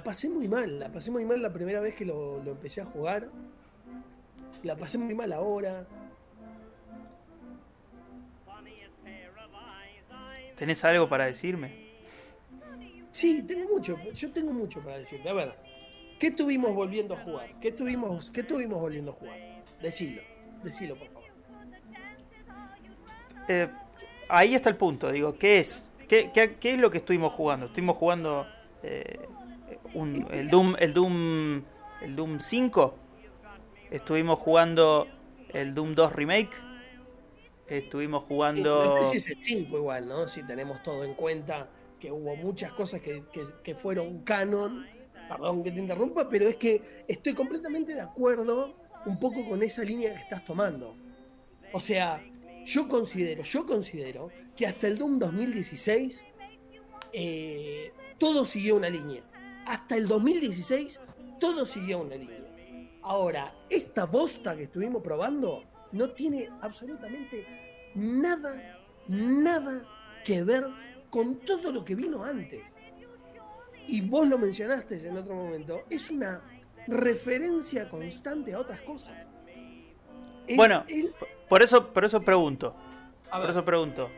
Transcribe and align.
la 0.00 0.04
pasé 0.04 0.30
muy 0.30 0.48
mal, 0.48 0.78
la 0.78 0.90
pasé 0.90 1.10
muy 1.10 1.26
mal 1.26 1.42
la 1.42 1.52
primera 1.52 1.78
vez 1.78 1.94
que 1.94 2.06
lo, 2.06 2.42
lo 2.42 2.52
empecé 2.52 2.80
a 2.80 2.86
jugar. 2.86 3.28
La 4.62 4.74
pasé 4.74 4.96
muy 4.96 5.14
mal 5.14 5.30
ahora. 5.30 5.86
¿Tenés 10.56 10.82
algo 10.84 11.06
para 11.06 11.26
decirme? 11.26 11.90
Sí, 13.10 13.42
tengo 13.42 13.68
mucho, 13.74 13.98
yo 14.14 14.32
tengo 14.32 14.54
mucho 14.54 14.80
para 14.80 14.96
decirte. 14.96 15.28
A 15.28 15.34
ver, 15.34 15.54
¿qué 16.18 16.28
estuvimos 16.28 16.74
volviendo 16.74 17.12
a 17.12 17.18
jugar? 17.18 17.60
¿Qué 17.60 17.68
estuvimos, 17.68 18.30
qué 18.30 18.40
estuvimos 18.40 18.80
volviendo 18.80 19.10
a 19.10 19.14
jugar? 19.14 19.38
Decilo, 19.82 20.22
decilo 20.64 20.96
por 20.96 21.08
favor. 21.08 21.28
Eh, 23.48 23.68
ahí 24.30 24.54
está 24.54 24.70
el 24.70 24.76
punto, 24.76 25.12
digo, 25.12 25.36
¿qué 25.36 25.58
es? 25.58 25.84
¿Qué, 26.08 26.30
qué, 26.32 26.56
qué 26.58 26.72
es 26.72 26.78
lo 26.78 26.90
que 26.90 26.98
estuvimos 26.98 27.34
jugando? 27.34 27.66
Estuvimos 27.66 27.96
jugando 27.98 28.46
eh, 28.82 29.20
un- 29.94 30.26
el 30.32 30.48
Doom, 30.48 30.76
el 30.78 30.94
Doom, 30.94 31.62
el 32.02 32.16
Doom 32.16 32.40
5. 32.40 32.94
Estuvimos 33.90 34.38
jugando 34.38 35.06
el 35.52 35.74
Doom 35.74 35.94
2 35.94 36.12
remake. 36.12 36.50
Estuvimos 37.66 38.24
jugando. 38.24 38.98
este 38.98 39.10
sí 39.12 39.16
es 39.18 39.28
el 39.36 39.42
5 39.42 39.76
igual, 39.76 40.08
¿no? 40.08 40.26
Si 40.26 40.42
tenemos 40.42 40.82
todo 40.82 41.04
en 41.04 41.14
cuenta 41.14 41.68
que 42.00 42.10
hubo 42.10 42.34
muchas 42.36 42.72
cosas 42.72 43.00
que, 43.00 43.24
que- 43.32 43.46
que 43.62 43.74
fueron 43.74 44.20
canon. 44.24 44.86
Perdón 45.28 45.62
que 45.62 45.70
te 45.70 45.78
interrumpa, 45.78 46.28
pero 46.28 46.48
es 46.48 46.56
que 46.56 47.04
estoy 47.06 47.34
completamente 47.34 47.94
de 47.94 48.00
acuerdo 48.00 48.74
un 49.06 49.18
poco 49.20 49.48
con 49.48 49.62
esa 49.62 49.84
línea 49.84 50.12
que 50.14 50.20
estás 50.20 50.44
tomando. 50.44 50.96
O 51.72 51.78
sea, 51.80 52.20
yo 52.64 52.88
considero, 52.88 53.44
yo 53.44 53.64
considero 53.64 54.30
que 54.56 54.66
hasta 54.66 54.88
el 54.88 54.98
Doom 54.98 55.20
2016 55.20 56.24
eh, 57.12 57.92
todo 58.18 58.44
siguió 58.44 58.74
una 58.76 58.88
línea. 58.90 59.22
Hasta 59.66 59.96
el 59.96 60.08
2016 60.08 61.00
todo 61.38 61.64
siguió 61.66 62.00
una 62.00 62.16
línea. 62.16 62.38
Ahora, 63.02 63.54
esta 63.68 64.04
bosta 64.06 64.56
que 64.56 64.64
estuvimos 64.64 65.02
probando 65.02 65.64
no 65.92 66.10
tiene 66.10 66.50
absolutamente 66.60 67.90
nada, 67.94 68.78
nada 69.08 69.82
que 70.24 70.42
ver 70.42 70.64
con 71.08 71.36
todo 71.40 71.72
lo 71.72 71.84
que 71.84 71.94
vino 71.94 72.22
antes. 72.22 72.76
Y 73.86 74.02
vos 74.02 74.28
lo 74.28 74.38
mencionaste 74.38 75.06
en 75.08 75.16
otro 75.16 75.34
momento, 75.34 75.84
es 75.90 76.10
una 76.10 76.42
referencia 76.86 77.88
constante 77.88 78.54
a 78.54 78.58
otras 78.60 78.82
cosas. 78.82 79.30
Es 80.46 80.56
Bueno, 80.56 80.84
el- 80.88 81.12
Por 81.48 81.62
eso, 81.62 81.92
por 81.92 82.04
eso 82.04 82.20
pregunto. 82.20 82.74
a 83.28 83.32
Por 83.32 83.40
ver, 83.42 83.50
eso 83.50 83.64
pregunto. 83.64 84.08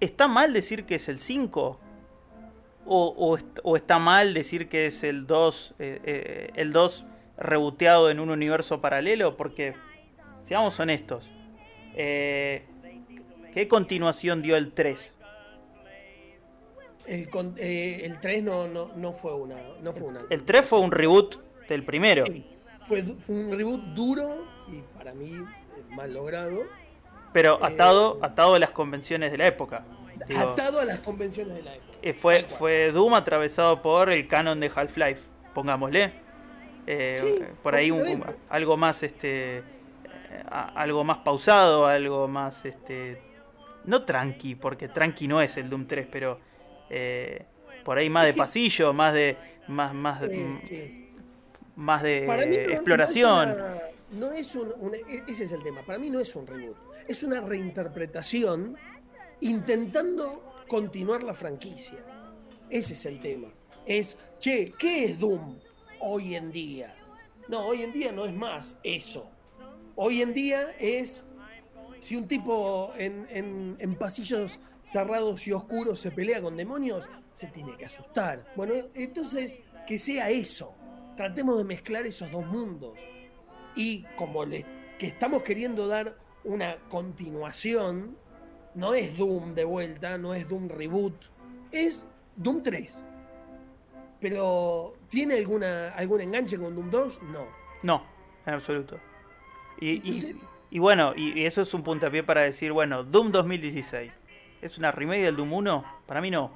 ¿Está 0.00 0.28
mal 0.28 0.52
decir 0.52 0.84
que 0.84 0.96
es 0.96 1.08
el 1.08 1.18
5? 1.18 1.80
¿O, 2.86 3.14
o 3.16 3.38
o 3.62 3.76
está 3.76 3.98
mal 3.98 4.34
decir 4.34 4.68
que 4.68 4.86
es 4.86 5.04
el 5.04 5.26
2, 5.26 5.74
eh, 5.78 6.00
eh, 6.04 6.50
el 6.54 6.72
2 6.72 7.06
reboteado 7.38 8.10
en 8.10 8.20
un 8.20 8.30
universo 8.30 8.80
paralelo? 8.80 9.36
Porque, 9.36 9.74
seamos 10.42 10.78
honestos, 10.78 11.30
eh, 11.94 12.64
¿qué 13.54 13.68
continuación 13.68 14.42
dio 14.42 14.56
el 14.56 14.72
3? 14.72 15.14
el, 17.06 17.28
eh, 17.58 18.02
el 18.04 18.18
3 18.18 18.42
no, 18.42 18.68
no, 18.68 18.90
no 18.96 19.12
fue 19.12 19.34
una. 19.34 19.56
No 19.82 19.92
fue, 19.92 20.08
una 20.08 20.20
El 20.30 20.44
3 20.44 20.66
fue 20.66 20.80
un 20.80 20.90
reboot 20.90 21.36
del 21.68 21.84
primero. 21.84 22.24
fue, 22.84 23.02
fue 23.18 23.34
un 23.34 23.56
reboot 23.56 23.80
duro 23.94 24.46
y 24.68 24.82
para 24.96 25.14
mí 25.14 25.32
eh, 25.34 25.84
mal 25.90 26.12
logrado. 26.12 26.62
Pero 27.32 27.58
Eh, 27.60 27.66
atado, 27.66 28.18
atado 28.22 28.54
a 28.54 28.58
las 28.58 28.70
convenciones 28.70 29.32
de 29.32 29.38
la 29.38 29.46
época. 29.46 29.84
Digo, 30.28 30.40
atado 30.40 30.80
a 30.80 30.84
las 30.84 31.00
convenciones 31.00 31.56
de 31.56 31.62
la 31.62 31.74
época. 31.74 31.93
Eh, 32.06 32.12
fue, 32.14 32.44
fue 32.44 32.90
Doom 32.92 33.14
atravesado 33.14 33.80
por 33.80 34.10
el 34.12 34.28
canon 34.28 34.60
de 34.60 34.70
Half-Life, 34.74 35.20
pongámosle. 35.54 36.12
Eh, 36.86 37.14
Sí, 37.16 37.44
por 37.62 37.74
ahí 37.74 37.90
un- 37.90 38.22
algo 38.50 38.76
más 38.76 39.02
este 39.02 39.62
algo 40.74 41.02
más 41.04 41.18
pausado, 41.18 41.86
algo 41.86 42.28
más 42.28 42.64
este 42.66 43.20
no 43.84 44.04
tranqui, 44.04 44.54
porque 44.56 44.88
tranqui 44.88 45.26
no 45.28 45.40
es 45.40 45.56
el 45.56 45.70
Doom 45.70 45.86
3, 45.86 46.06
pero 46.10 46.38
eh, 46.90 47.44
por 47.84 47.96
ahí 47.98 48.10
más 48.10 48.26
de 48.26 48.34
pasillo, 48.34 48.92
más 48.92 49.14
de 49.14 49.36
más 49.68 49.94
más 49.94 50.20
Sí, 50.24 50.36
mm, 50.36 50.58
sí. 50.66 51.10
más 51.76 52.02
de 52.02 52.24
Para 52.26 52.44
mí 52.46 52.56
no- 52.56 52.72
exploración. 52.72 53.48
No 53.48 53.52
es, 53.52 53.56
una- 53.56 53.80
no 54.28 54.32
es 54.32 54.56
un, 54.56 54.68
un- 54.80 54.94
e- 54.94 55.22
ese 55.28 55.44
es 55.44 55.52
el 55.52 55.62
tema. 55.62 55.80
Para 55.82 55.98
mí 55.98 56.10
no 56.10 56.20
es 56.20 56.34
un 56.36 56.46
reboot. 56.46 56.76
Es 57.08 57.22
una 57.22 57.40
reinterpretación 57.40 58.76
intentando 59.40 60.53
continuar 60.68 61.22
la 61.22 61.34
franquicia. 61.34 61.98
Ese 62.70 62.94
es 62.94 63.04
el 63.06 63.20
tema. 63.20 63.48
Es, 63.86 64.18
che, 64.38 64.72
¿qué 64.78 65.04
es 65.06 65.18
Doom 65.18 65.58
hoy 66.00 66.34
en 66.34 66.50
día? 66.50 66.94
No, 67.48 67.66
hoy 67.66 67.82
en 67.82 67.92
día 67.92 68.12
no 68.12 68.24
es 68.24 68.32
más 68.34 68.78
eso. 68.82 69.30
Hoy 69.96 70.22
en 70.22 70.32
día 70.34 70.70
es 70.78 71.22
si 72.00 72.16
un 72.16 72.26
tipo 72.26 72.92
en, 72.96 73.26
en- 73.78 73.94
pasillos 73.96 74.58
cerrados 74.82 75.46
y 75.46 75.52
oscuros 75.52 76.00
se 76.00 76.10
pelea 76.10 76.42
con 76.42 76.56
demonios, 76.56 77.08
se 77.32 77.46
tiene 77.48 77.76
que 77.76 77.86
asustar. 77.86 78.44
Bueno, 78.56 78.74
entonces 78.94 79.60
que 79.86 79.98
sea 79.98 80.30
eso. 80.30 80.74
Tratemos 81.16 81.58
de 81.58 81.64
mezclar 81.64 82.06
esos 82.06 82.30
dos 82.30 82.44
mundos. 82.46 82.98
Y 83.76 84.02
como 84.16 84.44
le, 84.44 84.64
que 84.98 85.06
estamos 85.08 85.42
queriendo 85.42 85.86
dar 85.86 86.16
una 86.44 86.76
continuación, 86.88 88.16
no 88.74 88.94
es 88.94 89.16
Doom 89.16 89.54
de 89.54 89.64
vuelta, 89.64 90.18
no 90.18 90.34
es 90.34 90.48
Doom 90.48 90.68
reboot, 90.68 91.14
es 91.72 92.06
Doom 92.36 92.62
3. 92.62 93.04
Pero 94.20 94.94
¿tiene 95.08 95.38
alguna, 95.38 95.90
algún 95.90 96.20
enganche 96.20 96.58
con 96.58 96.74
Doom 96.74 96.90
2? 96.90 97.22
No. 97.24 97.46
No, 97.82 98.02
en 98.46 98.54
absoluto. 98.54 98.98
Y, 99.80 99.90
y- 99.90 99.96
Entonces- 99.96 100.36
y 100.70 100.78
bueno, 100.78 101.12
y, 101.16 101.44
eso 101.44 101.62
es 101.62 101.72
un 101.74 101.82
puntapié 101.82 102.22
para 102.24 102.40
decir, 102.42 102.72
bueno, 102.72 103.04
Doom 103.04 103.30
2016. 103.32 104.12
¿Es 104.62 104.78
una 104.78 104.90
remake 104.90 105.22
del 105.22 105.36
Doom 105.36 105.52
1? 105.52 105.84
Para 106.06 106.20
mí 106.20 106.30
no. 106.30 106.50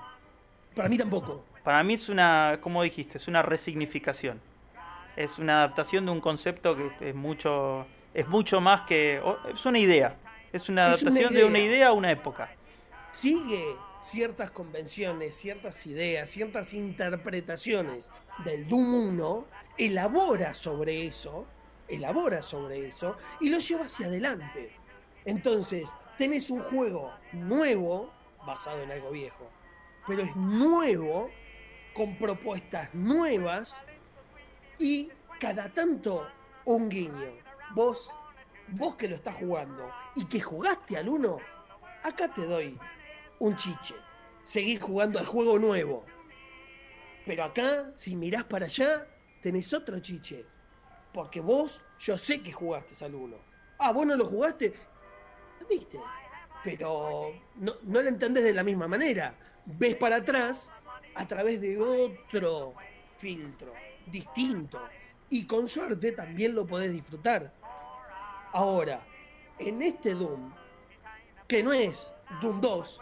Para 0.74 0.88
mí 0.88 0.96
tampoco. 0.96 1.44
Para 1.62 1.82
mí 1.84 1.94
es 1.94 2.08
una, 2.08 2.58
como 2.60 2.82
dijiste, 2.82 3.18
es 3.18 3.28
una 3.28 3.42
resignificación. 3.42 4.40
Es 5.16 5.38
una 5.38 5.58
adaptación 5.58 6.06
de 6.06 6.12
un 6.12 6.20
concepto 6.20 6.76
que 6.76 7.10
es 7.10 7.14
mucho, 7.14 7.86
es 8.14 8.26
mucho 8.28 8.60
más 8.60 8.82
que, 8.82 9.20
es 9.52 9.66
una 9.66 9.78
idea. 9.78 10.16
Es 10.52 10.68
una 10.68 10.94
Es 10.94 11.02
una 11.02 11.12
adaptación 11.14 11.34
de 11.34 11.44
una 11.44 11.58
idea. 11.58 11.70
idea 11.70 11.86
a 11.88 11.92
una 11.92 12.10
época. 12.10 12.50
sigue 13.12 13.76
ciertas 14.00 14.50
convenciones, 14.50 15.36
ciertas 15.36 15.86
ideas, 15.86 16.30
ciertas 16.30 16.72
interpretaciones 16.72 18.10
del 18.44 18.68
Doom 18.68 19.08
1, 19.14 19.46
elabora 19.78 20.54
sobre 20.54 21.06
eso, 21.06 21.46
elabora 21.88 22.42
sobre 22.42 22.88
eso 22.88 23.16
y 23.40 23.50
lo 23.50 23.58
lleva 23.58 23.86
hacia 23.86 24.06
adelante. 24.06 24.72
Entonces, 25.24 25.94
tenés 26.16 26.50
un 26.50 26.60
juego 26.60 27.12
nuevo, 27.32 28.12
basado 28.46 28.82
en 28.82 28.90
algo 28.90 29.10
viejo, 29.10 29.50
pero 30.06 30.22
es 30.22 30.34
nuevo, 30.36 31.30
con 31.92 32.16
propuestas 32.16 32.94
nuevas 32.94 33.80
y 34.78 35.10
cada 35.40 35.68
tanto 35.68 36.26
un 36.64 36.88
guiño. 36.88 37.32
Vos, 37.74 38.12
vos 38.72 38.96
que 38.96 39.08
lo 39.08 39.16
estás 39.16 39.36
jugando 39.36 39.90
y 40.14 40.24
que 40.26 40.40
jugaste 40.40 40.96
al 40.96 41.08
1, 41.08 41.38
acá 42.02 42.32
te 42.32 42.44
doy 42.44 42.78
un 43.38 43.56
chiche. 43.56 43.94
Seguís 44.42 44.80
jugando 44.80 45.18
al 45.18 45.26
juego 45.26 45.58
nuevo. 45.58 46.04
Pero 47.26 47.44
acá, 47.44 47.92
si 47.94 48.16
mirás 48.16 48.44
para 48.44 48.66
allá, 48.66 49.06
tenés 49.42 49.72
otro 49.74 49.98
chiche. 50.00 50.46
Porque 51.12 51.40
vos, 51.40 51.82
yo 51.98 52.16
sé 52.16 52.42
que 52.42 52.52
jugaste 52.52 53.04
al 53.04 53.14
1. 53.14 53.36
Ah, 53.78 53.92
vos 53.92 54.06
no 54.06 54.16
lo 54.16 54.26
jugaste. 54.26 54.74
Viste. 55.68 55.98
Pero 56.64 57.32
no, 57.56 57.74
no 57.82 58.02
lo 58.02 58.08
entendés 58.08 58.44
de 58.44 58.54
la 58.54 58.62
misma 58.62 58.88
manera. 58.88 59.34
Ves 59.64 59.96
para 59.96 60.16
atrás 60.16 60.70
a 61.14 61.26
través 61.26 61.60
de 61.60 61.78
otro 61.78 62.74
filtro, 63.16 63.72
distinto. 64.06 64.80
Y 65.28 65.46
con 65.46 65.68
suerte 65.68 66.12
también 66.12 66.54
lo 66.54 66.66
podés 66.66 66.92
disfrutar. 66.92 67.52
Ahora, 68.52 69.00
en 69.58 69.82
este 69.82 70.14
Doom, 70.14 70.52
que 71.46 71.62
no 71.62 71.72
es 71.72 72.12
Doom 72.40 72.60
2, 72.60 73.00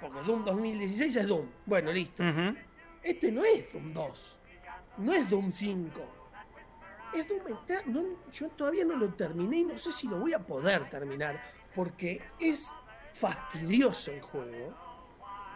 porque 0.00 0.20
Doom 0.22 0.44
2016 0.44 1.16
es 1.16 1.26
Doom. 1.26 1.46
Bueno, 1.66 1.92
listo. 1.92 2.22
Este 3.02 3.30
no 3.32 3.44
es 3.44 3.72
Doom 3.72 3.92
2. 3.92 4.38
No 4.98 5.12
es 5.12 5.28
Doom 5.30 5.50
5. 5.50 6.00
Es 7.14 7.28
Doom 7.28 7.42
no, 7.86 8.02
Yo 8.32 8.48
todavía 8.50 8.84
no 8.84 8.96
lo 8.96 9.12
terminé 9.14 9.58
y 9.58 9.64
no 9.64 9.78
sé 9.78 9.92
si 9.92 10.08
lo 10.08 10.18
voy 10.18 10.32
a 10.34 10.38
poder 10.38 10.88
terminar. 10.90 11.40
Porque 11.74 12.20
es 12.40 12.72
fastidioso 13.14 14.10
el 14.12 14.22
juego. 14.22 14.74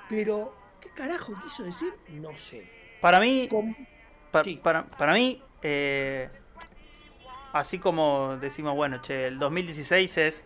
Pero, 0.08 0.54
¿qué 0.80 0.90
carajo 0.90 1.34
quiso 1.42 1.62
decir? 1.64 1.92
No 2.10 2.34
sé. 2.36 2.70
Para 3.00 3.20
mí, 3.20 3.48
Com- 3.48 3.74
Pa- 4.30 4.44
Sí. 4.44 4.56
para, 4.62 4.86
para 4.86 5.14
mí, 5.14 5.42
eh, 5.62 6.30
así 7.58 7.78
como 7.78 8.36
decimos, 8.40 8.74
bueno, 8.74 9.00
che, 9.02 9.26
el 9.26 9.38
2016 9.38 10.18
es 10.18 10.44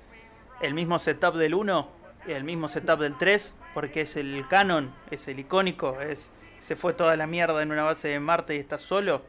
el 0.60 0.74
mismo 0.74 0.98
setup 0.98 1.34
del 1.34 1.54
1, 1.54 1.88
el 2.28 2.44
mismo 2.44 2.68
setup 2.68 3.00
del 3.00 3.16
3, 3.16 3.54
porque 3.74 4.02
es 4.02 4.16
el 4.16 4.46
canon, 4.48 4.92
es 5.10 5.28
el 5.28 5.38
icónico, 5.38 6.00
es 6.00 6.30
se 6.60 6.76
fue 6.76 6.92
toda 6.92 7.16
la 7.16 7.26
mierda 7.26 7.62
en 7.62 7.72
una 7.72 7.82
base 7.82 8.08
de 8.08 8.20
Marte 8.20 8.54
y 8.54 8.58
está 8.58 8.78
solo. 8.78 9.22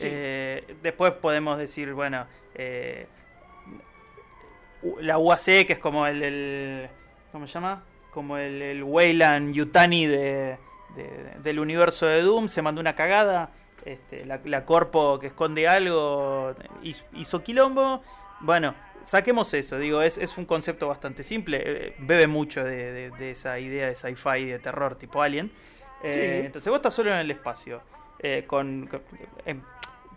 Eh, 0.00 0.76
después 0.80 1.12
podemos 1.14 1.58
decir, 1.58 1.92
bueno, 1.92 2.26
eh, 2.54 3.08
la 5.00 5.18
UAC, 5.18 5.66
que 5.66 5.72
es 5.72 5.78
como 5.80 6.06
el, 6.06 6.88
¿cómo 7.32 7.48
se 7.48 7.54
llama? 7.54 7.82
Como 8.12 8.38
el, 8.38 8.62
el 8.62 8.84
Weyland 8.84 9.52
Yutani 9.52 10.06
de, 10.06 10.56
del 11.42 11.58
universo 11.58 12.06
de 12.06 12.22
Doom, 12.22 12.48
se 12.48 12.62
mandó 12.62 12.80
una 12.80 12.94
cagada. 12.94 13.50
Este, 13.84 14.24
la, 14.26 14.64
corpo 14.64 15.18
que 15.18 15.28
esconde 15.28 15.68
algo 15.68 16.54
hizo 17.14 17.42
quilombo. 17.42 18.02
Bueno, 18.40 18.74
saquemos 19.02 19.52
eso, 19.54 19.78
digo, 19.78 20.02
es, 20.02 20.18
es 20.18 20.36
un 20.36 20.44
concepto 20.44 20.88
bastante 20.88 21.24
simple, 21.24 21.62
eh, 21.64 21.94
bebe 21.98 22.26
mucho 22.26 22.62
de, 22.62 23.10
esa 23.30 23.58
idea 23.58 23.88
de 23.88 23.96
sci-fi 23.96 24.44
de 24.44 24.58
terror 24.58 24.96
tipo 24.96 25.22
Alien. 25.22 25.50
Eh, 26.02 26.42
entonces 26.44 26.70
vos 26.70 26.78
estás 26.78 26.94
solo 26.94 27.10
en 27.12 27.18
el 27.18 27.30
espacio, 27.30 27.82
eh, 28.20 28.44
con, 28.46 28.88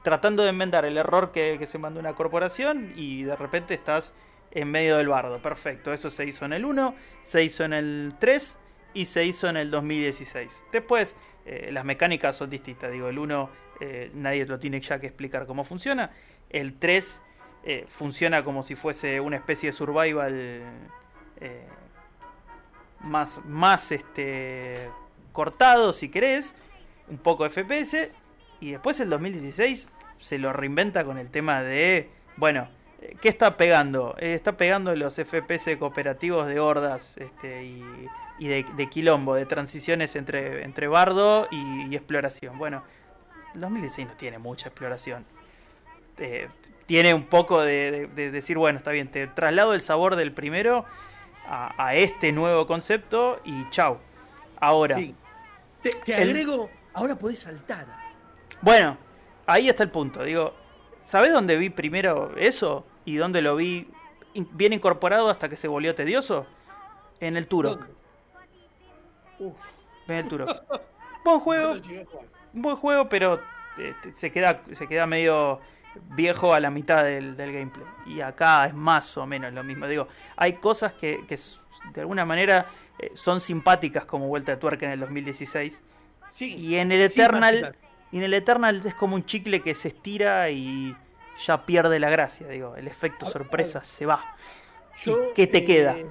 tratando 0.04 0.44
de 0.44 0.50
enmendar 0.50 0.86
el 0.86 0.98
error 0.98 1.32
que, 1.32 1.66
se 1.66 1.78
mandó 1.78 2.00
una 2.00 2.14
corporación 2.14 2.94
y 2.96 3.24
de 3.24 3.36
repente 3.36 3.74
estás 3.74 4.14
en 4.52 4.70
medio 4.70 4.98
del 4.98 5.08
bardo. 5.08 5.42
Perfecto, 5.42 5.94
eso 5.94 6.10
se 6.10 6.26
hizo 6.26 6.46
en 6.46 6.54
el 6.54 6.66
1, 6.66 6.96
se 7.22 7.44
hizo 7.44 7.64
en 7.64 7.74
el 7.74 8.14
3 8.20 8.58
y 8.94 9.06
se 9.06 9.26
hizo 9.26 9.48
en 9.48 9.58
el 9.58 9.72
2016. 9.72 10.62
Después, 10.72 11.16
las 11.46 11.86
mecánicas 11.86 12.36
son 12.36 12.50
distintas, 12.50 12.92
digo, 12.92 13.10
el 13.10 13.18
1 13.18 13.50
nadie 14.14 14.46
lo 14.46 14.60
tiene 14.60 14.80
ya 14.80 15.00
que 15.00 15.08
explicar 15.08 15.48
cómo 15.48 15.64
funciona, 15.64 16.12
el 16.50 16.78
3 16.78 17.22
eh, 17.64 17.86
funciona 17.88 18.44
como 18.44 18.64
si 18.64 18.74
fuese 18.74 19.20
una 19.20 19.38
especie 19.38 19.70
de 19.70 19.74
survival 19.74 20.64
eh, 21.40 21.68
más, 23.02 23.40
más 23.46 23.92
este, 23.92 24.90
cortado, 25.32 25.94
si 25.94 26.10
querés, 26.10 26.56
un 27.08 27.20
poco 27.20 27.48
FPS, 27.48 28.10
y 28.60 28.72
después 28.72 29.00
el 29.00 29.12
2016 29.12 29.90
se 30.18 30.40
lo 30.40 30.54
reinventa 30.54 31.04
con 31.04 31.20
el 31.20 31.30
tema 31.30 31.62
de, 31.62 32.10
bueno, 32.36 32.62
eh, 32.62 32.81
¿qué 33.22 33.30
está 33.30 33.58
pegando? 33.58 34.16
está 34.20 34.58
pegando 34.58 34.96
los 34.96 35.16
FPS 35.16 35.78
cooperativos 35.78 36.48
de 36.48 36.60
hordas 36.60 37.14
este, 37.18 37.66
y, 37.66 38.48
de, 38.48 38.90
quilombo, 38.90 39.36
de 39.36 39.46
transiciones 39.46 40.16
entre, 40.16 40.64
entre 40.64 40.88
bardo 40.88 41.48
y, 41.52 41.88
y 41.88 41.96
exploración. 41.96 42.58
Bueno, 42.58 42.84
el 43.54 43.62
2016 43.62 44.08
no 44.08 44.14
tiene 44.16 44.40
mucha 44.40 44.70
exploración 44.70 45.26
eh, 46.22 46.48
tiene 46.86 47.14
un 47.14 47.26
poco 47.26 47.62
de, 47.62 48.08
decir, 48.16 48.58
bueno, 48.58 48.78
está 48.78 48.92
bien, 48.92 49.10
te 49.10 49.26
traslado 49.28 49.74
el 49.74 49.82
sabor 49.82 50.18
del 50.18 50.34
primero 50.34 50.86
a, 51.48 51.96
este 51.96 52.34
nuevo 52.34 52.68
concepto 52.68 53.40
y 53.46 53.70
chau. 53.70 53.98
Ahora. 54.60 54.98
Te, 55.82 56.14
agrego, 56.14 56.70
ahora 56.94 57.16
podés 57.16 57.40
saltar. 57.40 57.88
Bueno, 58.62 58.98
ahí 59.46 59.70
está 59.70 59.84
el 59.84 59.90
punto. 59.90 60.24
Digo, 60.24 60.54
¿sabés 61.06 61.32
dónde 61.32 61.56
vi 61.56 61.70
primero 61.70 62.36
eso? 62.38 62.86
¿Y 63.06 63.16
dónde 63.16 63.42
lo 63.42 63.56
vi 63.56 63.88
bien 64.34 64.74
incorporado 64.74 65.30
hasta 65.30 65.50
que 65.50 65.56
se 65.56 65.68
volvió 65.68 65.96
tedioso? 65.96 66.46
En 67.20 67.38
el 67.38 67.48
Turok. 67.48 67.88
En 70.08 70.16
el 70.16 70.28
Turok. 70.28 70.64
buen 71.26 71.40
juego. 71.40 71.76
Buen 72.54 72.76
juego, 72.76 73.10
pero 73.10 73.40
este, 73.78 74.14
se, 74.14 74.32
queda, 74.32 74.62
se 74.72 74.88
queda 74.88 75.06
medio 75.06 75.60
viejo 76.16 76.54
a 76.54 76.60
la 76.60 76.70
mitad 76.70 77.04
del, 77.04 77.36
gameplay. 77.36 77.86
Y 78.06 78.22
acá 78.22 78.66
es 78.66 78.74
más 78.74 79.18
o 79.18 79.26
menos 79.26 79.54
lo 79.54 79.64
mismo. 79.64 79.88
Digo, 79.88 80.08
hay 80.36 80.54
cosas 80.54 80.94
que, 80.94 81.24
de 81.94 82.02
alguna 82.02 82.26
manera 82.26 82.68
eh, 83.00 83.12
son 83.14 83.40
simpáticas 83.40 84.06
como 84.06 84.28
vuelta 84.28 84.54
de 84.54 84.58
tuerca 84.58 84.86
en 84.86 84.94
el 84.94 85.00
2016. 85.00 85.82
Sí, 86.30 86.56
y 86.56 86.76
en 86.76 86.92
el 86.92 87.02
Eternal. 87.02 87.76
Y 88.12 88.18
en 88.18 88.24
el 88.24 88.34
Eternal 88.34 88.82
es 88.84 88.96
como 88.96 89.16
un 89.16 89.26
chicle 89.26 89.62
que 89.62 89.74
se 89.74 89.90
estira 89.90 90.50
y 90.50 90.96
ya 91.46 91.66
pierde 91.66 92.00
la 92.00 92.10
gracia, 92.10 92.48
digo, 92.48 92.76
el 92.76 92.88
efecto 92.88 93.26
sorpresa 93.26 93.84
se 93.84 94.06
va. 94.06 94.36
¿Qué 95.36 95.48
te 95.48 95.66
queda? 95.66 95.98
Eh, 95.98 96.06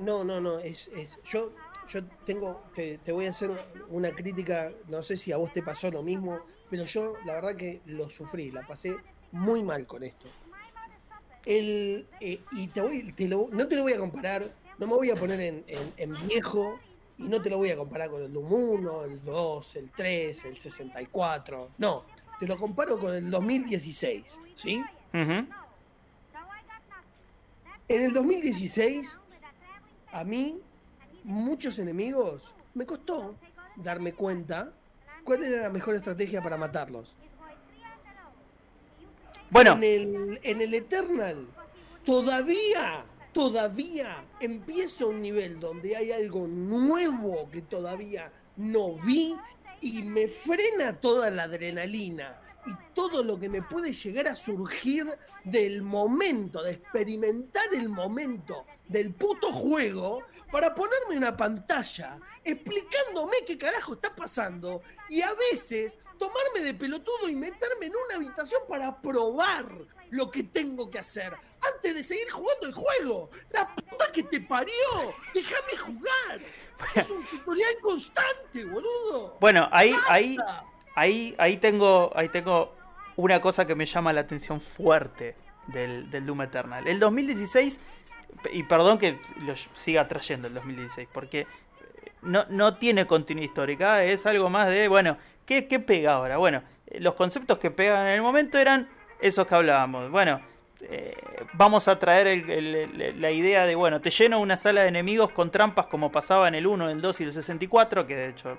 no, 0.00 0.24
no, 0.24 0.40
no, 0.40 0.58
es, 0.58 0.88
es, 0.88 1.20
yo, 1.24 1.52
yo 1.88 2.04
tengo, 2.24 2.64
te, 2.74 2.98
te, 2.98 3.12
voy 3.12 3.26
a 3.26 3.30
hacer 3.30 3.50
una 3.88 4.10
crítica, 4.10 4.72
no 4.88 5.02
sé 5.02 5.16
si 5.16 5.32
a 5.32 5.36
vos 5.36 5.52
te 5.52 5.62
pasó 5.62 5.90
lo 5.90 6.02
mismo, 6.02 6.40
pero 6.68 6.84
yo 6.84 7.14
la 7.24 7.34
verdad 7.34 7.56
que 7.56 7.80
lo 7.86 8.10
sufrí, 8.10 8.50
la 8.50 8.66
pasé 8.66 8.96
muy 9.32 9.62
mal 9.62 9.86
con 9.86 10.02
esto. 10.02 10.26
El, 11.44 12.06
eh, 12.20 12.40
y 12.52 12.68
te 12.68 12.80
voy, 12.80 13.14
no 13.52 13.66
te 13.66 13.76
lo 13.76 13.82
voy 13.82 13.92
a 13.92 13.98
comparar, 13.98 14.52
no 14.78 14.86
me 14.86 14.94
voy 14.94 15.10
a 15.10 15.16
poner 15.16 15.40
en, 15.40 16.14
viejo 16.26 16.78
y 17.18 17.24
no 17.24 17.40
te 17.40 17.50
lo 17.50 17.58
voy 17.58 17.70
a 17.70 17.76
comparar 17.76 18.10
con 18.10 18.22
el 18.22 18.32
Doom 18.32 18.52
1, 18.52 19.04
el 19.04 19.24
2, 19.24 19.76
el 19.76 19.90
3, 19.90 20.44
el 20.44 20.58
64. 20.58 21.70
No, 21.78 22.04
te 22.40 22.46
lo 22.46 22.58
comparo 22.58 22.98
con 22.98 23.14
el 23.14 23.30
2016, 23.30 24.40
¿sí? 24.56 24.82
En 25.12 25.46
el 27.88 28.12
2016, 28.12 29.16
a 30.12 30.24
mí, 30.24 30.58
muchos 31.22 31.78
enemigos, 31.78 32.54
me 32.74 32.84
costó 32.86 33.36
darme 33.76 34.14
cuenta 34.14 34.72
¿Cuál 35.24 35.44
era 35.44 35.62
la 35.62 35.70
mejor 35.70 35.94
estrategia 35.94 36.42
para 36.42 36.56
matarlos? 36.56 37.14
Bueno. 39.50 39.74
En 39.74 39.84
el, 39.84 40.40
en 40.42 40.60
el 40.60 40.74
Eternal, 40.74 41.46
todavía, 42.04 43.04
todavía 43.32 44.24
empiezo 44.40 45.08
un 45.08 45.22
nivel 45.22 45.58
donde 45.58 45.96
hay 45.96 46.12
algo 46.12 46.46
nuevo 46.46 47.50
que 47.50 47.62
todavía 47.62 48.32
no 48.56 48.94
vi 48.94 49.36
y 49.80 50.02
me 50.02 50.28
frena 50.28 51.00
toda 51.00 51.30
la 51.30 51.44
adrenalina 51.44 52.40
y 52.66 52.94
todo 52.94 53.22
lo 53.22 53.38
que 53.38 53.48
me 53.48 53.62
puede 53.62 53.92
llegar 53.92 54.28
a 54.28 54.34
surgir 54.34 55.06
del 55.44 55.82
momento, 55.82 56.62
de 56.62 56.72
experimentar 56.72 57.64
el 57.72 57.88
momento 57.88 58.66
del 58.88 59.14
puto 59.14 59.52
juego 59.52 60.22
para 60.52 60.74
ponerme 60.74 61.16
una 61.16 61.36
pantalla 61.36 62.18
explicándome 62.44 63.36
qué 63.46 63.56
carajo 63.56 63.94
está 63.94 64.14
pasando 64.14 64.82
y 65.08 65.22
a 65.22 65.32
veces 65.34 65.98
tomarme 66.18 66.60
de 66.62 66.74
pelotudo 66.74 67.28
y 67.28 67.34
meterme 67.34 67.86
en 67.86 67.92
una 68.06 68.16
habitación 68.16 68.60
para 68.68 69.00
probar 69.00 69.66
lo 70.10 70.30
que 70.30 70.42
tengo 70.42 70.90
que 70.90 70.98
hacer 70.98 71.32
antes 71.74 71.94
de 71.94 72.02
seguir 72.02 72.30
jugando 72.30 72.66
el 72.66 72.74
juego. 72.74 73.30
La 73.50 73.74
puta 73.74 74.10
que 74.12 74.22
te 74.22 74.40
parió, 74.40 74.74
déjame 75.34 75.76
jugar. 75.76 76.40
Es 76.94 77.10
un 77.10 77.24
tutorial 77.26 77.76
constante, 77.82 78.64
boludo. 78.64 79.36
Bueno, 79.40 79.68
ahí, 79.70 79.94
ahí, 80.08 80.36
ahí, 80.94 81.34
ahí 81.38 81.56
tengo, 81.58 82.10
ahí 82.14 82.28
tengo 82.28 82.74
una 83.16 83.40
cosa 83.40 83.66
que 83.66 83.74
me 83.74 83.86
llama 83.86 84.12
la 84.12 84.22
atención 84.22 84.60
fuerte 84.60 85.36
del, 85.66 86.10
del 86.10 86.24
Doom 86.24 86.42
Eternal. 86.42 86.88
El 86.88 86.98
2016 86.98 87.80
y 88.52 88.62
perdón 88.62 88.98
que 88.98 89.18
lo 89.44 89.54
siga 89.74 90.08
trayendo 90.08 90.48
el 90.48 90.54
2016, 90.54 91.08
porque 91.12 91.46
no, 92.22 92.44
no 92.48 92.76
tiene 92.76 93.06
continuidad 93.06 93.48
histórica, 93.48 94.04
es 94.04 94.26
algo 94.26 94.50
más 94.50 94.68
de, 94.68 94.88
bueno, 94.88 95.18
¿qué, 95.46 95.62
pega 95.62 96.14
ahora? 96.14 96.36
Bueno, 96.36 96.62
los 96.98 97.14
conceptos 97.14 97.58
que 97.58 97.70
pegan 97.70 98.06
en 98.06 98.14
el 98.14 98.22
momento 98.22 98.58
eran 98.58 98.88
esos 99.20 99.46
que 99.46 99.54
hablábamos. 99.54 100.10
Bueno, 100.10 100.40
eh, 100.82 101.14
vamos 101.52 101.88
a 101.88 101.98
traer 101.98 102.44
la 103.16 103.30
idea 103.30 103.66
de, 103.66 103.74
bueno, 103.74 104.00
te 104.00 104.10
lleno 104.10 104.40
una 104.40 104.56
sala 104.56 104.82
de 104.82 104.88
enemigos 104.88 105.30
con 105.30 105.50
trampas 105.50 105.86
como 105.86 106.10
pasaba 106.10 106.48
en 106.48 106.54
el 106.54 106.66
1, 106.66 106.90
el 106.90 107.00
2 107.00 107.20
y 107.20 107.24
el 107.24 107.32
64, 107.32 108.06
que 108.06 108.16
de 108.16 108.28
hecho 108.30 108.58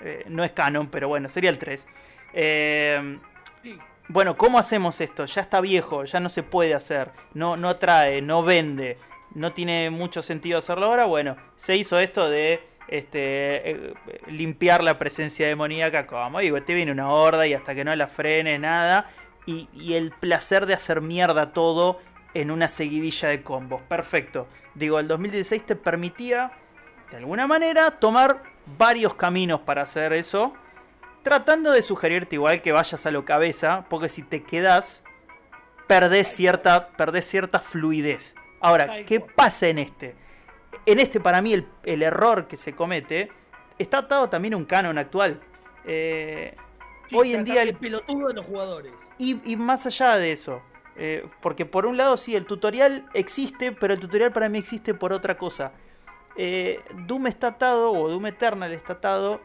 eh, 0.00 0.24
no 0.28 0.44
es 0.44 0.52
canon, 0.52 0.88
pero 0.88 1.08
bueno, 1.08 1.28
sería 1.28 1.50
el 1.50 1.58
3. 1.58 1.86
Eh, 2.34 3.18
bueno, 4.08 4.36
¿cómo 4.36 4.58
hacemos 4.58 5.00
esto? 5.00 5.24
Ya 5.24 5.40
está 5.40 5.60
viejo, 5.60 6.04
ya 6.04 6.20
no 6.20 6.28
se 6.28 6.42
puede 6.42 6.74
hacer, 6.74 7.10
no, 7.34 7.56
no 7.56 7.68
atrae, 7.68 8.22
no 8.22 8.42
vende, 8.42 8.98
no 9.34 9.52
tiene 9.52 9.90
mucho 9.90 10.22
sentido 10.22 10.58
hacerlo 10.58 10.86
ahora. 10.86 11.06
Bueno, 11.06 11.36
se 11.56 11.76
hizo 11.76 11.98
esto 11.98 12.28
de 12.28 12.62
este, 12.88 13.94
limpiar 14.26 14.82
la 14.82 14.98
presencia 14.98 15.46
demoníaca, 15.46 16.06
como 16.06 16.40
digo, 16.40 16.62
te 16.62 16.74
viene 16.74 16.92
una 16.92 17.10
horda 17.12 17.46
y 17.46 17.54
hasta 17.54 17.74
que 17.74 17.84
no 17.84 17.94
la 17.94 18.06
frene, 18.06 18.58
nada. 18.58 19.10
Y, 19.48 19.68
y 19.72 19.94
el 19.94 20.10
placer 20.10 20.66
de 20.66 20.74
hacer 20.74 21.00
mierda 21.00 21.52
todo 21.52 22.00
en 22.34 22.50
una 22.50 22.68
seguidilla 22.68 23.28
de 23.28 23.42
combos. 23.42 23.82
Perfecto. 23.82 24.46
Digo, 24.74 24.98
el 24.98 25.08
2016 25.08 25.64
te 25.64 25.76
permitía, 25.76 26.52
de 27.10 27.16
alguna 27.16 27.46
manera, 27.46 27.92
tomar 27.92 28.42
varios 28.78 29.14
caminos 29.14 29.60
para 29.60 29.82
hacer 29.82 30.12
eso 30.12 30.52
tratando 31.28 31.72
de 31.72 31.82
sugerirte 31.82 32.36
igual 32.36 32.62
que 32.62 32.72
vayas 32.72 33.04
a 33.04 33.10
lo 33.10 33.26
cabeza, 33.26 33.84
porque 33.90 34.08
si 34.08 34.22
te 34.22 34.42
quedas, 34.42 35.02
perdés 35.86 36.28
cierta, 36.28 36.88
perdés 36.88 37.26
cierta 37.26 37.60
fluidez. 37.60 38.34
Ahora, 38.60 39.04
¿qué 39.04 39.20
pasa 39.20 39.68
en 39.68 39.78
este? 39.78 40.14
En 40.86 41.00
este, 41.00 41.20
para 41.20 41.42
mí, 41.42 41.52
el, 41.84 42.02
error 42.02 42.48
que 42.48 42.56
se 42.56 42.74
comete 42.74 43.30
está 43.78 43.98
atado 43.98 44.30
también 44.30 44.54
a 44.54 44.56
un 44.56 44.64
canon 44.64 44.96
actual. 44.96 45.40
Eh, 45.84 46.56
hoy 47.12 47.34
en 47.34 47.44
día. 47.44 47.62
El 47.62 47.74
pelotudo 47.74 48.28
de 48.28 48.34
los 48.34 48.46
jugadores. 48.46 48.92
Y, 49.18 49.56
más 49.56 49.86
allá 49.86 50.16
de 50.16 50.32
eso. 50.32 50.62
Eh, 50.96 51.26
porque 51.40 51.64
por 51.64 51.86
un 51.86 51.96
lado, 51.96 52.16
sí, 52.16 52.34
el 52.34 52.44
tutorial 52.44 53.06
existe, 53.14 53.72
pero 53.72 53.94
el 53.94 54.00
tutorial 54.00 54.32
para 54.32 54.48
mí 54.48 54.58
existe 54.58 54.94
por 54.94 55.12
otra 55.12 55.38
cosa. 55.38 55.72
Eh, 56.36 56.80
Doom 57.06 57.28
está 57.28 57.48
atado, 57.48 57.92
o 57.92 58.08
Doom 58.08 58.26
Eternal 58.26 58.72
está 58.72 58.94
atado 58.94 59.40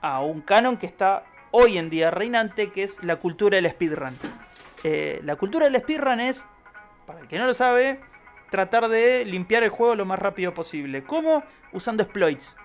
a 0.00 0.20
un 0.20 0.40
canon 0.40 0.76
que 0.76 0.86
está 0.86 1.24
hoy 1.50 1.76
en 1.76 1.90
día 1.90 2.10
reinante, 2.10 2.70
que 2.70 2.84
es 2.84 3.02
la 3.02 3.16
cultura 3.16 3.56
del 3.56 3.68
speedrun. 3.70 4.16
Eh, 4.82 5.20
la 5.24 5.36
cultura 5.36 5.68
del 5.68 5.80
speedrun 5.80 6.20
es, 6.20 6.44
para 7.06 7.20
el 7.20 7.28
que 7.28 7.38
no 7.38 7.46
lo 7.46 7.54
sabe, 7.54 8.00
tratar 8.50 8.88
de 8.88 9.26
limpiar 9.26 9.62
el 9.62 9.70
juego 9.70 9.94
lo 9.94 10.06
más 10.06 10.18
rápido 10.18 10.54
posible. 10.54 11.02
¿Cómo? 11.04 11.42
Usando 11.70 12.02
exploits, 12.02 12.56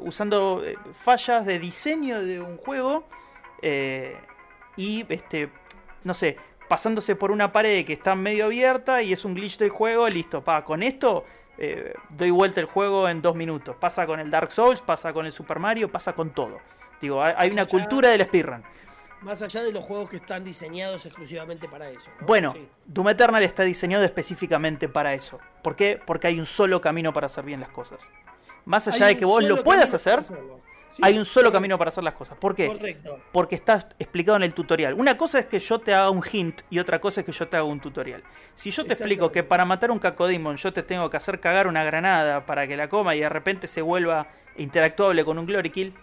usando 0.00 0.62
fallas 0.92 1.46
de 1.46 1.58
diseño 1.58 2.22
de 2.22 2.42
un 2.42 2.58
juego 2.58 3.08
y, 3.62 5.06
este, 5.08 5.50
no 6.04 6.14
sé, 6.14 6.36
pasándose 6.68 7.16
por 7.16 7.30
una 7.30 7.52
pared 7.52 7.84
que 7.84 7.94
está 7.94 8.14
medio 8.14 8.46
abierta 8.46 9.02
y 9.02 9.12
es 9.12 9.24
un 9.24 9.34
glitch 9.34 9.58
del 9.58 9.70
juego, 9.70 10.08
listo, 10.08 10.44
pa, 10.44 10.64
con 10.64 10.82
esto 10.82 11.24
doy 12.10 12.30
vuelta 12.30 12.60
el 12.60 12.66
juego 12.66 13.08
en 13.08 13.20
dos 13.20 13.34
minutos. 13.34 13.76
Pasa 13.76 14.06
con 14.06 14.20
el 14.20 14.30
Dark 14.30 14.52
Souls, 14.52 14.80
pasa 14.80 15.12
con 15.12 15.26
el 15.26 15.32
Super 15.32 15.58
Mario, 15.58 15.90
pasa 15.90 16.12
con 16.12 16.30
todo. 16.30 16.60
Digo, 17.00 17.22
hay, 17.22 17.50
una 17.50 17.66
cultura 17.66 18.08
del 18.08 18.22
speedrun. 18.22 18.62
Más 19.20 19.42
allá 19.42 19.62
de 19.62 19.72
los 19.72 19.84
juegos 19.84 20.10
que 20.10 20.16
están 20.16 20.44
diseñados 20.44 21.04
exclusivamente 21.06 21.68
para 21.68 21.90
eso. 21.90 22.10
Bueno, 22.20 22.54
Doom 22.86 23.08
Eternal 23.08 23.42
está 23.42 23.64
diseñado 23.64 24.04
específicamente 24.04 24.88
para 24.88 25.14
eso. 25.14 25.40
¿Por 25.62 25.74
qué? 25.74 26.00
Porque 26.04 26.28
hay 26.28 26.38
un 26.38 26.46
solo 26.46 26.80
camino 26.80 27.12
para 27.12 27.26
hacer 27.26 27.44
bien 27.44 27.60
las 27.60 27.70
cosas. 27.70 27.98
Más 28.64 28.86
allá 28.86 29.06
de 29.06 29.16
que 29.16 29.24
vos 29.24 29.42
lo 29.42 29.62
puedas 29.64 29.92
hacer, 29.94 30.20
hay 31.02 31.18
un 31.18 31.24
solo 31.24 31.52
camino 31.52 31.78
para 31.78 31.90
hacer 31.90 32.04
las 32.04 32.14
cosas. 32.14 32.36
¿Por 32.38 32.54
qué? 32.54 32.66
Correcto. 32.66 33.20
Porque 33.32 33.54
está 33.54 33.88
explicado 33.98 34.36
en 34.36 34.42
el 34.42 34.54
tutorial. 34.54 34.94
Una 34.94 35.16
cosa 35.16 35.38
es 35.38 35.46
que 35.46 35.60
yo 35.60 35.78
te 35.78 35.94
haga 35.94 36.10
un 36.10 36.22
hint 36.22 36.62
y 36.70 36.78
otra 36.78 37.00
cosa 37.00 37.20
es 37.20 37.26
que 37.26 37.32
yo 37.32 37.48
te 37.48 37.56
haga 37.56 37.64
un 37.64 37.80
tutorial. 37.80 38.22
Si 38.54 38.70
yo 38.70 38.84
te 38.84 38.94
explico 38.94 39.30
que 39.30 39.42
para 39.42 39.64
matar 39.64 39.90
un 39.90 39.98
cacodemon 39.98 40.56
yo 40.56 40.72
te 40.72 40.82
tengo 40.82 41.08
que 41.10 41.16
hacer 41.16 41.40
cagar 41.40 41.66
una 41.66 41.84
granada 41.84 42.46
para 42.46 42.66
que 42.66 42.76
la 42.76 42.88
coma 42.88 43.14
y 43.14 43.20
de 43.20 43.28
repente 43.28 43.66
se 43.66 43.82
vuelva 43.82 44.28
interactuable 44.56 45.24
con 45.24 45.38
un 45.38 45.46
glory 45.46 45.70
kill, 45.70 45.94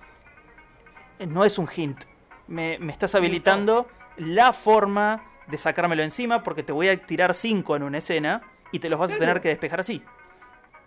no 1.20 1.44
es 1.46 1.58
un 1.58 1.68
hint 1.76 2.06
me, 2.48 2.76
estás 2.90 3.16
habilitando 3.16 3.88
la 4.18 4.54
forma 4.54 5.24
de 5.48 5.58
sacármelo 5.58 6.04
encima 6.04 6.44
porque 6.44 6.64
te 6.64 6.72
voy 6.72 6.90
a 6.90 7.06
tirar 7.06 7.34
5 7.34 7.76
en 7.76 7.84
una 7.84 7.98
escena 8.00 8.42
y 8.72 8.80
te 8.80 8.90
los 8.90 9.00
vas 9.00 9.12
a 9.12 9.18
tener 9.18 9.42
que 9.42 9.50
despejar 9.50 9.80
así. 9.80 10.02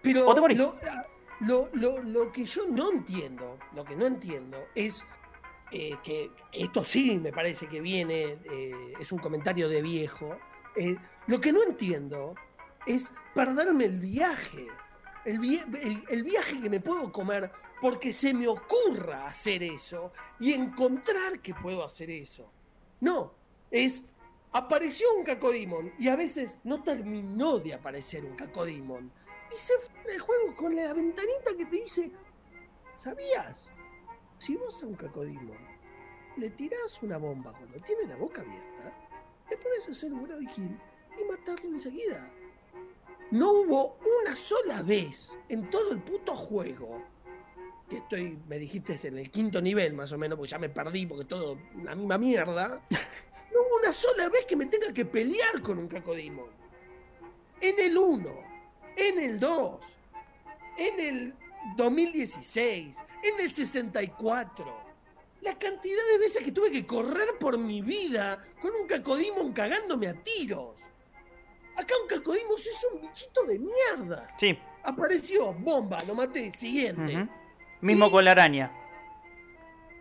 Pero 0.02 0.24
Lo, 0.34 0.76
lo, 1.40 2.32
que 2.32 2.44
yo 2.44 2.66
no 2.66 2.90
entiendo, 2.90 3.58
lo 3.74 3.84
que 3.84 3.96
no 3.96 4.06
entiendo 4.06 4.58
es 4.74 5.04
eh, 5.70 5.96
que 6.02 6.30
esto 6.52 6.84
sí 6.84 7.18
me 7.18 7.32
parece 7.32 7.68
que 7.68 7.80
viene, 7.80 8.38
eh, 8.50 8.94
es 8.98 9.12
un 9.12 9.18
comentario 9.18 9.68
de 9.68 9.82
viejo. 9.82 10.36
Eh, 10.76 10.96
lo 11.26 11.40
que 11.40 11.52
no 11.52 11.62
entiendo 11.62 12.34
es 12.86 13.12
perderme 13.34 13.84
el 13.84 13.98
viaje. 13.98 14.66
El, 15.24 16.04
el 16.08 16.22
viaje 16.24 16.60
que 16.60 16.70
me 16.70 16.80
puedo 16.80 17.12
comer 17.12 17.50
porque 17.80 18.12
se 18.12 18.34
me 18.34 18.48
ocurra 18.48 19.26
hacer 19.26 19.62
eso 19.62 20.12
y 20.40 20.52
encontrar 20.52 21.40
que 21.40 21.54
puedo 21.54 21.84
hacer 21.84 22.10
eso. 22.10 22.50
No, 23.00 23.34
es 23.70 24.04
apareció 24.52 25.06
un 25.16 25.24
cacodimon 25.24 25.92
y 25.98 26.08
a 26.08 26.16
veces 26.16 26.58
no 26.64 26.82
terminó 26.82 27.58
de 27.58 27.74
aparecer 27.74 28.24
un 28.24 28.34
cacodimon. 28.36 29.12
Y 29.54 29.58
se 29.58 29.72
fue 29.78 30.14
el 30.14 30.20
juego 30.20 30.54
con 30.54 30.76
la 30.76 30.92
ventanita 30.92 31.56
que 31.56 31.66
te 31.66 31.76
dice, 31.76 32.10
¿sabías? 32.94 33.68
Si 34.38 34.56
vos 34.56 34.82
a 34.82 34.86
un 34.86 34.94
cacodimon 34.94 35.78
le 36.36 36.50
tirás 36.50 37.02
una 37.02 37.18
bomba 37.18 37.52
cuando 37.52 37.78
tiene 37.80 38.06
la 38.06 38.16
boca 38.16 38.42
abierta, 38.42 38.92
le 39.50 39.56
podés 39.56 39.88
hacer 39.88 40.12
un 40.12 40.24
gravigil 40.24 40.78
y 41.18 41.24
matarlo 41.24 41.70
enseguida. 41.70 42.30
No 43.30 43.52
hubo 43.52 43.98
una 44.22 44.36
sola 44.36 44.82
vez 44.82 45.36
en 45.48 45.68
todo 45.68 45.92
el 45.92 46.00
puto 46.00 46.36
juego 46.36 47.02
que 47.88 47.96
estoy, 47.96 48.38
me 48.46 48.58
dijiste, 48.58 48.94
es 48.94 49.04
en 49.06 49.18
el 49.18 49.30
quinto 49.30 49.60
nivel 49.60 49.94
más 49.94 50.12
o 50.12 50.18
menos, 50.18 50.36
porque 50.36 50.50
ya 50.50 50.58
me 50.58 50.68
perdí, 50.68 51.06
porque 51.06 51.24
todo 51.24 51.58
la 51.82 51.94
misma 51.94 52.18
mierda. 52.18 52.82
No 53.50 53.62
hubo 53.62 53.78
una 53.82 53.92
sola 53.92 54.28
vez 54.28 54.44
que 54.44 54.56
me 54.56 54.66
tenga 54.66 54.92
que 54.92 55.06
pelear 55.06 55.62
con 55.62 55.78
un 55.78 55.88
cacodimon. 55.88 56.50
En 57.62 57.80
el 57.80 57.96
1, 57.96 58.47
en 59.08 59.18
el 59.18 59.40
2, 59.40 59.80
en 60.78 61.00
el 61.00 61.34
2016, 61.76 63.04
en 63.22 63.44
el 63.44 63.52
64. 63.52 64.88
La 65.40 65.56
cantidad 65.56 66.02
de 66.12 66.18
veces 66.18 66.44
que 66.44 66.52
tuve 66.52 66.70
que 66.70 66.84
correr 66.84 67.38
por 67.38 67.58
mi 67.58 67.80
vida 67.80 68.44
con 68.60 68.72
un 68.74 68.86
cacodimon 68.86 69.52
cagándome 69.52 70.08
a 70.08 70.14
tiros. 70.14 70.80
Acá 71.76 71.94
un 72.02 72.08
cacodimon 72.08 72.58
es 72.58 72.86
un 72.92 73.00
bichito 73.00 73.44
de 73.44 73.58
mierda. 73.58 74.34
Sí. 74.36 74.58
Apareció, 74.82 75.52
bomba, 75.52 75.98
lo 76.06 76.14
maté, 76.14 76.50
siguiente. 76.50 77.28
Mismo 77.80 78.10
con 78.10 78.24
la 78.24 78.32
araña. 78.32 78.72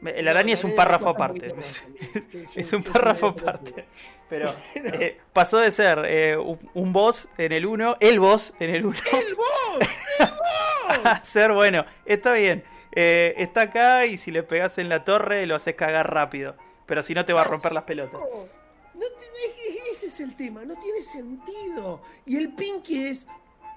El 0.05 0.27
araña 0.27 0.53
es 0.53 0.63
un 0.63 0.75
párrafo 0.75 1.09
aparte. 1.09 1.55
es 2.55 2.73
un 2.73 2.83
párrafo 2.83 3.27
aparte. 3.27 3.85
Pero 4.29 4.53
eh, 4.75 5.19
pasó 5.33 5.57
de 5.57 5.71
ser 5.71 6.03
eh, 6.05 6.37
un, 6.37 6.93
boss 6.93 7.29
en 7.37 7.51
el 7.51 7.65
1, 7.65 7.97
el 7.99 8.19
boss 8.19 8.53
en 8.59 8.69
el 8.69 8.85
1. 8.85 8.97
¡El 9.11 9.35
boss! 9.35 9.89
¡El 10.19 10.27
boss! 10.29 11.05
a 11.05 11.19
ser 11.19 11.51
bueno. 11.51 11.85
Está 12.05 12.33
bien. 12.33 12.63
Eh, 12.91 13.35
está 13.37 13.61
acá 13.61 14.05
y 14.05 14.17
si 14.17 14.31
le 14.31 14.43
pegas 14.43 14.77
en 14.77 14.89
la 14.89 15.03
torre 15.03 15.45
lo 15.45 15.55
haces 15.55 15.75
cagar 15.75 16.13
rápido. 16.13 16.55
Pero 16.85 17.03
si 17.03 17.13
no 17.13 17.25
te 17.25 17.33
va 17.33 17.41
a 17.41 17.45
romper 17.45 17.73
las 17.73 17.83
pelotas. 17.83 18.21
No 18.93 19.05
ese 19.91 20.07
es 20.07 20.19
el 20.19 20.35
tema, 20.35 20.63
no 20.63 20.75
tiene 20.75 21.01
sentido. 21.01 22.01
Y 22.25 22.37
el 22.37 22.53
Pinky 22.53 23.07
es 23.07 23.27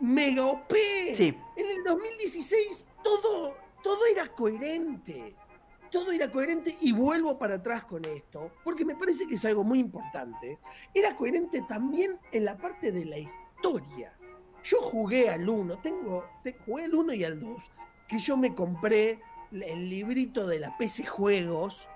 mega 0.00 0.44
OP. 0.44 0.74
Sí. 1.14 1.34
En 1.56 1.70
el 1.70 1.84
2016 1.84 2.84
todo 3.02 3.56
todo 3.82 4.06
era 4.06 4.26
coherente. 4.28 5.34
Todo 5.90 6.12
era 6.12 6.30
coherente 6.30 6.76
y 6.80 6.92
vuelvo 6.92 7.38
para 7.38 7.56
atrás 7.56 7.84
con 7.84 8.04
esto, 8.04 8.52
porque 8.64 8.84
me 8.84 8.94
parece 8.94 9.26
que 9.26 9.34
es 9.34 9.44
algo 9.44 9.64
muy 9.64 9.78
importante. 9.78 10.58
Era 10.94 11.16
coherente 11.16 11.62
también 11.68 12.18
en 12.32 12.44
la 12.44 12.56
parte 12.56 12.92
de 12.92 13.04
la 13.04 13.18
historia. 13.18 14.12
Yo 14.62 14.80
jugué 14.80 15.30
al 15.30 15.48
1, 15.48 15.78
tengo, 15.78 16.24
jugué 16.64 16.84
al 16.84 16.94
1 16.94 17.14
y 17.14 17.24
al 17.24 17.40
2, 17.40 17.56
que 18.06 18.18
yo 18.18 18.36
me 18.36 18.54
compré 18.54 19.20
el 19.52 19.88
librito 19.88 20.46
de 20.46 20.60
la 20.60 20.76
PC 20.76 21.06
Juegos. 21.06 21.88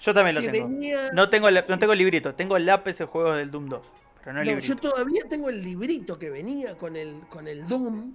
Yo 0.00 0.12
también 0.12 0.36
lo 0.36 0.52
tengo. 0.52 0.68
No, 1.12 1.30
tengo 1.30 1.50
no 1.50 1.78
tengo 1.78 1.92
el 1.92 1.98
librito, 1.98 2.34
tengo 2.34 2.58
la 2.58 2.84
PC 2.84 3.06
Juegos 3.06 3.36
del 3.36 3.50
Doom 3.50 3.66
2. 3.66 3.86
Pero 4.24 4.32
no 4.34 4.42
el. 4.42 4.60
Yo 4.60 4.76
todavía 4.76 5.22
tengo 5.28 5.48
el 5.48 5.62
librito 5.62 6.18
que 6.18 6.28
venía 6.28 6.76
con 6.76 6.96
el, 6.96 7.20
con 7.28 7.48
el 7.48 7.66
Doom 7.66 8.14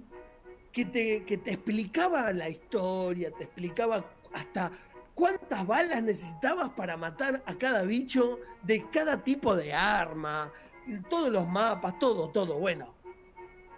que 0.74 0.84
te, 0.84 1.52
explicaba 1.52 2.32
la 2.32 2.48
historia, 2.48 3.30
te 3.30 3.44
explicaba 3.44 4.04
hasta 4.32 4.72
cuántas 5.14 5.66
balas 5.66 6.02
necesitabas 6.02 6.70
para 6.70 6.96
matar 6.96 7.42
a 7.46 7.54
cada 7.56 7.84
bicho 7.84 8.40
de 8.62 8.88
cada 8.90 9.22
tipo 9.22 9.54
de 9.56 9.72
arma, 9.72 10.52
todos 11.08 11.30
los 11.30 11.48
mapas, 11.48 11.98
todo, 11.98 12.30
todo, 12.30 12.58
bueno. 12.58 12.94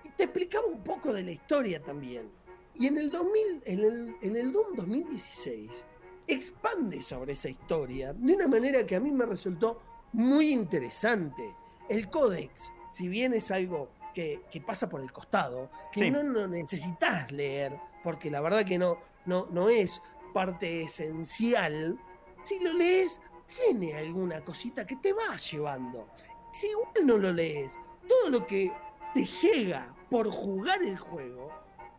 Y 0.05 0.11
te 0.11 0.25
explicaba 0.25 0.67
un 0.67 0.83
poco 0.83 1.13
de 1.13 1.23
la 1.23 1.31
historia 1.33 1.83
también. 1.83 2.31
Y 2.75 2.87
en 2.87 2.99
el 2.99 3.11
2000, 3.11 3.63
en 3.65 3.81
el, 3.81 4.17
en 4.21 4.37
el 4.37 4.53
Doom 4.53 4.77
2016, 4.77 5.87
expande 6.27 7.01
sobre 7.01 7.33
esa 7.33 7.49
historia 7.49 8.13
de 8.13 8.35
una 8.35 8.49
manera 8.49 8.85
que 8.85 8.97
a 8.97 9.01
mí 9.01 9.11
me 9.11 9.25
resultó 9.25 9.81
muy 10.13 10.53
interesante. 10.53 11.55
El 11.89 12.11
códex, 12.11 12.73
si 12.91 13.09
bien 13.09 13.33
es 13.33 13.51
algo 13.51 13.91
que, 14.13 14.41
pasa 14.67 14.89
por 14.89 15.01
el 15.01 15.13
costado, 15.13 15.71
que 15.93 16.11
no, 16.11 16.47
necesitas 16.47 17.31
leer, 17.31 17.79
porque 18.03 18.31
la 18.31 18.41
verdad 18.41 18.65
que 18.65 18.79
no, 18.79 18.99
no, 19.27 19.47
no 19.51 19.69
es 19.69 20.03
parte 20.37 20.83
esencial. 20.83 21.99
Si 22.43 22.61
lo 22.61 22.71
lees, 22.75 23.23
tiene 23.47 23.95
alguna 23.95 24.45
cosita 24.45 24.87
que 24.87 24.97
te 24.97 25.15
va 25.15 25.35
llevando. 25.35 26.09
Si 26.53 26.69
uno 26.75 27.15
no 27.15 27.17
lo 27.17 27.33
lees, 27.33 27.79
todo 28.07 28.29
lo 28.29 28.47
que 28.47 28.71
te 29.15 29.25
llega 29.25 29.97
por 30.11 30.29
jugar 30.29 30.83
el 30.83 30.99
juego 30.99 31.51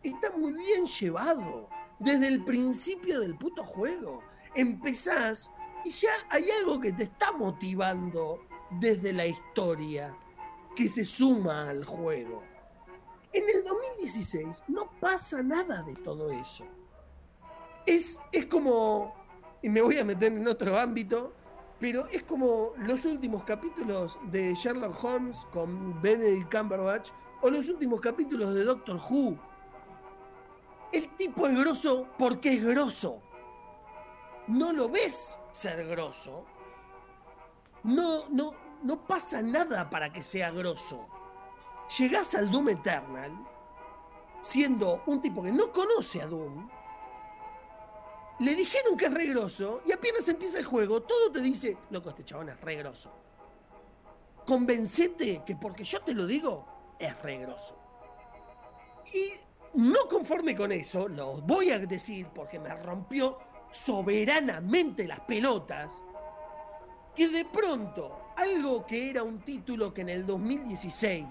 está 0.04 0.30
muy 0.38 0.54
bien 0.54 0.86
llevado. 0.86 1.68
Desde 1.98 2.28
el 2.28 2.44
principio 2.44 3.22
del 3.22 3.36
puto 3.36 3.64
juego. 3.64 4.22
Empezás 4.54 5.52
y 5.84 5.90
ya 5.90 6.12
hay 6.30 6.46
algo 6.62 6.80
que 6.80 6.94
te 6.94 7.06
está 7.06 7.32
motivando 7.32 8.46
desde 8.70 9.14
la 9.14 9.26
historia 9.26 10.16
que 10.76 10.88
se 10.88 11.04
suma 11.04 11.72
al 11.72 11.84
juego. 11.84 12.44
En 13.34 13.44
el 13.56 13.64
2016 13.64 14.62
no 14.68 14.92
pasa 15.00 15.42
nada 15.42 15.82
de 15.82 15.96
todo 15.96 16.30
eso. 16.30 16.68
Es, 17.88 18.20
es 18.32 18.46
como, 18.46 19.16
y 19.64 19.70
me 19.70 19.82
voy 19.82 19.98
a 19.98 20.04
meter 20.04 20.32
en 20.34 20.48
otro 20.48 20.78
ámbito, 20.78 21.34
pero 21.80 22.08
es 22.12 22.22
como 22.24 22.74
los 22.78 23.06
últimos 23.06 23.44
capítulos 23.46 24.20
de 24.30 24.54
Sherlock 24.54 25.04
Holmes 25.04 25.38
con 25.52 26.00
Benedict 26.02 26.54
Cumberbatch 26.54 27.10
o 27.42 27.50
los 27.50 27.70
últimos 27.70 28.02
capítulos 28.02 28.54
de 28.54 28.66
Doctor 28.66 29.00
Who. 29.10 29.38
El 30.92 31.16
tipo 31.16 31.48
es 31.48 31.58
grosso 31.60 32.08
porque 32.18 32.56
es 32.56 32.66
grosso. 32.66 33.22
No 34.48 34.74
lo 34.74 34.90
ves 34.90 35.40
ser 35.52 35.88
grosso. 35.88 36.46
No, 37.84 38.28
no, 38.30 38.54
no 38.84 39.08
pasa 39.08 39.42
nada 39.42 39.90
para 39.90 40.12
que 40.12 40.22
sea 40.22 40.52
grosso. 40.52 41.08
Llegás 41.98 42.36
al 42.36 42.52
Doom 42.52 42.70
Eternal 42.70 43.32
siendo 44.42 45.04
un 45.06 45.22
tipo 45.22 45.42
que 45.42 45.52
no 45.52 45.72
conoce 45.72 46.22
a 46.22 46.28
Doom 46.28 46.70
le 48.40 48.56
dijeron 48.56 48.96
que 48.96 49.06
es 49.06 49.14
regroso 49.14 49.82
y 49.86 49.92
apenas 49.92 50.28
empieza 50.28 50.60
el 50.60 50.66
juego, 50.66 51.02
todo 51.02 51.32
te 51.32 51.42
dice, 51.42 51.78
loco, 51.90 52.10
este 52.10 52.24
chabón 52.24 52.50
es 52.50 52.62
regroso. 52.62 53.12
Convencete 54.46 55.44
que 55.46 55.56
porque 55.56 55.84
yo 55.84 56.02
te 56.02 56.14
lo 56.14 56.26
digo, 56.26 56.96
es 57.00 57.20
regroso. 57.22 57.76
Y 59.14 59.34
no 59.74 60.08
conforme 60.08 60.56
con 60.56 60.72
eso, 60.72 61.08
lo 61.08 61.42
voy 61.42 61.72
a 61.72 61.80
decir 61.80 62.28
porque 62.34 62.60
me 62.60 62.76
rompió 62.76 63.40
soberanamente 63.72 65.08
las 65.08 65.20
pelotas, 65.22 65.94
que 67.16 67.28
de 67.28 67.46
pronto 67.46 68.32
algo 68.36 68.86
que 68.86 69.10
era 69.10 69.24
un 69.24 69.40
título 69.40 69.94
que 69.94 70.02
en 70.02 70.10
el 70.10 70.26
2016 70.26 71.26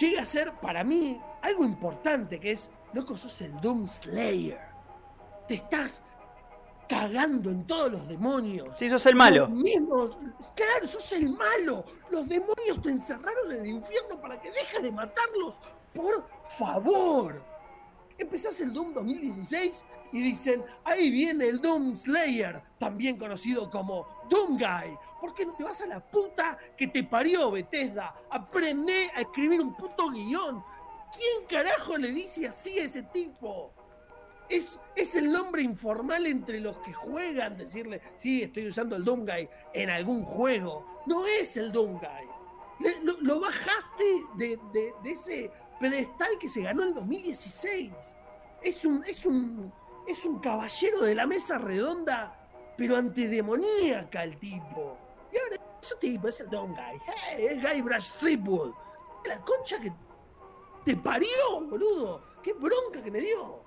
llega 0.00 0.22
a 0.22 0.26
ser 0.26 0.52
para 0.60 0.82
mí 0.82 1.20
algo 1.42 1.64
importante, 1.64 2.40
que 2.40 2.52
es, 2.52 2.70
loco, 2.92 3.16
sos 3.16 3.40
el 3.42 3.60
Doom 3.60 3.86
Slayer. 3.86 4.71
Te 5.52 5.56
estás 5.56 6.02
cagando 6.88 7.50
en 7.50 7.66
todos 7.66 7.92
los 7.92 8.08
demonios. 8.08 8.70
Sí, 8.78 8.88
sos 8.88 9.04
el 9.04 9.14
malo. 9.14 9.40
Los 9.40 9.50
mismos, 9.50 10.16
claro, 10.54 10.88
sos 10.88 11.12
el 11.12 11.28
malo. 11.28 11.84
Los 12.08 12.26
demonios 12.26 12.80
te 12.82 12.88
encerraron 12.88 13.52
en 13.52 13.60
el 13.60 13.66
infierno 13.66 14.18
para 14.18 14.40
que 14.40 14.50
dejes 14.50 14.82
de 14.82 14.90
matarlos. 14.90 15.58
Por 15.92 16.26
favor. 16.56 17.44
Empezás 18.16 18.62
el 18.62 18.72
Doom 18.72 18.94
2016 18.94 19.84
y 20.14 20.22
dicen, 20.22 20.64
ahí 20.84 21.10
viene 21.10 21.48
el 21.48 21.60
Doom 21.60 21.96
Slayer, 21.96 22.62
también 22.78 23.18
conocido 23.18 23.70
como 23.70 24.06
Doom 24.30 24.56
Guy. 24.56 24.96
¿Por 25.20 25.34
qué 25.34 25.44
no 25.44 25.52
te 25.52 25.64
vas 25.64 25.82
a 25.82 25.86
la 25.86 26.00
puta 26.00 26.56
que 26.78 26.86
te 26.86 27.04
parió 27.04 27.50
Bethesda? 27.50 28.14
Aprende 28.30 29.10
a 29.14 29.20
escribir 29.20 29.60
un 29.60 29.76
puto 29.76 30.08
guion. 30.08 30.64
¿Quién 31.14 31.46
carajo 31.46 31.98
le 31.98 32.08
dice 32.10 32.48
así 32.48 32.78
a 32.78 32.84
ese 32.84 33.02
tipo? 33.02 33.70
Es, 34.52 34.78
es, 34.94 35.14
el 35.14 35.32
nombre 35.32 35.62
informal 35.62 36.26
entre 36.26 36.60
los 36.60 36.76
que 36.78 36.92
juegan, 36.92 37.56
decirle, 37.56 38.02
sí, 38.16 38.42
estoy 38.42 38.68
usando 38.68 38.96
el 38.96 39.04
Doom 39.04 39.24
Guy 39.24 39.48
en 39.72 39.88
algún 39.88 40.24
juego. 40.26 41.02
No 41.06 41.26
es 41.26 41.56
el 41.56 41.72
Doom 41.72 41.98
Guy. 41.98 42.92
Lo, 43.22 43.40
bajaste 43.40 44.04
de, 44.36 44.58
de, 44.74 45.10
ese 45.10 45.50
pedestal 45.80 46.38
que 46.38 46.50
se 46.50 46.60
ganó 46.60 46.82
en 46.82 46.94
2016. 46.94 47.92
Es 48.62 48.84
un, 48.84 49.02
es 49.06 49.24
un, 49.24 49.72
es 50.06 50.24
un 50.26 50.38
caballero 50.38 51.00
de 51.00 51.14
la 51.14 51.26
mesa 51.26 51.56
redonda, 51.56 52.38
pero 52.76 52.96
antidemoníaca 52.96 54.22
el 54.22 54.38
tipo. 54.38 54.98
Y 55.32 55.38
ahora 55.38 55.56
ese 55.82 55.96
tipo 55.96 56.28
es 56.28 56.40
el 56.40 56.50
Don 56.50 56.74
Guy. 56.74 57.00
Hey, 57.06 57.46
es 57.50 57.62
Guy 57.62 57.80
Brush 57.80 58.12
Threepwood. 58.20 58.74
La 59.24 59.40
concha 59.40 59.80
que 59.80 59.90
te 60.84 60.94
parió, 60.96 61.60
boludo. 61.70 62.22
Qué 62.42 62.52
bronca 62.52 63.02
que 63.02 63.10
me 63.10 63.20
dio. 63.20 63.61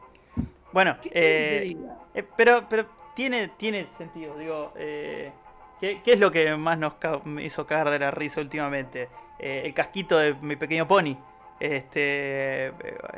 Bueno, 0.76 0.98
eh, 1.06 1.74
eh, 2.14 2.24
pero, 2.36 2.68
pero 2.68 2.86
tiene, 3.14 3.48
tiene 3.48 3.88
sentido. 3.98 4.38
Digo, 4.38 4.74
eh, 4.76 5.32
¿qué, 5.80 6.02
¿qué, 6.04 6.12
es 6.12 6.20
lo 6.20 6.32
que 6.32 6.54
más 6.58 6.78
nos 6.78 6.96
hizo 7.42 7.66
cagar 7.66 7.92
de 7.92 8.00
la 8.00 8.12
risa 8.12 8.42
últimamente? 8.42 9.08
Eh, 9.40 9.62
el 9.64 9.74
casquito 9.74 10.18
de 10.18 10.34
mi 10.34 10.58
pequeño 10.58 10.86
pony 10.86 11.16
este 11.62 12.74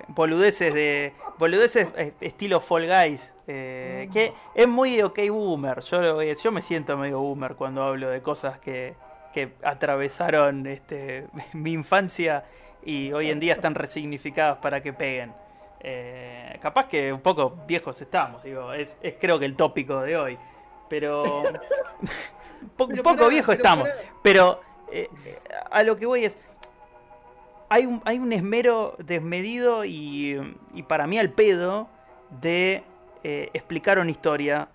boludeces 0.10 0.72
de 0.72 1.14
boludeces 1.40 1.88
estilo 2.22 2.60
Fall 2.60 2.86
Guys 2.86 3.34
eh, 3.48 4.08
que 4.14 4.32
es 4.54 4.68
muy 4.68 5.02
ok 5.02 5.20
boomer 5.30 5.82
yo 5.82 6.22
yo 6.22 6.52
me 6.52 6.62
siento 6.62 6.96
medio 6.98 7.20
boomer 7.20 7.56
cuando 7.56 7.82
hablo 7.82 8.10
de 8.10 8.22
cosas 8.22 8.60
que, 8.60 8.94
que 9.34 9.54
atravesaron 9.64 10.68
este 10.68 11.26
mi 11.54 11.72
infancia 11.74 12.46
y 12.86 13.12
hoy 13.12 13.32
en 13.32 13.40
día 13.40 13.54
están 13.54 13.74
resignificadas 13.74 14.60
para 14.60 14.84
que 14.84 14.94
peguen 14.94 15.34
eh, 15.81 16.57
capaz 16.61 16.87
que 16.87 17.13
un 17.13 17.22
poco 17.22 17.55
viejos 17.68 18.01
estamos 18.01 18.44
digo 18.44 18.74
es, 18.74 18.96
es 19.01 19.16
creo 19.20 19.40
que 19.40 19.46
el 19.46 19.55
tópico 19.55 20.01
de 20.01 20.18
hoy 20.18 20.37
pero 20.90 21.24
un 22.79 22.98
poco 23.03 23.27
viejo 23.27 23.51
estamos 23.51 23.90
pero 24.22 24.61
a 25.70 25.83
lo 25.83 25.96
que 25.96 26.05
voy 26.05 26.25
es 26.25 26.37
hay 27.70 27.85
un, 27.85 28.01
hay 28.05 28.20
un 28.20 28.31
esmero 28.33 28.96
desmedido 29.00 29.85
y, 29.85 30.55
y 30.74 30.83
para 30.83 31.07
mí 31.07 31.20
al 31.20 31.31
pedo 31.31 31.90
de 32.42 32.83
eh, 33.24 33.50
explicar 33.53 34.00
una 34.00 34.11
historia 34.11 34.70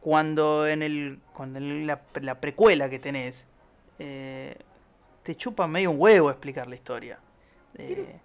cuando 0.00 0.66
en 0.66 0.82
el 0.82 1.20
con 1.32 1.86
la, 1.86 2.00
la, 2.20 2.40
precuela 2.40 2.88
que 2.88 2.98
tenés 2.98 3.46
eh, 3.98 4.56
te 5.22 5.36
chupa 5.36 5.66
medio 5.66 5.90
un 5.90 6.00
huevo 6.00 6.30
explicar 6.30 6.66
la 6.66 6.74
historia. 6.74 7.18
Eh, 7.74 8.18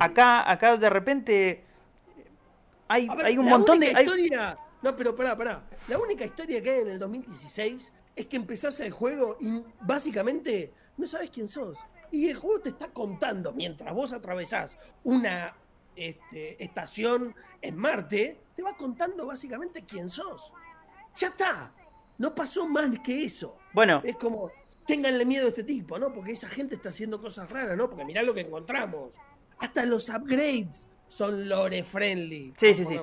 acá, 0.00 0.50
acá 0.50 0.76
de 0.76 0.90
repente 0.90 1.64
hay, 2.88 3.08
ver, 3.08 3.26
hay 3.26 3.38
un 3.38 3.46
montón 3.46 3.80
de... 3.80 3.88
Historia... 3.88 4.58
No, 4.82 4.94
pero 4.94 5.16
pará, 5.16 5.36
pará. 5.36 5.64
La 5.88 5.98
única 5.98 6.24
historia 6.24 6.62
que 6.62 6.70
hay 6.70 6.80
en 6.82 6.90
el 6.90 6.98
2016 6.98 7.92
es 8.14 8.26
que 8.26 8.36
empezás 8.36 8.78
el 8.80 8.92
juego 8.92 9.36
y 9.40 9.64
básicamente 9.80 10.72
no 10.96 11.06
sabes 11.06 11.30
quién 11.30 11.48
sos. 11.48 11.78
Y 12.10 12.28
el 12.28 12.36
juego 12.36 12.60
te 12.60 12.68
está 12.70 12.88
contando, 12.88 13.52
mientras 13.52 13.92
vos 13.92 14.12
atravesás 14.12 14.78
una 15.02 15.56
este, 15.96 16.62
estación 16.62 17.34
en 17.62 17.76
Marte, 17.76 18.38
te 18.54 18.62
va 18.62 18.76
contando 18.76 19.26
básicamente 19.26 19.82
quién 19.84 20.08
sos. 20.08 20.52
Ya 21.14 21.28
está. 21.28 21.72
No 22.18 22.34
pasó 22.34 22.66
más 22.66 22.98
que 23.00 23.24
eso. 23.24 23.58
Bueno. 23.72 24.00
Es 24.04 24.16
como, 24.16 24.50
ténganle 24.86 25.24
miedo 25.24 25.46
a 25.46 25.48
este 25.48 25.64
tipo, 25.64 25.98
¿no? 25.98 26.12
Porque 26.12 26.32
esa 26.32 26.48
gente 26.48 26.76
está 26.76 26.90
haciendo 26.90 27.20
cosas 27.20 27.50
raras, 27.50 27.76
¿no? 27.76 27.88
Porque 27.88 28.04
mirá 28.04 28.22
lo 28.22 28.34
que 28.34 28.42
encontramos. 28.42 29.12
Hasta 29.58 29.84
los 29.84 30.08
upgrades 30.08 30.88
son 31.06 31.48
lore 31.48 31.82
friendly. 31.84 32.52
Sí, 32.56 32.74
sí, 32.74 32.84
sí. 32.84 33.00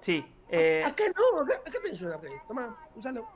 Sí. 0.00 0.24
Eh... 0.48 0.82
Acá 0.84 1.04
no, 1.16 1.40
acá, 1.40 1.56
acá 1.66 1.78
tenés 1.82 2.00
un 2.02 2.12
upgrade. 2.12 2.40
Tomá, 2.46 2.76
úsalo. 2.94 3.26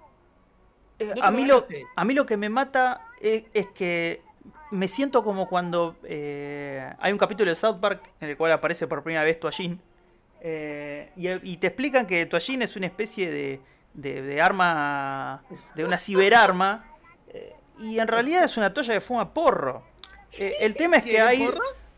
Eh, 0.98 1.12
no 1.14 1.22
a, 1.22 1.30
mí 1.30 1.44
lo, 1.44 1.66
a 1.94 2.04
mí 2.04 2.14
lo 2.14 2.26
que 2.26 2.36
me 2.36 2.48
mata 2.48 3.06
es, 3.20 3.44
es 3.54 3.66
que 3.68 4.22
me 4.70 4.88
siento 4.88 5.22
como 5.22 5.48
cuando 5.48 5.96
eh, 6.04 6.92
hay 6.98 7.12
un 7.12 7.18
capítulo 7.18 7.50
de 7.50 7.54
South 7.54 7.78
Park 7.80 8.02
en 8.20 8.30
el 8.30 8.36
cual 8.36 8.52
aparece 8.52 8.86
por 8.86 9.02
primera 9.02 9.24
vez 9.24 9.38
Toallín. 9.38 9.80
Eh, 10.40 11.10
y, 11.16 11.28
y, 11.52 11.56
te 11.56 11.68
explican 11.68 12.06
que 12.06 12.24
Toallín 12.26 12.62
es 12.62 12.76
una 12.76 12.86
especie 12.86 13.30
de, 13.30 13.60
de, 13.94 14.22
de 14.22 14.40
arma, 14.40 15.42
de 15.74 15.84
una 15.84 15.98
ciberarma. 15.98 16.84
Eh, 17.28 17.54
y 17.78 17.98
en 17.98 18.08
realidad 18.08 18.44
es 18.44 18.56
una 18.56 18.72
toalla 18.72 18.94
que 18.94 19.00
fuma 19.00 19.32
porro. 19.32 19.82
El 20.38 20.74
tema 20.74 20.96
es 20.96 21.06
que 21.06 21.20
hay, 21.20 21.48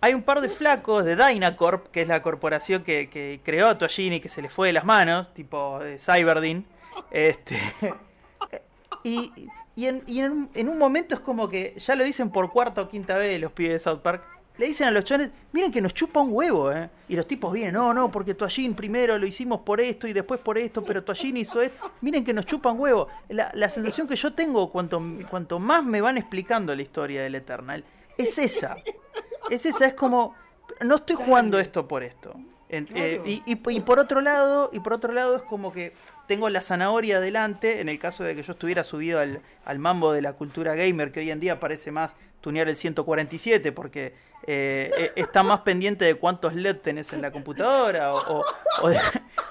hay 0.01 0.15
un 0.15 0.23
par 0.23 0.41
de 0.41 0.49
flacos 0.49 1.05
de 1.05 1.17
Dynacorp, 1.17 1.89
que 1.89 2.03
es 2.03 2.09
la 2.09 2.23
corporación 2.23 2.83
que, 2.83 3.41
creó 3.45 3.69
a 3.69 3.79
y 3.97 4.21
que 4.21 4.29
se 4.29 4.43
le 4.43 4.49
fue 4.49 4.69
de 4.69 4.73
las 4.73 4.85
manos, 4.85 5.33
tipo 5.35 5.79
Cyberdin. 5.99 6.65
Este, 7.11 7.59
y 9.03 9.33
en, 9.87 10.69
un 10.69 10.79
momento 10.79 11.15
es 11.15 11.21
como 11.21 11.49
que 11.49 11.75
ya 11.77 11.95
lo 11.95 12.05
dicen 12.05 12.31
por 12.31 12.51
cuarta 12.51 12.83
o 12.83 12.89
quinta 12.89 13.17
vez 13.17 13.41
los 13.41 13.53
pibes 13.53 13.73
de 13.73 13.79
South 13.79 14.01
Park. 14.01 14.23
Le 14.59 14.67
dicen 14.67 14.89
a 14.89 14.91
los 14.91 15.05
chones, 15.05 15.31
miren 15.53 15.73
que 15.73 15.81
nos 15.81 15.95
chupa 15.95 16.21
un 16.21 16.33
huevo, 16.33 16.71
¿eh? 16.71 16.91
Y 17.09 17.17
los 17.17 17.27
tipos 17.27 17.51
vienen, 17.51 17.73
no, 17.73 17.95
no, 17.95 18.11
porque 18.11 18.35
Toallín 18.35 18.75
primero 18.75 19.17
lo 19.17 19.27
hicimos 19.27 19.61
por 19.61 19.81
esto 19.81 20.07
y 20.07 20.13
después 20.13 20.39
por 20.41 20.59
esto, 20.59 20.85
pero 20.85 21.03
Toallín 21.03 21.39
hizo 21.39 21.63
esto. 21.63 21.93
Miren 22.03 22.25
que 22.25 22.35
nos 22.35 22.45
chupan 22.45 22.79
huevo. 22.79 23.09
La, 23.31 23.51
la 23.55 23.71
sensación 23.71 24.07
que 24.07 24.17
yo 24.17 24.35
tengo 24.35 24.71
cuanto, 24.71 25.03
cuanto 25.31 25.59
más 25.59 25.83
me 25.83 26.03
van 26.03 26.19
explicando 26.19 26.77
la 26.77 26.83
historia 26.83 27.23
del 27.23 27.37
Eternal 27.37 27.85
es 28.19 28.37
esa. 28.37 28.77
Es 29.49 29.67
esa, 29.67 29.87
es 29.87 29.95
como, 29.95 30.35
no 30.81 30.97
estoy 30.97 31.17
jugando 31.17 31.59
esto 31.59 31.89
por 31.89 32.03
esto. 32.03 32.35
Eh, 32.73 33.21
y, 33.25 33.43
y, 33.47 33.61
y, 33.69 33.81
por 33.81 33.99
otro 33.99 34.21
lado, 34.21 34.71
y 34.73 34.79
por 34.79 34.93
otro 34.93 35.13
lado 35.13 35.37
es 35.37 35.43
como 35.43 35.73
que 35.73 35.93
tengo 36.29 36.49
la 36.49 36.61
zanahoria 36.61 37.17
adelante, 37.17 37.81
en 37.81 37.89
el 37.89 37.99
caso 37.99 38.23
de 38.23 38.37
que 38.37 38.45
yo 38.45 38.53
estuviera 38.53 38.85
subido 38.85 39.19
al, 39.19 39.43
al 39.65 39.79
mambo 39.81 40.13
de 40.13 40.23
la 40.23 40.35
cultura 40.35 40.77
gamer, 40.77 41.11
que 41.11 41.19
hoy 41.19 41.33
en 41.33 41.41
día 41.41 41.59
parece 41.59 41.91
más 41.91 42.15
tunear 42.41 42.69
el 42.69 42.77
147, 42.77 43.73
porque 43.73 44.15
eh, 44.47 45.13
e, 45.17 45.21
está 45.21 45.43
más 45.43 45.61
pendiente 45.63 46.05
de 46.05 46.15
cuántos 46.15 46.55
LED 46.55 46.77
tenés 46.77 47.13
en 47.13 47.23
la 47.23 47.33
computadora, 47.33 48.13
o, 48.13 48.39
o, 48.39 48.45
o, 48.83 48.89
de, 48.89 49.01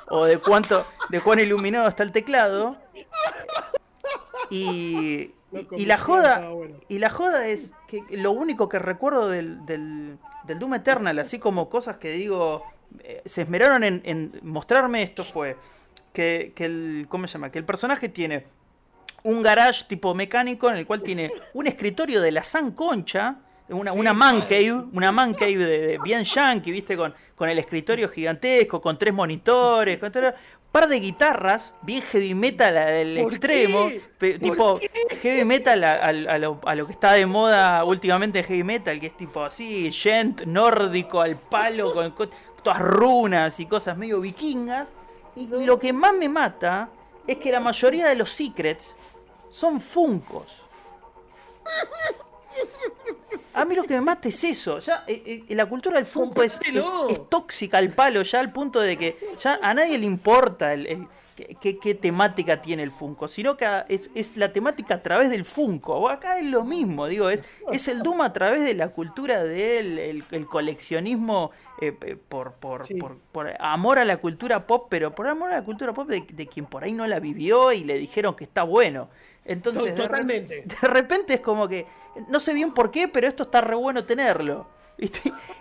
o 0.08 0.26
de, 0.26 0.38
cuánto, 0.38 0.86
de 1.10 1.20
cuán 1.20 1.40
iluminado 1.40 1.90
está 1.90 2.04
el 2.04 2.14
teclado. 2.14 2.78
Y, 4.50 5.34
y, 5.76 5.86
la 5.86 5.98
joda 5.98 6.50
y 6.88 7.00
la 7.00 7.10
joda 7.10 7.48
es 7.48 7.72
que 7.88 8.04
lo 8.12 8.32
único 8.32 8.70
que 8.70 8.80
recuerdo 8.80 9.30
del, 9.30 9.66
del, 9.66 10.18
del 10.44 10.60
Doom 10.60 10.76
Eternal, 10.76 11.18
así 11.20 11.40
como 11.40 11.70
cosas 11.70 11.98
que 11.98 12.12
digo, 12.12 12.64
eh, 13.00 13.22
se 13.26 13.44
esmeraron 13.44 13.84
en, 13.84 14.02
en, 14.06 14.40
mostrarme 14.44 15.04
esto 15.04 15.24
fue 15.24 15.58
que, 16.14 16.54
que, 16.56 16.66
el 16.66 17.06
¿cómo 17.10 17.28
se 17.28 17.34
llama? 17.34 17.52
que 17.52 17.60
el 17.60 17.66
personaje 17.66 18.10
tiene 18.10 18.46
un 19.24 19.42
garage 19.42 19.86
tipo 19.88 20.14
mecánico 20.14 20.70
en 20.70 20.78
el 20.78 20.86
cual 20.86 21.02
tiene 21.02 21.32
un 21.54 21.68
escritorio 21.68 22.22
de 22.22 22.32
la 22.32 22.44
San 22.44 22.72
Concha 22.72 23.40
una, 23.70 23.94
una 23.94 24.14
man 24.14 24.42
cave, 24.42 24.74
una 24.94 25.12
man 25.12 25.34
cave 25.34 25.58
de, 25.58 25.80
de 25.88 26.00
bien 26.00 26.24
yankee, 26.24 26.72
viste, 26.72 26.98
con, 26.98 27.14
con 27.36 27.50
el 27.50 27.60
escritorio 27.60 28.10
gigantesco, 28.10 28.82
con 28.82 28.98
tres 28.98 29.14
monitores, 29.14 29.98
con 29.98 30.12
todo, 30.12 30.34
par 30.72 30.88
de 30.88 31.00
guitarras, 31.00 31.74
bien 31.82 32.02
heavy 32.02 32.36
metal 32.36 32.78
al 32.78 33.18
extremo, 33.18 33.90
pe, 34.18 34.38
tipo 34.38 34.80
heavy 35.22 35.44
metal 35.46 35.84
a, 35.84 35.94
a, 35.96 36.10
a, 36.10 36.38
lo, 36.38 36.60
a, 36.64 36.76
lo, 36.76 36.86
que 36.86 36.92
está 36.92 37.14
de 37.14 37.26
moda 37.26 37.84
últimamente 37.84 38.44
heavy 38.44 38.64
metal, 38.64 39.00
que 39.00 39.08
es 39.08 39.18
tipo 39.18 39.44
así, 39.44 39.92
gent 39.92 40.44
nórdico 40.44 41.22
al 41.22 41.38
palo, 41.38 41.94
con, 41.94 42.12
con 42.12 42.30
todas 42.62 42.80
runas 42.80 43.60
y 43.60 43.66
cosas 43.66 43.98
medio 43.98 44.20
vikingas. 44.20 44.88
Y, 45.36 45.54
y 45.56 45.66
lo 45.66 45.80
que 45.80 45.92
más 45.92 46.14
me 46.14 46.30
mata 46.30 46.90
es 47.26 47.38
que 47.38 47.52
la 47.52 47.60
mayoría 47.60 48.08
de 48.08 48.16
los 48.16 48.32
secrets 48.32 48.96
son 49.50 49.82
funcos. 49.82 50.64
A 53.54 53.66
mí 53.66 53.76
lo 53.76 53.84
que 53.84 53.94
me 53.96 54.02
mata 54.02 54.30
es 54.30 54.44
eso. 54.44 54.80
Ya, 54.80 55.04
eh, 55.08 55.44
eh, 55.50 55.56
la 55.56 55.66
cultura 55.66 55.98
del 55.98 56.06
Funko 56.06 56.44
es, 56.44 56.60
es- 57.10 57.30
tóxica 57.30 57.78
al 57.78 57.90
palo, 57.90 58.22
ya 58.22 58.40
al 58.40 58.52
punto 58.52 58.80
de 58.80 58.98
que 58.98 59.18
ya 59.40 59.60
a 59.62 59.74
nadie 59.74 59.98
le 59.98 60.06
importa 60.06 60.74
el, 60.74 60.88
el- 60.88 61.08
qué, 61.60 61.96
temática 61.96 62.62
tiene 62.62 62.84
el 62.84 62.92
Funko, 62.92 63.28
sino 63.28 63.58
que 63.58 63.66
es, 63.90 64.10
es 64.16 64.36
la 64.38 64.52
temática 64.54 64.96
a 64.96 65.04
través 65.04 65.30
del 65.30 65.46
Funko. 65.46 66.10
Acá 66.10 66.40
es 66.40 66.46
lo 66.46 66.64
mismo, 66.64 67.08
digo, 67.08 67.30
es, 67.30 67.44
es 67.72 67.88
el 67.88 68.02
Doom 68.04 68.22
a 68.22 68.34
través 68.34 68.64
de 68.64 68.74
la 68.74 68.90
cultura 68.90 69.44
del 69.44 70.00
el, 70.00 70.24
el 70.32 70.46
coleccionismo 70.46 71.52
eh, 71.82 71.92
por, 71.92 72.54
por, 72.54 72.86
Sí. 72.86 72.96
por, 72.96 73.18
por 73.32 73.54
amor 73.60 74.00
a 74.00 74.06
la 74.06 74.18
cultura 74.18 74.68
pop, 74.68 74.88
pero 74.90 75.16
por 75.16 75.28
amor 75.28 75.52
a 75.52 75.56
la 75.56 75.64
cultura 75.64 75.94
pop 75.94 76.08
de, 76.10 76.22
de 76.22 76.48
quien 76.48 76.66
por 76.66 76.84
ahí 76.84 76.94
no 76.94 77.08
la 77.08 77.20
vivió 77.20 77.72
y 77.72 77.84
le 77.84 77.98
dijeron 77.98 78.36
que 78.36 78.44
está 78.44 78.64
bueno. 78.64 79.10
Entonces, 79.46 79.96
Totalmente. 79.96 80.64
de 80.82 80.88
repente 80.88 81.36
es 81.36 81.42
como 81.42 81.68
que 81.68 81.88
no 82.28 82.40
sé 82.40 82.54
bien 82.54 82.74
por 82.74 82.92
qué, 82.92 83.08
pero 83.08 83.28
esto 83.28 83.44
está 83.44 83.62
re 83.62 83.76
bueno 83.76 84.04
tenerlo. 84.06 84.68
Y, 84.98 85.10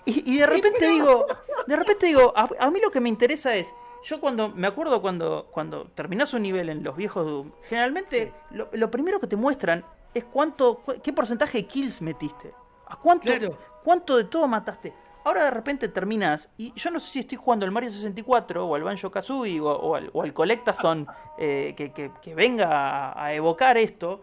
y 0.05 0.39
de 0.39 0.47
repente 0.55 0.89
digo, 0.89 1.27
de 1.67 1.77
repente 1.77 2.07
digo, 2.07 2.33
a, 2.37 2.49
a 2.59 2.71
mí 2.71 2.81
lo 2.81 2.91
que 2.91 3.01
me 3.01 3.09
interesa 3.09 3.55
es, 3.55 3.73
yo 4.05 4.21
cuando 4.21 4.49
me 4.51 4.67
acuerdo 4.67 5.01
cuando 5.03 5.49
cuando 5.51 5.87
terminás 5.95 6.33
un 6.35 6.43
nivel 6.43 6.69
en 6.69 6.83
los 6.83 6.97
viejos 6.97 7.27
Doom, 7.27 7.51
generalmente 7.69 8.33
lo, 8.51 8.69
lo 8.73 8.91
primero 8.91 9.21
que 9.21 9.27
te 9.27 9.37
muestran 9.37 9.85
es 10.15 10.25
cuánto 10.25 10.79
cu- 10.79 11.01
qué 11.03 11.13
porcentaje 11.13 11.59
de 11.59 11.67
kills 11.67 12.01
metiste. 12.03 12.53
¿A 12.87 12.97
cuánto 12.97 13.27
Claro. 13.27 13.59
cuánto 13.85 14.17
de 14.17 14.25
todo 14.25 14.47
mataste? 14.49 14.93
Ahora 15.25 15.45
de 15.45 15.51
repente 15.51 15.89
terminas, 15.89 16.49
y 16.57 16.73
yo 16.75 16.91
no 16.91 17.01
sé 17.01 17.11
si 17.11 17.19
estoy 17.19 17.37
jugando 17.37 17.67
al 17.67 17.73
Mario 17.73 17.91
64 17.91 18.65
o 18.67 18.75
al 18.75 18.83
Banjo 18.83 19.11
Kazooie 19.11 19.61
o, 19.61 19.67
o 19.71 19.95
al, 19.95 20.11
o 20.15 20.23
al 20.23 20.33
Collectathon 20.33 21.07
eh, 21.39 21.75
que, 21.77 21.93
que- 21.93 22.11
que 22.23 22.35
venga 22.35 22.69
a, 23.13 23.25
a 23.27 23.35
evocar 23.35 23.77
esto, 23.77 24.23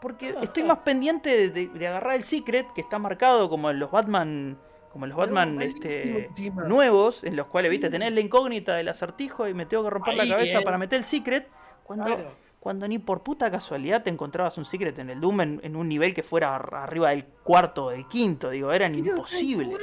porque 0.00 0.34
estoy 0.42 0.64
más 0.64 0.78
pendiente 0.78 1.28
de, 1.30 1.48
de- 1.50 1.68
de 1.68 1.86
agarrar 1.86 2.16
el 2.16 2.24
Secret, 2.24 2.66
que 2.72 2.80
está 2.80 2.98
marcado 2.98 3.48
como 3.48 3.70
en 3.70 3.78
los 3.78 3.90
Batman, 3.92 4.58
como 4.92 5.06
los 5.06 5.16
Batman 5.16 5.60
este, 5.62 6.26
encima. 6.26 6.64
nuevos, 6.64 7.22
en 7.24 7.36
los 7.36 7.46
cuales, 7.46 7.70
viste, 7.70 7.90
tenés 7.90 8.12
la 8.12 8.20
incógnita 8.20 8.74
del 8.74 8.88
acertijo 8.88 9.46
y 9.48 9.54
me 9.54 9.66
tengo 9.66 9.84
que 9.84 9.90
romper 9.90 10.14
la 10.14 10.26
cabeza 10.28 10.60
para 10.62 10.78
meter 10.78 10.98
el 10.98 11.04
Secret, 11.04 11.48
cuando, 11.84 12.04
Claro. 12.06 12.32
cuando 12.58 12.88
ni 12.88 12.98
por 12.98 13.22
puta 13.22 13.50
casualidad 13.50 14.02
te 14.02 14.10
encontrabas 14.10 14.58
un 14.58 14.64
Secret 14.64 14.98
en 14.98 15.10
el 15.10 15.20
Doom 15.20 15.40
en, 15.40 15.60
en 15.62 15.76
un 15.76 15.88
nivel 15.88 16.12
que 16.12 16.22
fuera 16.22 16.54
ar- 16.56 16.74
arriba 16.74 17.10
del 17.10 17.24
cuarto 17.24 17.86
o 17.86 17.90
del 17.90 18.06
quinto, 18.08 18.50
digo, 18.50 18.72
eran 18.72 18.94
Era 18.94 19.08
imposibles. 19.10 19.76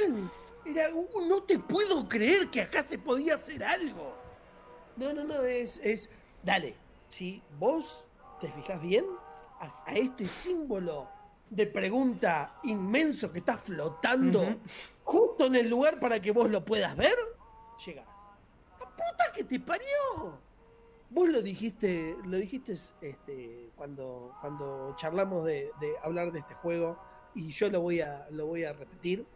Era, 0.66 0.82
"Uh, 0.94 1.26
no 1.26 1.42
te 1.44 1.58
puedo 1.58 2.06
creer 2.06 2.48
que 2.48 2.60
acá 2.60 2.82
se 2.82 2.98
podía 2.98 3.34
hacer 3.34 3.64
algo. 3.64 4.14
No, 4.96 5.14
no, 5.14 5.24
no, 5.24 5.40
es, 5.42 5.78
es. 5.82 6.10
Dale, 6.42 6.74
si 7.08 7.42
vos 7.58 8.04
te 8.40 8.48
fijas 8.48 8.80
bien 8.82 9.06
a, 9.60 9.84
a 9.86 9.94
este 9.94 10.28
símbolo 10.28 11.08
de 11.48 11.66
pregunta 11.66 12.56
inmenso 12.64 13.32
que 13.32 13.38
está 13.38 13.56
flotando. 13.56 14.56
Justo 15.08 15.46
en 15.46 15.56
el 15.56 15.70
lugar 15.70 15.98
para 15.98 16.20
que 16.20 16.32
vos 16.32 16.50
lo 16.50 16.62
puedas 16.62 16.94
ver, 16.94 17.16
llegás. 17.84 18.06
¡La 18.78 18.86
puta 18.90 19.32
que 19.34 19.42
te 19.42 19.58
parió! 19.58 20.38
Vos 21.08 21.28
lo 21.30 21.40
dijiste, 21.40 22.14
lo 22.26 22.36
dijiste 22.36 22.72
este, 22.72 23.70
cuando, 23.74 24.34
cuando 24.42 24.94
charlamos 24.96 25.46
de, 25.46 25.70
hablar 26.02 26.30
de 26.30 26.40
este 26.40 26.52
juego, 26.52 26.98
y 27.34 27.50
yo 27.50 27.70
lo 27.70 27.80
voy 27.80 28.02
a, 28.02 28.28
lo 28.32 28.46
voy 28.48 28.64
a 28.64 28.74
repetir, 28.74 29.26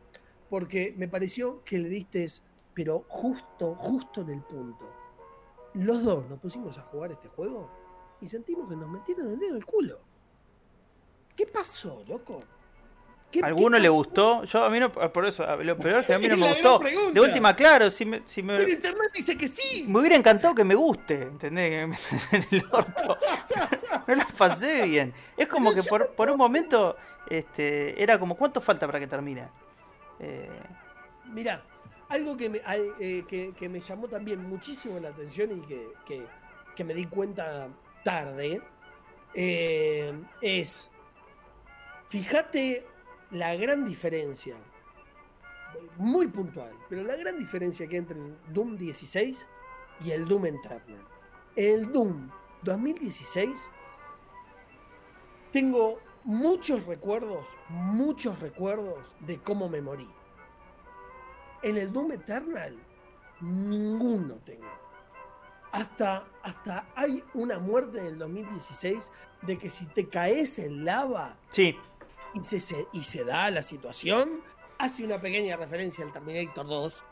porque 0.50 0.92
me 0.98 1.08
pareció 1.08 1.64
que 1.64 1.78
le 1.78 1.88
diste, 1.88 2.26
pero 2.74 3.06
justo, 3.08 3.74
justo 3.76 4.20
en 4.20 4.28
el 4.28 4.42
punto. 4.42 4.92
Los 5.72 6.04
dos 6.04 6.28
nos 6.28 6.38
pusimos 6.38 6.76
a 6.76 6.82
jugar 6.82 7.12
este 7.12 7.28
juego 7.28 7.70
y 8.20 8.26
sentimos 8.26 8.68
que 8.68 8.76
nos 8.76 8.90
metieron 8.90 9.28
el 9.28 9.38
dedo 9.38 9.52
en 9.52 9.56
el 9.56 9.64
culo. 9.64 10.00
¿Qué 11.35 11.46
pasó, 11.46 12.04
loco? 12.06 12.40
¿Qué- 13.33 13.38
¿A 13.40 13.42
qué 13.42 13.49
alguno 13.49 13.79
le 13.79 13.88
gustó? 13.88 14.45
Yo 14.45 14.62
a 14.62 14.71
mí 14.71 14.79
no, 14.79 14.92
por 14.92 15.25
eso, 15.27 15.45
lo 15.64 15.77
peor 15.79 16.01
es 16.01 16.07
que 16.07 16.14
a 16.14 16.18
mí 16.18 16.29
no 16.29 16.37
me 16.37 16.49
gustó. 16.53 16.79
pregunta. 16.79 17.12
De 17.12 17.21
última, 17.21 17.57
claro, 17.57 17.90
si 17.90 18.05
me, 18.05 18.23
si 18.27 18.42
me, 18.42 18.57
Pero 18.59 18.71
internet 18.71 19.11
dice 19.14 19.37
que 19.37 19.49
sí. 19.49 19.85
me 19.88 19.99
hubiera 20.01 20.14
encantado 20.16 20.55
que 20.55 20.62
me 20.64 20.75
guste, 20.75 21.23
¿entendés? 21.23 21.71
Que 21.71 21.77
me 21.79 21.87
metan 21.88 22.21
en 22.33 22.47
el 22.59 22.64
orto. 22.71 23.18
No 24.07 24.14
la 24.16 24.27
pasé 24.37 24.85
bien. 24.87 25.14
Es 25.37 25.47
como 25.49 25.73
que 25.73 25.83
por, 25.85 26.09
por 26.14 26.29
un 26.31 26.37
momento 26.37 26.97
este, 27.29 28.03
era 28.03 28.18
como, 28.18 28.37
¿cuánto 28.37 28.61
falta 28.61 28.87
para 28.87 28.99
que 28.99 29.07
termine? 29.07 29.49
Eh, 30.18 30.49
Mirá, 31.27 31.62
algo 32.09 32.37
que 32.37 32.49
me, 32.51 32.61
eh, 32.99 33.25
que, 33.29 33.53
que 33.57 33.68
me 33.68 33.81
llamó 33.81 34.09
también 34.09 34.42
muchísimo 34.49 34.99
la 34.99 35.11
atención 35.11 35.53
y 35.53 35.61
que, 35.66 35.88
que- 36.05 36.27
que 36.75 36.85
me 36.85 36.95
di 36.95 37.05
cuenta 37.05 37.68
tarde 38.03 38.61
eh, 39.35 40.12
es, 40.40 40.90
fíjate 42.09 42.87
la 43.33 43.55
gran 43.57 43.85
diferencia, 43.85 44.57
muy 45.97 46.29
puntual, 46.29 46.73
pero 46.88 47.03
la 47.03 47.16
gran 47.16 47.38
diferencia 47.38 47.87
que 47.88 47.97
hay 47.97 48.01
entre 48.01 48.18
el 48.18 48.37
Doom 48.53 48.77
16 48.77 49.49
y 50.05 50.11
el 50.11 50.27
Doom 50.27 50.47
Eternal. 50.47 51.09
El 51.57 51.90
Doom 51.92 52.31
2016 52.62 53.71
tengo 55.51 55.99
muchos 56.25 56.85
recuerdos, 56.87 57.49
muchos 57.68 58.38
recuerdos 58.40 59.14
de 59.21 59.40
cómo 59.40 59.68
me 59.68 59.81
morí. 59.81 60.09
En 61.62 61.77
el 61.79 61.92
Doom 61.92 62.12
Eternal, 62.12 62.77
ninguno 63.40 64.35
tengo. 64.45 64.83
Hasta, 65.73 66.27
hasta 66.42 66.87
hay 66.95 67.25
una 67.33 67.59
muerte 67.59 67.99
en 67.99 68.07
el 68.07 68.18
2016 68.18 69.11
de 69.42 69.57
que 69.57 69.71
si 69.71 69.87
te 69.87 70.07
caes 70.07 70.59
en 70.59 70.85
lava 70.85 71.37
sí, 71.51 71.77
y 72.35 72.42
se, 72.45 72.61
se- 72.61 72.87
y 72.92 73.05
se 73.05 73.25
da 73.25 73.51
la 73.51 73.62
situación, 73.62 74.42
hace 74.79 75.05
una 75.05 75.21
pequeña 75.21 75.57
referencia 75.57 76.05
al 76.05 76.12
Terminator 76.12 76.66
2. 76.66 77.05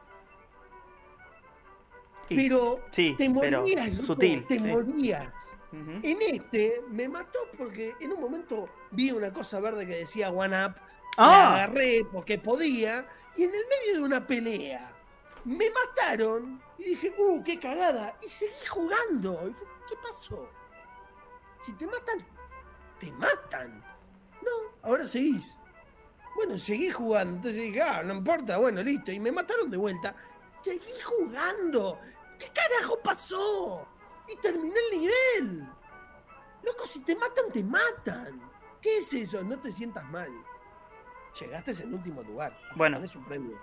y- 2.28 2.36
Pero 2.36 2.80
sí, 2.92 3.14
te 3.18 3.28
morías, 3.28 3.92
sutil. 4.06 4.46
te 4.46 4.58
morías. 4.58 5.54
Ujú. 5.72 5.90
En 6.02 6.18
este 6.32 6.82
me 6.88 7.08
mató 7.08 7.40
porque 7.58 7.94
en 8.00 8.12
un 8.12 8.20
momento 8.20 8.68
vi 8.90 9.10
una 9.12 9.32
cosa 9.32 9.60
verde 9.60 9.86
que 9.86 9.96
decía 9.98 10.30
One 10.30 10.64
Up. 10.66 10.74
Ah. 11.16 11.26
La 11.28 11.54
agarré 11.64 12.04
porque 12.12 12.38
podía. 12.38 13.06
Y 13.36 13.44
en 13.44 13.50
el 13.50 13.62
medio 13.68 13.94
de 13.94 14.02
una 14.02 14.26
pelea 14.26 14.92
me 15.44 15.66
mataron. 15.70 16.60
Y 16.78 16.84
dije, 16.84 17.12
¡uh, 17.18 17.42
qué 17.44 17.58
cagada! 17.58 18.16
Y 18.26 18.28
seguí 18.30 18.66
jugando. 18.68 19.48
Y 19.48 19.52
fue, 19.52 19.66
¿Qué 19.88 19.94
pasó? 20.02 20.48
Si 21.62 21.72
te 21.74 21.86
matan, 21.86 22.24
te 22.98 23.10
matan. 23.12 23.84
No, 24.42 24.88
ahora 24.88 25.06
seguís. 25.06 25.56
Bueno, 26.36 26.58
seguí 26.58 26.90
jugando. 26.90 27.36
Entonces 27.36 27.62
dije, 27.62 27.82
ah, 27.82 28.02
no 28.02 28.14
importa, 28.14 28.56
bueno, 28.58 28.82
listo. 28.82 29.12
Y 29.12 29.20
me 29.20 29.32
mataron 29.32 29.70
de 29.70 29.76
vuelta. 29.76 30.14
Seguí 30.62 31.00
jugando. 31.04 31.98
¿Qué 32.38 32.46
carajo 32.48 32.98
pasó? 33.02 33.86
Y 34.28 34.36
terminé 34.36 34.74
el 34.92 35.00
nivel. 35.00 35.68
Loco, 36.62 36.86
si 36.86 37.00
te 37.00 37.14
matan, 37.16 37.50
te 37.52 37.62
matan. 37.62 38.40
¿Qué 38.80 38.98
es 38.98 39.12
eso? 39.12 39.42
No 39.42 39.58
te 39.58 39.72
sientas 39.72 40.04
mal. 40.04 40.30
Llegaste 41.38 41.82
en 41.82 41.94
último 41.94 42.22
lugar. 42.22 42.56
Bueno. 42.76 42.96
Tenés 42.96 43.16
un 43.16 43.24
premio. 43.24 43.58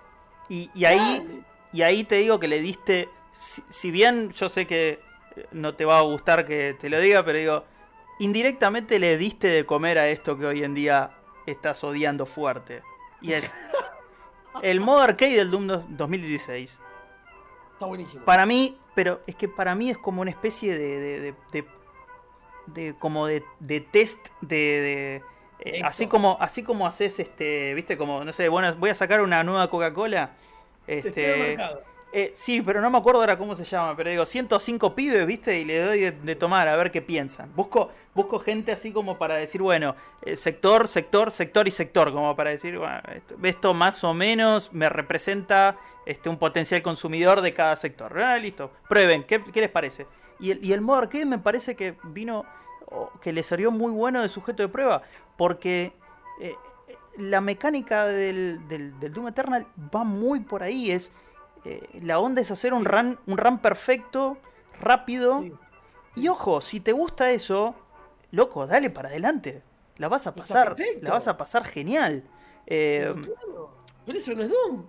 Y, 0.48 0.70
y 0.74 0.84
ahí, 0.84 1.18
Dale. 1.18 1.44
y 1.72 1.82
ahí 1.82 2.04
te 2.04 2.16
digo 2.16 2.38
que 2.38 2.48
le 2.48 2.60
diste, 2.60 3.08
si, 3.32 3.62
si 3.68 3.90
bien 3.90 4.30
yo 4.32 4.48
sé 4.48 4.66
que 4.66 5.00
no 5.52 5.74
te 5.74 5.84
va 5.84 5.98
a 5.98 6.02
gustar 6.02 6.46
que 6.46 6.76
te 6.80 6.88
lo 6.88 6.98
diga, 7.00 7.24
pero 7.24 7.38
digo, 7.38 7.64
indirectamente 8.18 8.98
le 8.98 9.16
diste 9.16 9.48
de 9.48 9.64
comer 9.66 9.98
a 9.98 10.08
esto 10.08 10.36
que 10.38 10.46
hoy 10.46 10.64
en 10.64 10.74
día 10.74 11.10
estás 11.46 11.82
odiando 11.84 12.26
fuerte. 12.26 12.82
Y 13.20 13.32
es 13.32 13.50
el 14.62 14.80
modo 14.80 15.00
arcade 15.00 15.36
del 15.36 15.50
Doom 15.50 15.66
dos- 15.66 15.84
2016. 15.88 16.78
Está 17.74 17.86
buenísimo. 17.86 18.24
Para 18.24 18.44
mí, 18.46 18.78
pero 18.94 19.20
es 19.26 19.34
que 19.36 19.48
para 19.48 19.74
mí 19.74 19.90
es 19.90 19.98
como 19.98 20.20
una 20.22 20.30
especie 20.30 20.76
de. 20.76 20.98
de, 20.98 21.20
de- 21.52 21.64
de- 22.66 22.94
como 22.98 23.26
de, 23.26 23.42
de 23.60 23.80
test 23.80 24.18
de. 24.42 25.22
eh, 25.60 25.80
así 25.84 26.06
como 26.06 26.36
así 26.38 26.62
como 26.62 26.86
haces 26.86 27.18
este 27.18 27.72
viste 27.74 27.96
como 27.96 28.22
no 28.24 28.32
sé 28.34 28.48
bueno 28.50 28.74
voy 28.74 28.90
a 28.90 28.94
sacar 28.94 29.22
una 29.22 29.42
nueva 29.42 29.70
Coca 29.70 29.94
Cola 29.94 30.32
Te 30.84 30.98
estoy 30.98 31.22
este. 31.22 31.58
Eh, 32.12 32.32
sí 32.36 32.62
pero 32.62 32.80
no 32.80 32.90
me 32.90 32.96
acuerdo 32.96 33.20
ahora 33.20 33.36
cómo 33.36 33.54
se 33.54 33.64
llama 33.64 33.94
pero 33.94 34.08
digo 34.08 34.24
105 34.24 34.94
pibes 34.94 35.26
viste 35.26 35.58
y 35.58 35.64
le 35.64 35.80
doy 35.80 36.10
de, 36.10 36.34
tomar 36.36 36.66
a 36.66 36.76
ver 36.76 36.90
qué 36.90 37.02
piensan. 37.02 37.54
Busco 37.54 37.90
busco 38.14 38.40
gente 38.40 38.72
así 38.72 38.92
como 38.92 39.18
para 39.18 39.36
decir 39.36 39.60
bueno 39.60 39.94
eh, 40.22 40.36
sector 40.36 40.88
sector 40.88 41.30
sector 41.30 41.68
y 41.68 41.70
sector 41.70 42.12
como 42.12 42.34
para 42.34 42.50
decir 42.50 42.78
bueno, 42.78 43.00
esto, 43.42 43.74
más 43.74 44.02
o 44.04 44.14
menos 44.14 44.72
me 44.72 44.88
representa 44.88 45.76
este 46.06 46.30
un 46.30 46.38
potencial 46.38 46.80
consumidor 46.82 47.42
de 47.42 47.52
cada 47.52 47.76
sector 47.76 48.18
ah, 48.18 48.38
listo 48.38 48.72
prueben 48.88 49.24
qué, 49.24 49.42
les 49.54 49.70
parece 49.70 50.06
y 50.40 50.52
el, 50.52 50.64
y 50.64 50.72
el 50.72 50.80
modo 50.80 50.98
arcade 50.98 51.26
me 51.26 51.38
parece 51.38 51.76
que 51.76 51.96
vino 52.04 52.46
o 52.86 53.10
que 53.20 53.34
le 53.34 53.42
salió 53.42 53.70
muy 53.70 53.92
bueno 53.92 54.22
de 54.22 54.30
sujeto 54.30 54.62
de 54.62 54.68
prueba 54.68 55.02
porque 55.36 55.92
eh, 56.40 56.54
la 57.18 57.40
mecánica 57.40 58.06
del, 58.06 58.66
del 58.68 59.12
Doom 59.12 59.28
Eternal 59.28 59.66
va 59.94 60.04
muy 60.04 60.40
por 60.40 60.62
ahí. 60.62 60.90
Es, 60.90 61.12
eh, 61.68 62.00
la 62.00 62.18
onda 62.18 62.40
es 62.40 62.50
hacer 62.50 62.72
un 62.72 62.86
run, 62.86 63.18
un 63.26 63.36
run 63.36 63.58
perfecto, 63.58 64.38
rápido. 64.80 65.44
Y 66.14 66.28
ojo, 66.28 66.62
si 66.62 66.80
te 66.80 66.92
gusta 66.92 67.30
eso, 67.30 67.74
loco, 68.30 68.66
dale 68.66 68.88
para 68.88 69.10
adelante. 69.10 69.62
La 69.96 70.08
vas 70.08 70.26
a 70.26 70.34
pasar, 70.34 70.76
la 71.02 71.10
vas 71.10 71.28
a 71.28 71.36
pasar 71.36 71.64
genial. 71.64 72.24
Eh, 72.66 73.12
pero, 74.06 74.18
eso 74.18 74.34
no 74.34 74.42
es 74.42 74.48
Doom. 74.50 74.86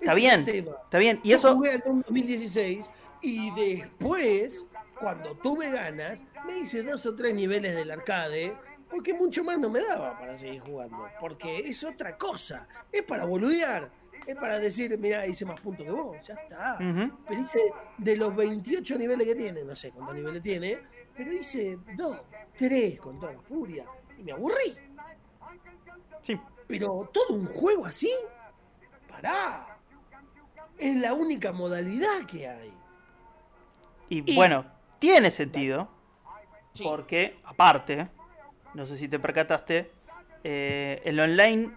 Está 0.00 0.14
bien, 0.14 0.48
está 0.48 0.98
bien. 0.98 1.20
Y 1.22 1.32
eso. 1.32 1.54
Jugué 1.54 1.72
al 1.72 1.80
Doom 1.80 2.02
2016 2.06 2.90
y 3.20 3.50
después, 3.54 4.64
cuando 4.98 5.34
tuve 5.36 5.70
ganas, 5.70 6.24
me 6.46 6.58
hice 6.58 6.82
dos 6.82 7.04
o 7.04 7.14
tres 7.14 7.34
niveles 7.34 7.74
del 7.74 7.90
arcade 7.90 8.56
porque 8.88 9.12
mucho 9.12 9.42
más 9.42 9.58
no 9.58 9.68
me 9.68 9.80
daba 9.80 10.18
para 10.18 10.36
seguir 10.36 10.60
jugando. 10.60 11.08
Porque 11.20 11.58
es 11.58 11.82
otra 11.84 12.16
cosa. 12.16 12.68
Es 12.92 13.02
para 13.02 13.24
boludear. 13.24 13.90
Es 14.26 14.36
para 14.36 14.58
decir, 14.58 14.96
mira, 14.98 15.26
hice 15.26 15.44
más 15.44 15.60
puntos 15.60 15.84
que 15.84 15.92
vos. 15.92 16.26
Ya 16.26 16.34
está. 16.34 16.78
Pero 16.78 17.40
hice 17.40 17.60
de 17.98 18.16
los 18.16 18.34
28 18.34 18.98
niveles 18.98 19.26
que 19.26 19.34
tiene, 19.34 19.62
no 19.62 19.76
sé 19.76 19.90
cuántos 19.90 20.14
niveles 20.14 20.42
tiene, 20.42 20.78
pero 21.16 21.32
hice 21.32 21.78
dos, 21.96 22.20
tres 22.56 22.98
con 22.98 23.18
toda 23.18 23.32
la 23.32 23.40
furia. 23.40 23.84
Y 24.18 24.22
me 24.22 24.32
aburrí. 24.32 24.76
Sí. 26.22 26.40
Pero 26.66 27.10
todo 27.12 27.34
un 27.36 27.46
juego 27.46 27.86
así, 27.86 28.10
pará. 29.08 29.78
Es 30.78 30.96
la 30.96 31.14
única 31.14 31.52
modalidad 31.52 32.26
que 32.26 32.48
hay. 32.48 32.72
Y, 34.08 34.34
bueno, 34.34 34.64
tiene 34.98 35.30
sentido. 35.30 35.88
Porque, 36.82 37.38
aparte, 37.44 38.08
no 38.74 38.84
sé 38.84 38.96
si 38.96 39.06
te 39.06 39.20
percataste, 39.20 39.92
eh, 40.42 41.00
el 41.04 41.20
online 41.20 41.76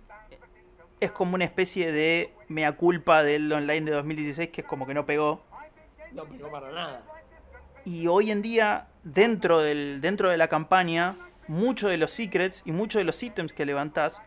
es 1.00 1.12
como 1.12 1.36
una 1.36 1.46
especie 1.46 1.92
de 1.92 2.34
mea 2.48 2.74
culpa 2.74 3.24
del 3.24 3.52
online 3.52 3.82
de 3.82 3.92
2016 3.92 4.50
que 4.50 4.62
es 4.62 4.68
como 4.68 4.88
que 4.88 4.94
no 4.94 5.06
pegó. 5.06 5.44
No 6.12 6.26
pegó 6.26 6.50
para 6.50 6.72
nada. 6.72 7.04
Y 7.86 8.08
hoy 8.08 8.32
en 8.32 8.42
día, 8.42 8.88
dentro, 9.04 9.60
del, 9.60 10.02
dentro 10.02 10.30
de 10.30 10.38
la 10.38 10.48
campaña, 10.48 11.16
muchos 11.48 11.90
de 11.90 11.98
los 11.98 12.12
secrets 12.12 12.64
y 12.66 12.72
muchos 12.72 13.00
de 13.00 13.06
los 13.06 13.22
ítems 13.22 13.54
que 13.54 13.66
levantás 13.66 14.22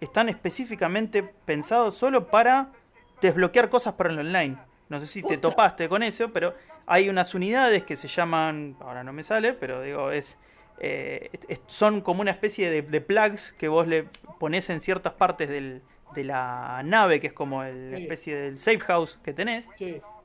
están 0.00 0.28
específicamente 0.28 1.22
pensados 1.22 1.94
solo 1.96 2.28
para 2.28 2.72
desbloquear 3.20 3.68
cosas 3.68 3.94
para 3.94 4.10
el 4.10 4.18
online. 4.18 4.56
No 4.88 4.98
sé 4.98 5.06
si 5.06 5.22
te 5.22 5.38
topaste 5.38 5.88
con 5.88 6.02
eso, 6.02 6.32
pero 6.32 6.54
hay 6.86 7.08
unas 7.08 7.34
unidades 7.34 7.84
que 7.84 7.96
se 7.96 8.08
llaman, 8.08 8.76
ahora 8.80 9.04
no 9.04 9.12
me 9.12 9.24
sale, 9.24 9.52
pero 9.54 9.82
digo, 9.82 10.10
es 10.10 10.36
eh, 10.84 11.30
son 11.66 12.00
como 12.00 12.22
una 12.22 12.32
especie 12.32 12.68
de, 12.68 13.00
plugs 13.00 13.52
que 13.52 13.68
vos 13.68 13.86
le 13.86 14.08
pones 14.40 14.68
en 14.68 14.80
ciertas 14.80 15.12
partes 15.12 15.48
de 16.14 16.24
la 16.24 16.82
nave, 16.84 17.20
que 17.20 17.28
es 17.28 17.32
como 17.32 17.62
la 17.62 17.98
especie 17.98 18.36
del 18.36 18.58
safe 18.58 18.80
house 18.80 19.18
que 19.22 19.32
tenés. 19.32 19.66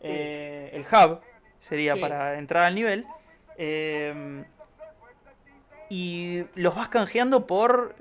Eh, 0.02 0.70
el 0.74 0.82
hub 0.82 1.22
sería 1.60 1.96
para 1.96 2.38
entrar 2.38 2.64
al 2.64 2.76
nivel. 2.76 3.06
Eh, 3.58 4.44
y 5.90 6.44
los 6.56 6.76
vas 6.76 6.90
canjeando 6.90 7.48
por... 7.48 7.96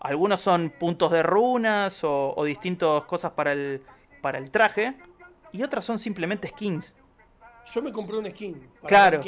algunos 0.00 0.40
son 0.40 0.70
puntos 0.70 1.12
de 1.12 1.22
runas 1.22 2.02
o, 2.04 2.34
o 2.36 2.44
distintas 2.44 3.02
cosas 3.04 3.32
para 3.32 3.52
el, 3.52 3.82
para 4.20 4.38
el 4.38 4.50
traje. 4.50 4.94
Y 5.52 5.62
otras 5.62 5.84
son 5.84 5.98
simplemente 5.98 6.48
skins. 6.48 6.96
Yo 7.72 7.82
me 7.82 7.92
compré 7.92 8.16
un 8.16 8.30
skin. 8.30 8.68
claro. 8.86 9.20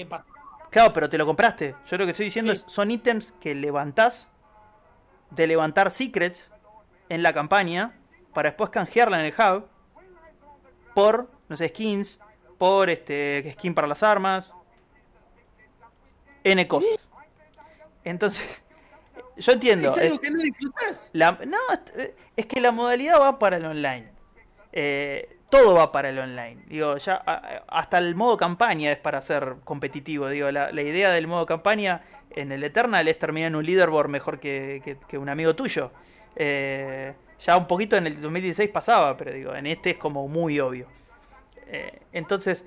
Claro, 0.74 0.92
pero 0.92 1.08
te 1.08 1.16
lo 1.16 1.24
compraste. 1.24 1.76
Yo 1.86 1.96
lo 1.96 2.04
que 2.04 2.10
estoy 2.10 2.24
diciendo 2.24 2.50
es, 2.50 2.64
son 2.66 2.90
ítems 2.90 3.30
que 3.40 3.54
levantás 3.54 4.28
de 5.30 5.46
levantar 5.46 5.92
secrets 5.92 6.50
en 7.08 7.22
la 7.22 7.32
campaña 7.32 7.94
para 8.32 8.50
después 8.50 8.70
canjearla 8.70 9.20
en 9.20 9.26
el 9.26 9.34
hub 9.34 9.68
por, 10.94 11.30
no 11.48 11.56
sé, 11.56 11.68
skins, 11.68 12.20
por 12.58 12.90
este 12.90 13.52
skin 13.52 13.74
para 13.74 13.86
las 13.86 14.02
armas, 14.02 14.52
N 16.44 16.68
cosas. 16.68 17.08
Entonces, 18.04 18.62
yo 19.36 19.52
entiendo. 19.52 19.88
¿Es 19.88 19.98
algo 19.98 20.18
que 20.18 20.30
no 20.30 20.38
disfrutás? 20.38 21.10
no, 21.14 21.58
es 22.36 22.46
que 22.46 22.60
la 22.60 22.70
modalidad 22.70 23.20
va 23.20 23.38
para 23.38 23.56
el 23.56 23.64
online. 23.64 24.12
Eh, 24.72 25.38
todo 25.50 25.74
va 25.74 25.92
para 25.92 26.08
el 26.08 26.18
online. 26.18 26.64
Digo, 26.66 26.96
ya 26.96 27.14
hasta 27.68 27.98
el 27.98 28.16
modo 28.16 28.36
campaña 28.36 28.90
es 28.90 28.98
para 28.98 29.22
ser 29.22 29.56
competitivo. 29.62 30.28
Digo, 30.28 30.50
la, 30.50 30.72
idea 30.72 31.12
del 31.12 31.28
modo 31.28 31.46
campaña 31.46 32.02
en 32.30 32.50
el 32.50 32.64
Eternal 32.64 33.06
es 33.06 33.18
terminar 33.20 33.48
en 33.48 33.56
un 33.56 33.64
leaderboard 33.64 34.08
mejor 34.08 34.40
que, 34.40 34.98
un 35.12 35.28
amigo 35.28 35.54
tuyo. 35.54 35.92
Eh, 36.36 37.14
ya 37.40 37.56
un 37.56 37.66
poquito 37.66 37.96
en 37.96 38.06
el 38.06 38.20
2016 38.20 38.70
pasaba, 38.70 39.16
pero 39.16 39.32
digo, 39.32 39.54
en 39.54 39.66
este 39.66 39.90
es 39.90 39.96
como 39.96 40.26
muy 40.28 40.60
obvio. 40.60 40.86
Eh, 41.66 42.00
entonces, 42.12 42.64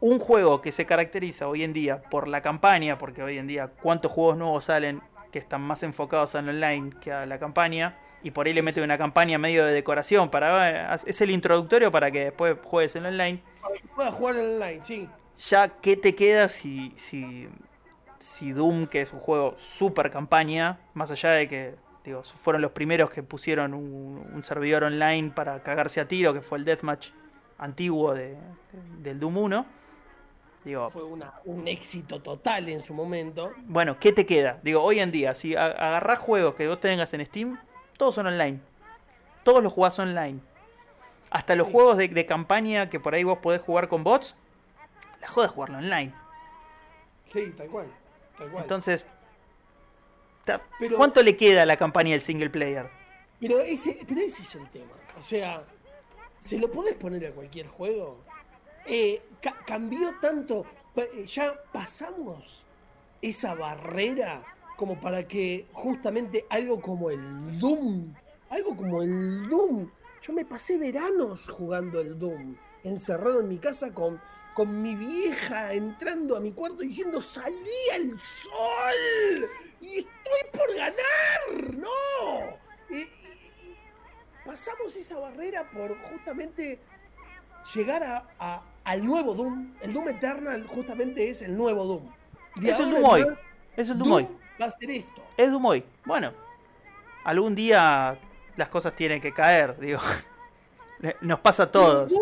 un 0.00 0.18
juego 0.18 0.60
que 0.60 0.72
se 0.72 0.84
caracteriza 0.84 1.48
hoy 1.48 1.62
en 1.62 1.72
día 1.72 2.02
por 2.02 2.28
la 2.28 2.42
campaña, 2.42 2.98
porque 2.98 3.22
hoy 3.22 3.38
en 3.38 3.46
día 3.46 3.68
cuántos 3.68 4.12
juegos 4.12 4.36
nuevos 4.36 4.64
salen 4.64 5.00
que 5.30 5.38
están 5.38 5.62
más 5.62 5.82
enfocados 5.82 6.34
en 6.34 6.48
online 6.48 6.90
que 7.00 7.12
a 7.12 7.24
la 7.24 7.38
campaña, 7.38 7.96
y 8.22 8.30
por 8.30 8.46
ahí 8.46 8.52
le 8.52 8.62
mete 8.62 8.82
una 8.82 8.98
campaña 8.98 9.38
medio 9.38 9.64
de 9.64 9.72
decoración 9.72 10.30
para 10.30 10.94
es 10.94 11.20
el 11.20 11.30
introductorio 11.30 11.90
para 11.90 12.10
que 12.10 12.24
después 12.26 12.56
juegues 12.62 12.94
en 12.96 13.06
online. 13.06 13.42
Para 13.60 13.74
que 13.74 13.88
puedas 13.94 14.14
jugar 14.14 14.36
en 14.36 14.54
online, 14.54 14.82
sí. 14.82 15.08
Ya, 15.48 15.68
¿qué 15.68 15.96
te 15.96 16.14
queda 16.14 16.48
si, 16.48 16.92
si, 16.96 17.48
si 18.22 18.52
Doom, 18.52 18.86
que 18.86 19.00
es 19.02 19.12
un 19.12 19.18
juego 19.18 19.56
super 19.58 20.10
campaña, 20.10 20.78
más 20.94 21.10
allá 21.10 21.30
de 21.32 21.48
que 21.48 21.74
digo, 22.04 22.22
fueron 22.22 22.62
los 22.62 22.72
primeros 22.72 23.10
que 23.10 23.22
pusieron 23.22 23.74
un, 23.74 24.42
servidor 24.42 24.84
online 24.84 25.30
para 25.30 25.62
cagarse 25.62 26.00
a 26.00 26.08
tiro, 26.08 26.32
que 26.32 26.40
fue 26.40 26.58
el 26.58 26.64
Deathmatch 26.64 27.10
antiguo 27.58 28.14
de, 28.14 28.36
del 29.00 29.20
Doom 29.20 29.38
1? 29.38 29.66
Digo, 30.64 30.90
fue 30.90 31.02
un 31.44 31.66
éxito 31.66 32.20
total 32.20 32.68
en 32.68 32.82
su 32.82 32.94
momento. 32.94 33.52
Bueno, 33.64 33.98
¿qué 33.98 34.12
te 34.12 34.24
queda? 34.26 34.60
Digo, 34.62 34.80
hoy 34.80 35.00
en 35.00 35.10
día, 35.10 35.34
si 35.34 35.56
agarrás 35.56 36.20
juegos 36.20 36.54
que 36.54 36.68
vos 36.68 36.80
tengas 36.80 37.12
en 37.14 37.26
Steam, 37.26 37.58
todos 37.96 38.14
son 38.14 38.28
online. 38.28 38.60
Todos 39.42 39.62
los 39.62 39.72
jugás 39.72 39.98
online. 39.98 40.38
Hasta 41.30 41.56
los 41.56 41.66
juegos 41.68 41.96
de, 41.96 42.26
campaña 42.26 42.90
que 42.90 43.00
por 43.00 43.14
ahí 43.14 43.24
vos 43.24 43.38
podés 43.38 43.60
jugar 43.60 43.88
con 43.88 44.04
bots, 44.04 44.36
la 45.20 45.26
joda 45.26 45.46
es 45.46 45.52
jugarlo 45.52 45.78
online. 45.78 46.14
Sí, 47.32 47.52
tal 47.56 47.66
cual. 47.68 47.86
Entonces, 48.58 49.04
¿cuánto 50.96 51.22
le 51.22 51.36
queda 51.36 51.62
a 51.62 51.66
la 51.66 51.76
campaña 51.76 52.12
del 52.12 52.20
single 52.20 52.50
player? 52.50 52.88
Pero 53.40 53.60
ese, 53.60 53.98
pero 54.06 54.20
ese 54.20 54.42
es 54.42 54.54
el 54.54 54.68
tema. 54.70 54.92
O 55.18 55.22
sea, 55.22 55.64
¿se 56.38 56.58
lo 56.58 56.70
podés 56.70 56.94
poner 56.94 57.26
a 57.26 57.32
cualquier 57.32 57.66
juego? 57.66 58.20
Eh, 58.86 59.22
cambió 59.66 60.14
tanto. 60.20 60.64
Eh, 60.96 61.24
ya 61.26 61.54
pasamos 61.72 62.64
esa 63.20 63.54
barrera 63.54 64.42
como 64.76 65.00
para 65.00 65.26
que 65.26 65.66
justamente 65.72 66.44
algo 66.50 66.80
como 66.80 67.10
el 67.10 67.58
Doom, 67.58 68.12
algo 68.50 68.76
como 68.76 69.02
el 69.02 69.48
Doom, 69.48 69.88
yo 70.20 70.32
me 70.32 70.44
pasé 70.44 70.76
veranos 70.76 71.48
jugando 71.48 72.00
el 72.00 72.18
Doom, 72.18 72.56
encerrado 72.82 73.40
en 73.40 73.48
mi 73.48 73.58
casa 73.58 73.94
con, 73.94 74.20
con 74.54 74.82
mi 74.82 74.94
vieja 74.94 75.72
entrando 75.72 76.36
a 76.36 76.40
mi 76.40 76.52
cuarto 76.52 76.78
diciendo 76.78 77.20
salía 77.20 77.96
el 77.96 78.18
sol 78.18 79.50
y 79.80 79.98
estoy 79.98 80.50
por 80.52 80.74
ganar, 80.76 81.74
no. 81.74 82.58
pasamos 84.44 84.94
esa 84.96 85.18
barrera 85.18 85.68
por 85.70 86.00
justamente 86.02 86.80
llegar 87.74 88.02
a, 88.38 88.62
al 88.84 89.04
nuevo 89.04 89.34
Doom. 89.34 89.74
El 89.80 89.92
Doom 89.92 90.08
Eternal 90.08 90.66
justamente 90.66 91.28
es 91.28 91.42
el 91.42 91.56
nuevo 91.56 91.84
Doom. 91.84 92.12
es 92.62 92.78
el 92.78 92.90
Doom 92.90 93.04
hoy. 93.04 93.26
Es 93.76 93.88
el 93.88 93.98
Doom 93.98 94.12
hoy 94.12 94.28
va 94.62 94.66
a 94.66 94.70
ser 94.70 94.90
esto. 94.90 95.22
Es 95.36 95.50
Dumoy. 95.50 95.84
Bueno, 96.04 96.32
algún 97.24 97.54
día 97.54 98.18
las 98.56 98.68
cosas 98.68 98.94
tienen 98.94 99.20
que 99.20 99.32
caer, 99.32 99.78
digo. 99.78 100.00
Nos 101.20 101.40
pasa 101.40 101.64
a 101.64 101.70
todos. 101.70 102.12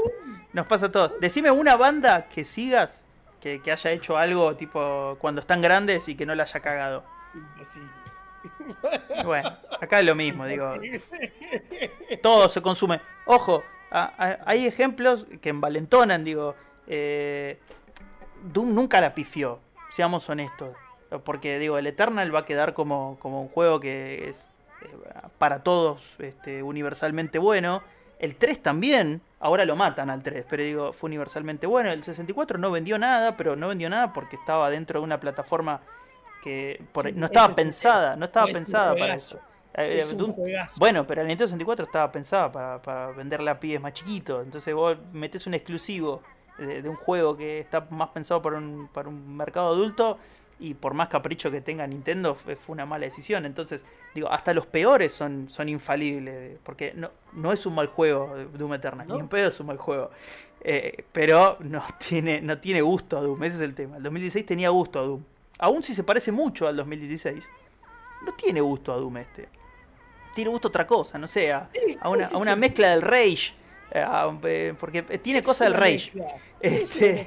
Nos 0.53 0.67
pasa 0.67 0.87
a 0.87 0.93
todos. 0.93 1.21
Decime 1.21 1.51
una 1.51 1.77
banda 1.77 2.29
que 2.29 2.45
sigas 2.45 3.05
que, 3.41 3.61
haya 3.71 3.91
hecho 3.91 4.17
algo 4.17 4.55
tipo 4.57 5.17
cuando 5.21 5.41
están 5.41 5.63
grandes 5.63 6.09
y 6.09 6.15
que 6.15 6.27
no 6.27 6.35
la 6.35 6.45
haya 6.45 6.61
cagado. 6.61 7.05
Bueno, 9.25 9.55
acá 9.81 9.99
es 9.99 10.07
lo 10.07 10.15
mismo, 10.15 10.47
digo. 10.47 10.75
Todo 12.23 12.49
se 12.49 12.63
consume. 12.63 13.01
Ojo, 13.27 13.63
hay 13.91 14.67
ejemplos 14.67 15.27
que 15.41 15.51
envalentonan, 15.51 16.25
digo. 16.25 16.55
Eh, 16.87 17.59
Doom 18.43 18.75
nunca 18.75 19.01
la 19.01 19.15
pifió, 19.15 19.61
seamos 19.91 20.29
honestos. 20.31 20.75
Porque 21.25 21.59
digo, 21.59 21.77
el 21.77 21.87
Eternal 21.87 22.35
va 22.35 22.41
a 22.41 22.45
quedar 22.45 22.73
como, 22.73 23.19
como 23.21 23.43
un 23.43 23.49
juego 23.49 23.81
que 23.81 24.31
es 24.31 24.37
eh, 24.83 24.97
para 25.39 25.63
todos 25.63 26.03
este, 26.19 26.63
universalmente 26.63 27.39
bueno. 27.39 27.83
El 28.19 28.37
3 28.37 28.63
también, 28.63 29.21
ahora 29.41 29.65
lo 29.65 29.75
matan 29.75 30.11
al 30.11 30.23
3, 30.23 30.45
pero 30.49 30.63
digo, 30.63 30.93
fue 30.93 31.09
universalmente 31.09 31.67
bueno. 31.67 31.91
El 31.91 32.05
64 32.05 32.59
no 32.59 32.71
vendió 32.71 32.99
nada, 32.99 33.37
pero 33.37 33.57
no 33.57 33.69
vendió 33.69 33.91
nada 33.91 34.13
porque 34.13 34.37
estaba 34.37 34.71
dentro 34.71 35.01
de 35.01 35.05
una 35.05 35.19
plataforma 35.19 35.81
que 36.43 36.83
no 37.15 37.27
estaba 37.27 37.55
pensada, 37.55 38.17
no 38.17 38.27
estaba 38.27 38.47
pensada 38.47 38.95
para 38.95 39.15
eso. 39.15 39.41
Eh, 39.75 40.05
bueno, 40.79 41.07
pero 41.07 41.23
el 41.23 41.29
Nintendo 41.29 41.47
64 41.47 41.87
estaba 41.87 42.11
pensada 42.11 42.51
para, 42.51 42.83
para 42.83 43.09
venderle 43.13 43.51
a 43.51 43.59
pibes 43.59 43.81
más 43.81 43.93
chiquitos. 43.93 44.45
Entonces 44.45 44.75
vos 44.75 44.97
metes 45.13 45.47
un 45.47 45.55
exclusivo 45.55 46.23
de, 46.59 46.89
un 46.89 46.97
juego 46.97 47.37
que 47.37 47.61
está 47.61 47.87
más 47.91 48.11
pensado 48.11 48.43
para 48.43 48.59
un, 48.59 48.89
para 48.93 49.09
un 49.09 49.37
mercado 49.37 49.69
adulto 49.69 50.19
y 50.61 50.75
por 50.75 50.93
más 50.93 51.09
capricho 51.09 51.51
que 51.51 51.63
tenga 51.63 51.87
Nintendo 51.87 52.35
fue, 52.35 52.57
una 52.69 52.85
mala 52.85 53.07
decisión. 53.07 53.47
Entonces, 53.47 53.85
digo, 54.15 54.31
hasta 54.31 54.53
los 54.53 54.67
peores 54.67 55.11
son, 55.11 55.49
son 55.49 55.69
infalibles, 55.69 56.59
porque 56.63 56.93
no, 56.95 57.11
no 57.33 57.53
es 57.53 57.65
un 57.65 57.75
mal 57.75 57.87
juego 57.87 58.37
Doom 58.53 58.75
Eternal, 58.75 59.09
ni 59.09 59.15
un 59.15 59.29
pedo 59.29 59.49
es 59.49 59.59
un 59.59 59.67
mal 59.67 59.79
juego. 59.79 60.11
Eh, 60.63 61.05
pero 61.13 61.57
no 61.61 61.83
tiene, 61.99 62.43
no 62.43 62.59
tiene 62.59 62.83
gusto 62.83 63.17
a 63.17 63.23
Doom, 63.23 63.43
ese 63.45 63.57
es 63.57 63.63
el 63.63 63.75
tema. 63.75 63.97
El 63.97 64.03
2016 64.03 64.45
tenía 64.45 64.69
gusto 64.69 65.01
a 65.01 65.03
Doom. 65.03 65.25
Aún 65.59 65.83
si 65.83 65.95
se 65.95 66.05
parece 66.05 66.31
mucho 66.31 66.69
al 66.69 66.77
2016, 66.77 67.49
no 68.27 68.35
tiene 68.35 68.61
gusto 68.61 68.93
a 68.93 68.97
Doom 68.97 69.17
este. 69.17 69.49
Tiene 70.35 70.51
gusto 70.51 70.69
a 70.69 70.71
otra 70.71 70.87
cosa, 70.87 71.19
no 71.19 71.27
sé, 71.27 71.53
a, 71.53 71.69
una, 72.05 72.27
a 72.27 72.37
una 72.37 72.55
mezcla 72.55 72.91
del 72.91 73.03
Rage. 73.03 73.55
Eh, 73.93 74.07
eh, 74.45 74.75
porque 74.79 75.03
tiene 75.03 75.43
cosas 75.43 75.61
del 75.71 75.75
Rage. 75.75 76.13
Este... 76.61 77.27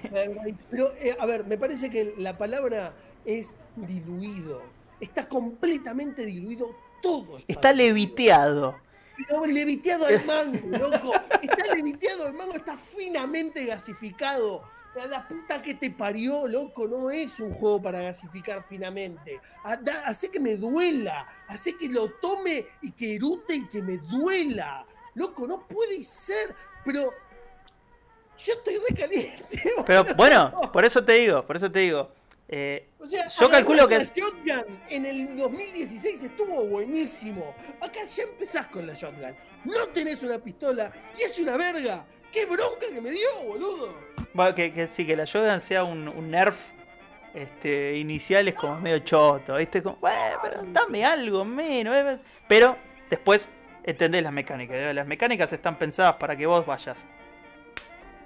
Pero, 0.69 0.93
a 1.19 1.25
ver, 1.25 1.45
me 1.45 1.57
parece 1.57 1.89
que 1.89 2.13
la 2.17 2.37
palabra 2.37 2.93
es 3.25 3.55
diluido. 3.75 4.61
Está 4.99 5.27
completamente 5.27 6.25
diluido 6.25 6.75
todo. 7.01 7.39
Está 7.47 7.73
leviteado. 7.73 8.75
Pero 9.15 9.45
leviteado 9.45 10.05
al 10.05 10.25
mango, 10.25 10.77
loco. 10.77 11.13
Está 11.41 11.75
leviteado 11.75 12.27
al 12.27 12.33
mango, 12.33 12.53
está 12.53 12.77
finamente 12.77 13.65
gasificado. 13.65 14.63
La 15.09 15.27
puta 15.27 15.61
que 15.61 15.73
te 15.73 15.89
parió, 15.89 16.47
loco, 16.47 16.87
no 16.87 17.09
es 17.09 17.39
un 17.39 17.51
juego 17.51 17.81
para 17.81 18.01
gasificar 18.01 18.63
finamente. 18.63 19.41
Hace 20.05 20.29
que 20.29 20.39
me 20.39 20.55
duela, 20.55 21.27
hace 21.47 21.75
que 21.75 21.89
lo 21.89 22.09
tome 22.11 22.67
y 22.81 22.91
que 22.91 23.15
erute 23.15 23.55
y 23.55 23.67
que 23.67 23.81
me 23.81 23.97
duela. 23.97 24.85
Loco, 25.15 25.47
no 25.47 25.67
puede 25.67 26.03
ser, 26.03 26.55
pero 26.85 27.11
yo 28.37 28.53
estoy 28.53 28.77
recaliente. 28.87 29.73
Pero 29.85 30.05
bueno, 30.15 30.71
por 30.71 30.85
eso 30.85 31.03
te 31.03 31.13
digo, 31.13 31.45
por 31.45 31.55
eso 31.55 31.71
te 31.71 31.79
digo. 31.79 32.11
Eh, 32.47 32.89
yo 33.37 33.49
calculo 33.49 33.87
que. 33.87 33.99
Shotgun 33.99 34.79
en 34.89 35.05
el 35.05 35.37
2016 35.37 36.23
estuvo 36.23 36.65
buenísimo. 36.65 37.55
Acá 37.81 38.03
ya 38.03 38.23
empezás 38.23 38.67
con 38.67 38.85
la 38.85 38.93
Shotgun. 38.93 39.35
No 39.65 39.87
tenés 39.87 40.23
una 40.23 40.37
pistola 40.37 40.91
y 41.17 41.23
es 41.23 41.39
una 41.39 41.57
verga. 41.57 42.05
¡Qué 42.31 42.45
bronca 42.45 42.87
que 42.91 42.99
me 42.99 43.11
dio, 43.11 43.43
boludo! 43.45 43.93
que, 44.55 44.87
sí, 44.89 45.05
que 45.05 45.15
la 45.15 45.25
Shotgun 45.25 45.61
sea 45.61 45.83
un, 45.83 46.31
nerf 46.31 46.57
este, 47.33 47.95
inicial 47.97 48.47
es 48.47 48.55
como 48.55 48.79
medio 48.79 48.99
choto. 48.99 49.55
¿viste? 49.55 49.81
Como, 49.81 49.99
pero 50.41 50.63
dame 50.65 51.05
algo 51.05 51.45
menos. 51.45 51.95
Eh". 51.95 52.19
Pero 52.47 52.77
después 53.09 53.47
entendés 53.83 54.23
las 54.23 54.33
mecánicas. 54.33 54.93
Las 54.93 55.07
mecánicas 55.07 55.53
están 55.53 55.77
pensadas 55.77 56.15
para 56.15 56.35
que 56.35 56.45
vos 56.45 56.65
vayas 56.65 56.97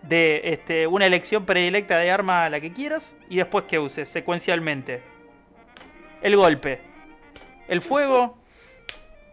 de 0.08 0.41
este, 0.46 0.88
una 0.88 1.06
elección 1.06 1.46
predilecta 1.46 1.98
de 1.98 2.12
arma 2.12 2.46
a 2.46 2.50
la 2.50 2.60
que 2.60 2.72
quieras 2.72 3.13
y 3.30 3.38
después 3.38 3.65
que 3.65 3.80
uses 3.80 4.08
secuencialmente. 4.10 5.02
El 6.22 6.36
golpe, 6.36 6.82
el 7.67 7.82
fuego, 7.82 8.38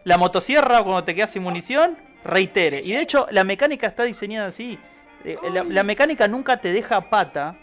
la 0.03 0.17
motosierra 0.17 0.83
cuando 0.83 1.03
te 1.03 1.15
quedas 1.15 1.31
sin 1.31 1.43
munición, 1.43 1.97
reitere. 2.23 2.81
Y 2.83 2.91
de 2.91 3.01
hecho 3.01 3.27
la 3.31 3.43
mecánica 3.43 3.87
está 3.87 4.03
diseñada 4.03 4.47
así. 4.47 4.77
Eh, 5.23 5.37
la, 5.51 5.83
mecánica 5.83 6.27
nunca 6.27 6.57
te 6.57 6.71
deja 6.71 7.09
pata. 7.09 7.57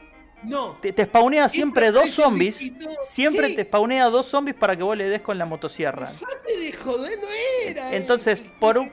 No. 0.44 0.78
Te, 0.80 1.04
spawnea 1.04 1.48
siempre 1.48 1.90
dos 1.90 2.10
zombies. 2.10 2.60
Siempre 3.04 3.52
te 3.52 3.64
spawnea 3.64 4.06
dos 4.06 4.26
zombies 4.26 4.56
para 4.56 4.76
que 4.76 4.82
vos 4.82 4.96
le 4.96 5.08
des 5.08 5.20
con 5.20 5.38
la 5.38 5.44
motosierra. 5.44 6.12
de 6.46 6.72
joder, 6.72 7.18
no 7.18 7.28
era. 7.66 7.94
Entonces, 7.96 8.42
por 8.58 8.78
un. 8.78 8.92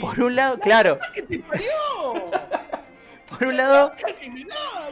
Por 0.00 0.20
un 0.20 0.36
lado, 0.36 0.58
claro. 0.58 0.98
Por 3.26 3.48
un 3.48 3.56
lado. 3.56 3.92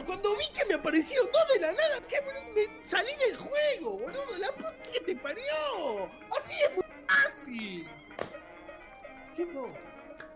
Cuando 0.05 0.35
vi 0.35 0.43
que 0.53 0.65
me 0.65 0.73
aparecieron 0.73 1.27
dos 1.31 1.53
de 1.53 1.61
la 1.61 1.71
nada, 1.71 1.99
que 2.09 2.19
me 2.21 2.83
salí 2.83 3.11
del 3.25 3.37
juego, 3.37 3.99
boludo. 3.99 4.37
La 4.37 4.51
puta 4.51 4.73
que 4.91 4.99
te 4.99 5.15
parió. 5.15 5.43
Así 6.37 6.55
es 6.61 6.75
muy 6.75 6.83
fácil. 7.07 7.87
¿Qué 9.37 9.45
no? 9.45 9.67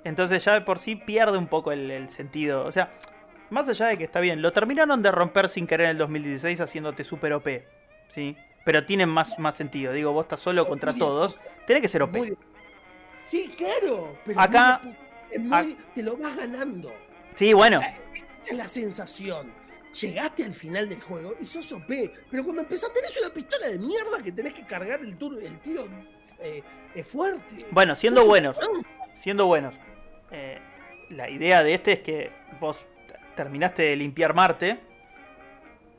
Entonces 0.03 0.43
ya 0.43 0.53
de 0.53 0.61
por 0.61 0.79
sí 0.79 0.95
pierde 0.95 1.37
un 1.37 1.47
poco 1.47 1.71
el, 1.71 2.09
sentido. 2.09 2.65
O 2.65 2.71
sea, 2.71 2.91
más 3.49 3.67
allá 3.69 3.87
de 3.87 3.97
que 3.97 4.03
está 4.03 4.19
bien, 4.19 4.41
lo 4.41 4.51
terminaron 4.51 5.01
de 5.01 5.11
romper 5.11 5.49
sin 5.49 5.67
querer 5.67 5.85
en 5.85 5.91
el 5.91 5.97
2016 5.99 6.59
haciéndote 6.61 7.03
super 7.03 7.33
OP. 7.33 7.47
¿Sí? 8.09 8.35
Pero 8.65 8.85
tiene 8.85 9.05
más, 9.05 9.37
más 9.39 9.55
sentido. 9.55 9.93
Digo, 9.93 10.11
vos 10.11 10.25
estás 10.25 10.39
solo 10.39 10.67
contra 10.67 10.93
todos. 10.93 11.39
Tiene 11.65 11.81
que 11.81 11.87
ser 11.87 12.03
OP. 12.03 12.17
Sí, 13.23 13.53
claro. 13.57 14.17
Pero 14.25 14.39
Acá. 14.39 14.81
te 15.93 16.03
lo 16.03 16.17
vas 16.17 16.35
ganando. 16.35 16.93
Sí, 17.35 17.53
bueno. 17.53 17.79
Esa 17.81 18.25
es 18.45 18.57
la 18.57 18.67
sensación. 18.67 19.51
Llegaste 20.01 20.43
al 20.43 20.53
final 20.53 20.89
del 20.89 21.01
juego 21.01 21.33
y 21.39 21.47
sos 21.47 21.71
OP, 21.71 21.87
pero 22.29 22.43
cuando 22.43 22.61
empezás 22.61 22.93
tenés 22.93 23.17
una 23.19 23.33
pistola 23.33 23.67
de 23.67 23.79
mierda 23.79 24.21
que 24.21 24.31
tenés 24.31 24.53
que 24.53 24.65
cargar 24.65 24.99
el, 24.99 25.17
el 25.41 25.59
tiro 25.59 25.87
eh, 26.39 26.61
fuerte. 27.03 27.65
Bueno, 27.71 27.95
siendo 27.95 28.25
buenos, 28.25 28.57
siendo 29.15 29.45
buenos. 29.45 29.75
Eh, 30.31 30.59
la 31.09 31.29
idea 31.29 31.63
de 31.63 31.73
este 31.73 31.93
es 31.93 31.99
que 31.99 32.31
vos 32.59 32.85
terminaste 33.37 33.83
de 33.83 33.95
limpiar 33.95 34.33
Marte 34.33 34.79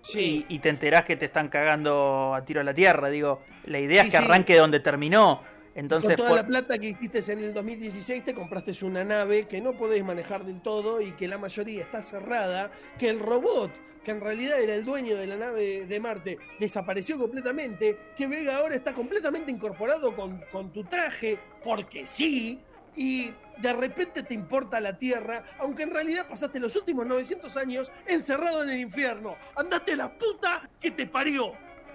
sí. 0.03 0.44
y, 0.48 0.59
te 0.59 0.68
enterás 0.68 1.05
que 1.05 1.16
te 1.16 1.24
están 1.24 1.48
cagando 1.48 2.35
a 2.35 2.44
tiro 2.44 2.61
a 2.61 2.64
la 2.64 2.74
Tierra. 2.74 3.09
Digo, 3.09 3.40
la 3.64 3.79
idea 3.79 4.03
es 4.03 4.11
que 4.11 4.18
arranque 4.18 4.57
donde 4.57 4.81
terminó. 4.81 5.42
Entonces, 5.74 6.16
con 6.16 6.27
toda 6.27 6.42
la 6.42 6.46
plata 6.46 6.77
que 6.77 6.88
hiciste 6.88 7.20
en 7.33 7.38
el 7.38 7.55
2016 7.55 8.24
te 8.24 8.35
compraste 8.35 8.72
una 8.85 9.05
nave 9.05 9.46
que 9.46 9.61
no 9.61 9.74
podés 9.74 10.05
manejar 10.05 10.44
del 10.44 10.61
todo 10.61 11.01
y 11.01 11.12
que 11.12 11.29
la 11.29 11.38
mayoría 11.38 11.83
está 11.83 12.03
cerrada, 12.03 12.72
que 12.98 13.09
el 13.09 13.20
robot, 13.20 13.70
que 14.03 14.11
en 14.11 14.20
realidad 14.20 14.61
era 14.61 14.74
el 14.74 14.85
dueño 14.85 15.14
de 15.14 15.29
la 15.29 15.37
nave 15.37 15.87
de 15.87 16.01
Marte, 16.01 16.38
desapareció 16.59 17.16
completamente, 17.16 17.96
que 18.16 18.27
Vega 18.27 18.57
ahora 18.57 18.74
está 18.74 18.92
completamente 18.92 19.53
incorporado 19.53 20.16
con, 20.16 20.42
con 20.51 20.72
tu 20.72 20.83
traje, 20.83 21.38
porque 21.62 22.09
sí, 22.09 22.61
y 22.99 23.33
de 23.59 23.73
repente 23.73 24.25
te 24.25 24.35
importa 24.35 24.81
la 24.81 24.99
Tierra, 24.99 25.45
aunque 25.61 25.85
en 25.85 25.93
realidad 25.93 26.27
pasaste 26.27 26.59
los 26.59 26.75
últimos 26.75 27.07
900 27.07 27.57
años 27.57 27.93
encerrado 28.07 28.65
en 28.65 28.71
el 28.71 28.81
infierno. 28.81 29.37
Andate 29.55 29.95
la 29.95 30.13
puta 30.13 30.69
que 30.81 30.91
te 30.91 31.07
parió. 31.07 31.53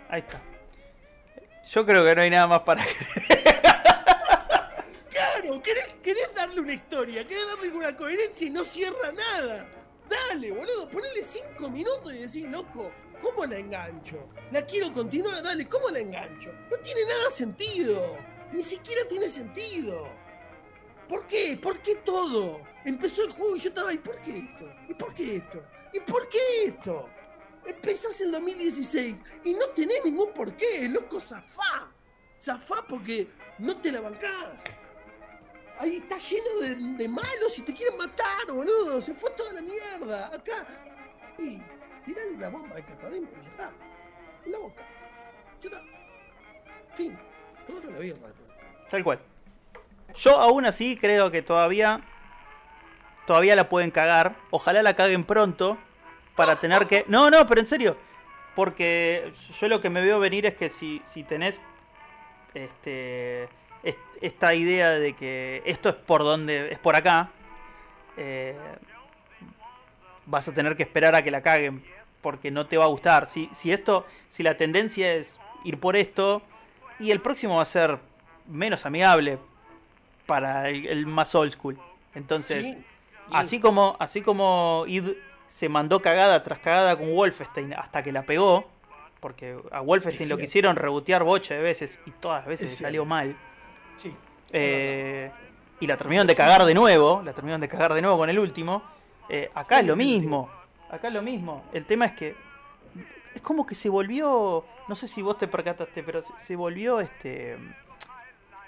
Ahí 0.07 0.21
está. 0.21 0.41
Yo 1.69 1.85
creo 1.85 2.05
que 2.05 2.15
no 2.15 2.21
hay 2.21 2.29
nada 2.29 2.47
más 2.47 2.61
para 2.61 2.85
Claro, 5.09 5.61
querés, 5.61 6.33
darle 6.33 6.61
una 6.61 6.73
historia, 6.73 7.27
querés 7.27 7.47
darle 7.47 7.69
una 7.69 7.97
coherencia 7.97 8.47
y 8.47 8.49
no 8.49 8.63
cierra 8.63 9.11
nada. 9.11 9.67
Dale, 10.09 10.51
boludo, 10.51 10.89
ponele 10.89 11.21
cinco 11.21 11.69
minutos 11.69 12.13
y 12.13 12.19
decís, 12.19 12.45
loco, 12.49 12.91
¿cómo 13.21 13.45
la 13.45 13.57
engancho? 13.57 14.29
La 14.51 14.65
quiero 14.65 14.93
continuar, 14.93 15.43
dale, 15.43 15.67
¿cómo 15.67 15.89
la 15.89 15.99
engancho? 15.99 16.53
No 16.71 16.77
tiene 16.77 17.01
nada 17.05 17.29
sentido. 17.29 18.17
Ni 18.53 18.63
siquiera 18.63 19.01
tiene 19.09 19.27
sentido. 19.27 20.22
¿Por 21.07 21.27
qué? 21.27 21.57
¿Por 21.61 21.79
qué 21.81 21.95
todo? 21.95 22.61
Empezó 22.85 23.23
el 23.25 23.31
juego 23.31 23.55
y 23.55 23.59
yo 23.59 23.69
estaba, 23.69 23.93
¿y 23.93 23.97
por 23.97 24.19
qué 24.21 24.37
esto? 24.39 24.65
¿Y 24.89 24.93
por 24.93 25.13
qué 25.13 25.35
esto? 25.37 25.63
¿Y 25.93 25.99
por 25.99 26.27
qué 26.29 26.39
esto? 26.65 27.09
Empezás 27.65 28.19
en 28.21 28.31
2016 28.31 29.21
y 29.43 29.53
no 29.53 29.67
tenés 29.69 30.03
ningún 30.03 30.33
porqué, 30.33 30.89
loco, 30.89 31.19
zafá. 31.19 31.91
Zafá 32.39 32.85
porque 32.87 33.27
no 33.59 33.79
te 33.79 33.91
la 33.91 34.01
bancás. 34.01 34.63
Ahí 35.79 35.97
está 35.97 36.17
lleno 36.17 36.97
de, 36.97 37.07
malos 37.07 37.57
y 37.57 37.61
te 37.61 37.73
quieren 37.73 37.97
matar, 37.97 38.47
boludo. 38.47 39.01
Se 39.01 39.13
fue 39.13 39.31
toda 39.31 39.53
la 39.53 39.61
mierda. 39.61 40.27
Acá. 40.27 40.67
Y 41.37 41.61
tirale 42.05 42.31
una 42.31 42.49
bomba 42.49 42.75
de 42.75 42.85
cacademo 42.85 43.27
y 43.31 43.43
ya 43.43 43.49
está. 43.49 43.73
Loca. 44.45 44.83
Ya 45.61 45.69
está. 45.69 45.81
Fin. 46.95 47.17
Tómate 47.65 47.87
una 47.87 47.99
birra 47.99 48.27
después. 48.27 48.49
Tal 48.89 49.03
cual. 49.03 49.32
Yo 50.15 50.39
aún 50.39 50.65
así 50.65 50.97
creo 50.97 51.31
que 51.31 51.41
todavía. 51.41 52.01
Todavía 53.25 53.55
la 53.55 53.69
pueden 53.69 53.91
cagar. 53.91 54.35
Ojalá 54.51 54.83
la 54.83 54.95
caguen 54.95 55.23
pronto 55.23 55.77
para 56.35 56.57
tener 56.57 56.87
que... 56.87 57.05
No, 57.07 57.29
no, 57.29 57.47
pero 57.47 57.61
en 57.61 57.67
serio. 57.67 57.97
Porque 58.53 59.31
yo 59.59 59.67
lo 59.67 59.79
que 59.79 59.89
me 59.89 60.01
veo 60.01 60.19
venir 60.19 60.45
es 60.45 60.55
que 60.55 60.69
si, 60.69 61.01
si 61.05 61.23
tenés 61.23 61.59
este, 62.53 63.47
esta 64.21 64.53
idea 64.53 64.91
de 64.91 65.13
que 65.13 65.61
esto 65.65 65.89
es 65.89 65.95
por 65.95 66.23
donde 66.23 66.71
es 66.73 66.79
por 66.79 66.95
acá, 66.95 67.29
eh, 68.17 68.55
vas 70.25 70.47
a 70.47 70.53
tener 70.53 70.75
que 70.75 70.83
esperar 70.83 71.15
a 71.15 71.21
que 71.21 71.31
la 71.31 71.41
caguen 71.41 71.83
porque 72.21 72.51
no 72.51 72.67
te 72.67 72.77
va 72.77 72.85
a 72.85 72.87
gustar. 72.87 73.29
Si, 73.29 73.49
si 73.53 73.71
esto, 73.71 74.05
si 74.29 74.43
la 74.43 74.57
tendencia 74.57 75.13
es 75.13 75.39
ir 75.63 75.79
por 75.79 75.95
esto 75.95 76.41
y 76.99 77.11
el 77.11 77.21
próximo 77.21 77.57
va 77.57 77.63
a 77.63 77.65
ser 77.65 77.99
menos 78.47 78.85
amigable 78.85 79.39
para 80.25 80.69
el, 80.69 81.05
más 81.05 81.33
old 81.35 81.51
school. 81.51 81.77
Entonces, 82.15 82.77
así 83.31 83.59
como 83.59 83.95
así 83.99 84.21
como 84.21 84.85
id 84.87 85.09
se 85.47 85.69
mandó 85.69 86.01
cagada 86.01 86.43
tras 86.43 86.59
cagada 86.59 86.97
con 86.97 87.13
Wolfenstein 87.13 87.73
hasta 87.73 88.01
que 88.01 88.11
la 88.11 88.23
pegó, 88.23 88.65
porque 89.19 89.57
a 89.71 89.81
Wolfenstein 89.81 90.29
lo 90.29 90.37
quisieron 90.37 90.75
rebotear 90.75 91.23
bocha 91.23 91.53
de 91.53 91.61
veces 91.61 91.99
y 92.05 92.11
todas 92.11 92.41
las 92.41 92.47
veces 92.47 92.75
salió 92.75 93.05
mal. 93.05 93.35
Sí. 93.95 94.15
Eh, 94.51 95.29
y 95.79 95.87
la 95.87 95.97
terminaron 95.97 96.27
de 96.27 96.35
cagar 96.35 96.65
de 96.65 96.73
nuevo, 96.73 97.21
la 97.23 97.33
terminaron 97.33 97.61
de 97.61 97.67
cagar 97.67 97.93
de 97.93 98.01
nuevo 98.01 98.17
con 98.17 98.29
el 98.29 98.39
último. 98.39 98.83
Eh, 99.29 99.49
acá 99.53 99.79
es 99.79 99.87
lo 99.87 99.95
mismo. 99.95 100.49
Acá 100.89 101.07
es 101.07 101.13
lo 101.13 101.21
mismo. 101.21 101.63
El 101.73 101.85
tema 101.85 102.05
es 102.05 102.13
que 102.13 102.35
es 103.33 103.41
como 103.41 103.65
que 103.65 103.75
se 103.75 103.89
volvió, 103.89 104.65
no 104.87 104.95
sé 104.95 105.07
si 105.07 105.21
vos 105.21 105.37
te 105.37 105.47
percataste, 105.47 106.03
pero 106.03 106.21
se, 106.21 106.55
volvió 106.55 106.99
este 106.99 107.57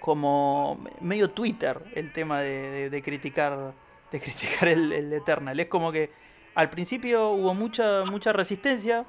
como 0.06 0.78
medio 1.02 1.32
Twitter 1.32 1.82
el 1.96 2.14
tema 2.14 2.40
de, 2.40 3.02
criticar 3.04 3.74
de 4.12 4.22
criticar 4.22 4.68
el, 4.68 4.92
el, 4.92 5.12
Eternal. 5.12 5.60
Es 5.60 5.66
como 5.66 5.92
que 5.92 6.12
al 6.54 6.70
principio 6.70 7.32
hubo 7.32 7.56
mucha 7.56 8.04
mucha 8.06 8.32
resistencia 8.32 9.04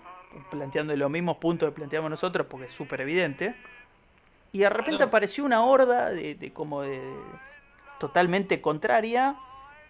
planteando 0.51 0.97
los 0.97 1.11
mismos 1.11 1.36
puntos 1.36 1.68
que 1.68 1.74
planteamos 1.74 2.09
nosotros 2.09 2.47
porque 2.49 2.68
es 2.68 2.72
súper 2.72 3.03
evidente. 3.03 3.55
Y 4.53 4.61
de 4.61 4.70
repente 4.70 5.03
apareció 5.03 5.44
una 5.44 5.64
horda 5.64 6.09
de, 6.09 6.51
como 6.55 6.80
de 6.80 6.99
totalmente 8.01 8.62
contraria, 8.62 9.36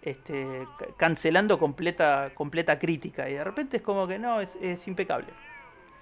este, 0.03 0.67
cancelando 0.97 1.57
completa, 1.57 2.33
completa 2.35 2.81
crítica. 2.81 3.31
Y 3.31 3.35
de 3.35 3.45
repente 3.45 3.77
es 3.77 3.83
como 3.85 4.09
que 4.09 4.19
no, 4.19 4.41
es, 4.41 4.59
es 4.61 4.89
impecable. 4.89 5.29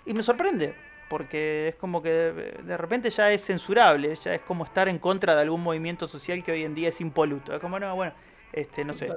Y 0.07 0.15
me 0.15 0.23
sorprende, 0.23 0.75
porque 1.09 1.69
es 1.69 1.75
como 1.77 2.03
que 2.03 2.11
de 2.11 2.77
repente 2.77 3.11
ya 3.11 3.31
es 3.31 3.45
censurable, 3.45 4.15
ya 4.17 4.35
es 4.35 4.41
como 4.43 4.65
estar 4.65 4.89
en 4.89 4.99
contra 4.99 5.35
de 5.35 5.43
algún 5.43 5.63
movimiento 5.63 6.09
social 6.09 6.43
que 6.43 6.53
hoy 6.53 6.65
en 6.65 6.75
día 6.75 6.89
es 6.89 7.01
impoluto. 7.01 7.55
Es 7.55 7.61
como, 7.61 7.79
no, 7.79 7.95
bueno, 7.95 8.13
este, 8.53 8.85
no 8.85 8.93
sé, 8.93 9.09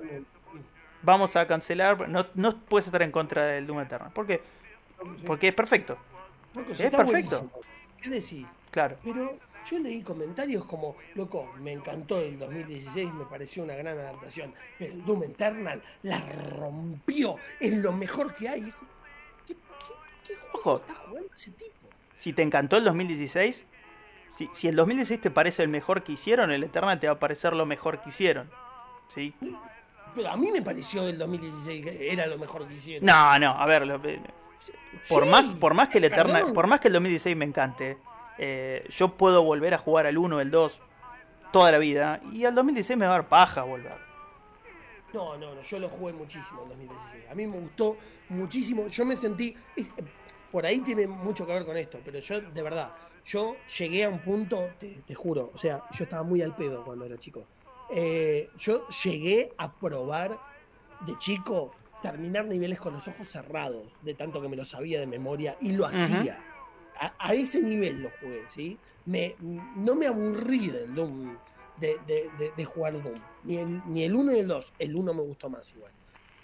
vamos 1.01 1.35
a 1.35 1.47
cancelar, 1.47 2.09
no, 2.09 2.25
no 2.35 2.57
puedes 2.57 2.87
estar 2.87 3.01
en 3.01 3.11
contra 3.11 3.45
del 3.45 3.67
Doom 3.67 3.81
Eternal. 3.81 4.11
¿Por 4.11 4.27
qué? 4.27 4.41
Porque 5.25 5.49
es 5.49 5.53
perfecto. 5.53 5.97
es 6.69 6.89
perfecto. 6.89 7.49
¿Qué 8.01 8.09
decís? 8.09 8.45
Claro. 8.71 8.97
Pero 9.03 9.37
yo 9.69 9.79
leí 9.79 10.01
comentarios 10.01 10.65
como, 10.65 10.95
loco, 11.15 11.53
me 11.59 11.73
encantó 11.73 12.19
el 12.19 12.39
2016, 12.39 13.13
me 13.13 13.25
pareció 13.25 13.63
una 13.63 13.75
gran 13.75 13.97
adaptación. 13.97 14.53
Pero 14.79 14.93
el 14.93 15.05
Doom 15.05 15.23
Eternal 15.23 15.81
la 16.03 16.19
rompió, 16.57 17.37
es 17.59 17.73
lo 17.73 17.91
mejor 17.91 18.33
que 18.33 18.49
hay. 18.49 18.73
¿Qué, 19.45 19.55
qué, 20.25 20.37
Ojo, 20.53 20.77
está 20.77 20.93
jugando 20.95 21.29
ese 21.35 21.51
tipo? 21.51 21.76
Si 22.17 22.33
te 22.33 22.41
encantó 22.41 22.77
el 22.77 22.83
2016, 22.83 23.63
si, 24.35 24.49
si 24.53 24.67
el 24.67 24.75
2016 24.75 25.21
te 25.21 25.31
parece 25.31 25.61
el 25.61 25.69
mejor 25.69 26.03
que 26.03 26.13
hicieron, 26.13 26.51
el 26.51 26.63
Eternal 26.63 26.99
te 26.99 27.07
va 27.07 27.13
a 27.13 27.19
parecer 27.19 27.53
lo 27.53 27.67
mejor 27.67 28.01
que 28.01 28.09
hicieron. 28.09 28.49
¿Sí? 29.13 29.35
Pero 30.15 30.31
a 30.31 30.35
mí 30.35 30.49
me 30.51 30.63
pareció 30.63 31.07
el 31.07 31.17
2016 31.19 31.85
que 31.85 32.11
era 32.11 32.25
lo 32.25 32.39
mejor 32.39 32.67
que 32.67 32.73
hicieron. 32.73 33.05
No, 33.05 33.37
no, 33.37 33.51
a 33.51 33.65
ver, 33.67 33.83
por, 35.07 35.27
más, 35.27 35.45
por 35.55 35.75
más 35.75 35.89
que 35.89 35.99
el 35.99 36.05
Eternal, 36.05 36.51
por 36.53 36.65
más 36.65 36.79
que 36.79 36.87
el 36.87 36.95
2016 36.95 37.37
me 37.37 37.45
encante, 37.45 37.99
eh, 38.39 38.83
yo 38.89 39.09
puedo 39.09 39.43
volver 39.43 39.75
a 39.75 39.77
jugar 39.77 40.07
al 40.07 40.17
1, 40.17 40.41
el 40.41 40.49
2 40.49 40.79
toda 41.51 41.71
la 41.71 41.77
vida 41.77 42.19
y 42.33 42.45
al 42.45 42.55
2016 42.55 42.97
me 42.97 43.05
va 43.05 43.13
a 43.13 43.17
dar 43.19 43.29
paja 43.29 43.61
volver. 43.61 44.07
No, 45.13 45.37
no, 45.37 45.55
no, 45.55 45.61
yo 45.61 45.79
lo 45.79 45.87
jugué 45.87 46.13
muchísimo 46.13 46.63
en 46.63 46.69
2016. 46.69 47.23
A 47.31 47.35
mí 47.35 47.47
me 47.47 47.59
gustó 47.59 47.97
muchísimo. 48.29 48.87
Yo 48.87 49.05
me 49.05 49.15
sentí. 49.15 49.55
Por 50.51 50.65
ahí 50.65 50.79
tiene 50.79 51.07
mucho 51.07 51.45
que 51.45 51.53
ver 51.53 51.65
con 51.65 51.77
esto, 51.77 51.99
pero 52.03 52.19
yo, 52.19 52.41
de 52.41 52.61
verdad, 52.61 52.91
yo 53.25 53.57
llegué 53.77 54.05
a 54.05 54.09
un 54.09 54.19
punto, 54.19 54.69
te, 54.79 55.15
juro, 55.15 55.51
o 55.53 55.57
sea, 55.57 55.83
yo 55.91 56.05
estaba 56.05 56.23
muy 56.23 56.41
al 56.41 56.55
pedo 56.55 56.83
cuando 56.83 57.05
era 57.05 57.17
chico. 57.17 57.45
Eh, 57.89 58.49
yo 58.57 58.87
llegué 59.03 59.53
a 59.57 59.71
probar 59.73 60.37
de 61.05 61.17
chico 61.17 61.71
terminar 62.01 62.45
niveles 62.45 62.79
con 62.79 62.93
los 62.93 63.07
ojos 63.07 63.27
cerrados, 63.27 63.93
de 64.01 64.13
tanto 64.13 64.41
que 64.41 64.47
me 64.47 64.55
lo 64.55 64.65
sabía 64.65 64.99
de 64.99 65.07
memoria 65.07 65.57
y 65.59 65.73
lo 65.73 65.85
hacía. 65.85 66.39
A, 66.99 67.33
ese 67.33 67.61
nivel 67.61 68.01
lo 68.01 68.09
jugué, 68.19 68.43
¿sí? 68.49 68.77
Me, 69.05 69.35
no 69.39 69.95
me 69.95 70.07
aburrí 70.07 70.67
del 70.69 70.95
Doom, 70.95 71.37
de, 71.77 71.99
de, 72.55 72.65
jugar 72.65 72.93
Doom, 73.01 73.21
ni 73.43 73.57
el, 73.57 73.81
ni 73.85 74.03
el 74.03 74.15
1 74.15 74.31
ni 74.31 74.39
el 74.39 74.47
2. 74.47 74.73
El 74.79 74.95
1 74.95 75.13
me 75.13 75.21
gustó 75.21 75.49
más 75.49 75.71
igual. 75.73 75.91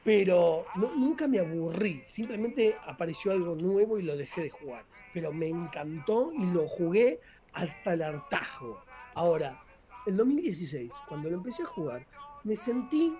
Pero 0.04 0.66
nunca 0.76 1.28
me 1.28 1.40
aburrí, 1.40 2.04
simplemente 2.08 2.76
apareció 2.86 3.32
algo 3.32 3.56
nuevo 3.56 3.98
y 3.98 4.04
lo 4.04 4.18
dejé 4.18 4.44
de 4.44 4.50
jugar. 4.50 4.86
Pero 5.14 5.32
me 5.32 5.48
encantó 5.48 6.32
y 6.34 6.46
lo 6.46 6.68
jugué 6.68 7.22
hasta 7.54 7.94
el 7.94 8.02
hartazgo. 8.02 8.84
Ahora, 9.14 9.64
en 10.06 10.18
2016, 10.18 10.92
cuando 11.08 11.30
lo 11.30 11.38
empecé 11.38 11.64
a 11.64 11.68
jugar, 11.68 12.06
me 12.44 12.58
sentí, 12.58 13.16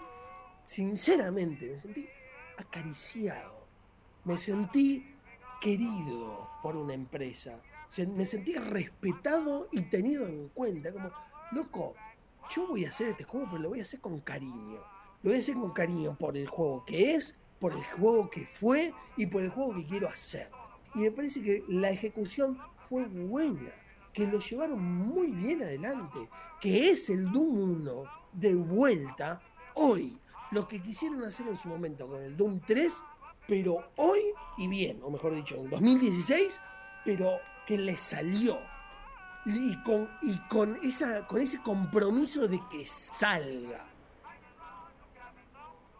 sinceramente, 0.66 1.70
me 1.70 1.80
sentí 1.80 2.10
acariciado, 2.58 3.66
me 4.26 4.38
sentí 4.38 5.16
querido 5.62 6.50
por 6.62 6.76
una 6.76 6.94
empresa, 6.94 7.62
me 8.08 8.26
sentí 8.26 8.56
respetado 8.56 9.70
y 9.72 9.84
tenido 9.84 10.28
en 10.28 10.50
cuenta, 10.50 10.92
como, 10.92 11.10
loco, 11.52 11.96
yo 12.50 12.68
voy 12.68 12.84
a 12.84 12.90
hacer 12.90 13.10
este 13.10 13.24
juego, 13.24 13.48
pero 13.50 13.64
lo 13.64 13.70
voy 13.70 13.80
a 13.80 13.84
hacer 13.84 14.02
con 14.02 14.20
cariño. 14.20 14.82
Lo 15.24 15.30
voy 15.30 15.38
a 15.38 15.40
hacer 15.40 15.56
con 15.56 15.72
cariño 15.72 16.16
por 16.20 16.38
el 16.38 16.48
juego 16.48 16.84
que 16.86 17.16
es, 17.16 17.36
por 17.60 17.74
el 17.74 17.84
juego 17.84 18.30
que 18.30 18.46
fue 18.46 18.94
y 19.18 19.26
por 19.26 19.42
el 19.42 19.50
juego 19.50 19.76
que 19.76 19.86
quiero 19.86 20.10
hacer. 20.10 20.50
Y 20.96 21.00
me 21.00 21.12
parece 21.12 21.42
que 21.42 21.64
la 21.68 21.90
ejecución 21.90 22.58
fue 22.78 23.06
buena, 23.06 23.72
que 24.12 24.28
lo 24.28 24.40
llevaron 24.40 24.84
muy 24.84 25.28
bien 25.28 25.64
adelante, 25.64 26.30
que 26.60 26.90
es 26.90 27.10
el 27.10 27.32
Doom 27.32 27.82
1 27.82 28.04
de 28.34 28.54
vuelta 28.54 29.42
hoy 29.76 30.20
lo 30.54 30.68
que 30.68 30.82
quisieron 30.82 31.24
hacer 31.24 31.48
en 31.48 31.58
su 31.58 31.68
momento 31.68 32.08
con 32.08 32.22
el 32.22 32.38
Doom 32.38 32.60
3, 32.68 33.04
pero 33.48 33.92
hoy 33.96 34.20
y 34.58 34.68
bien, 34.68 35.00
o 35.02 35.10
mejor 35.10 35.34
dicho, 35.36 35.56
en 35.56 35.70
2016, 35.70 36.62
pero 37.04 37.40
que 37.66 37.78
le 37.78 37.98
salió. 37.98 38.60
Y 39.46 39.76
con, 39.84 40.78
ese 40.84 41.62
compromiso 41.64 42.48
de 42.48 42.62
que 42.70 42.86
salga. 42.86 43.86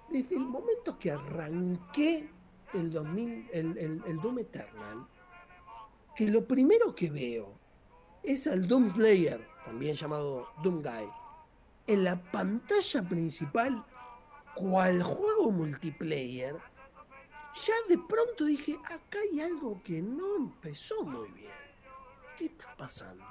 Desde 0.10 0.36
el 0.36 0.46
momento 0.46 0.98
que 1.00 1.12
arranqué 1.12 2.30
el, 2.74 2.92
2000, 2.92 3.50
el, 3.54 4.20
Doom 4.22 4.40
Eternal, 4.40 5.08
que 6.16 6.28
lo 6.28 6.46
primero 6.48 6.94
que 6.94 7.10
veo 7.10 7.54
es 8.22 8.48
al 8.48 8.68
Doom 8.68 8.90
Slayer, 8.90 9.48
también 9.66 9.96
llamado 9.96 10.48
Doom 10.64 10.82
Guy, 10.82 11.10
en 11.88 12.04
la 12.04 12.22
pantalla 12.32 13.02
principal 13.08 13.84
cual 14.56 15.02
juego 15.02 15.52
multiplayer, 15.52 16.58
ya 17.54 17.74
de 17.90 17.98
pronto 17.98 18.46
dije, 18.46 18.80
acá 18.86 19.20
hay 19.32 19.42
algo 19.42 19.82
que 19.84 20.02
no 20.02 20.36
empezó 20.36 21.04
muy 21.06 21.30
bien. 21.32 21.52
¿Qué 22.38 22.46
está 22.46 22.76
pasando? 22.76 23.24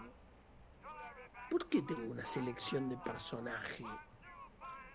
¿Por 1.50 1.68
qué 1.68 1.82
tengo 1.82 2.10
una 2.10 2.24
selección 2.24 2.88
de 2.88 2.96
personaje? 2.98 3.84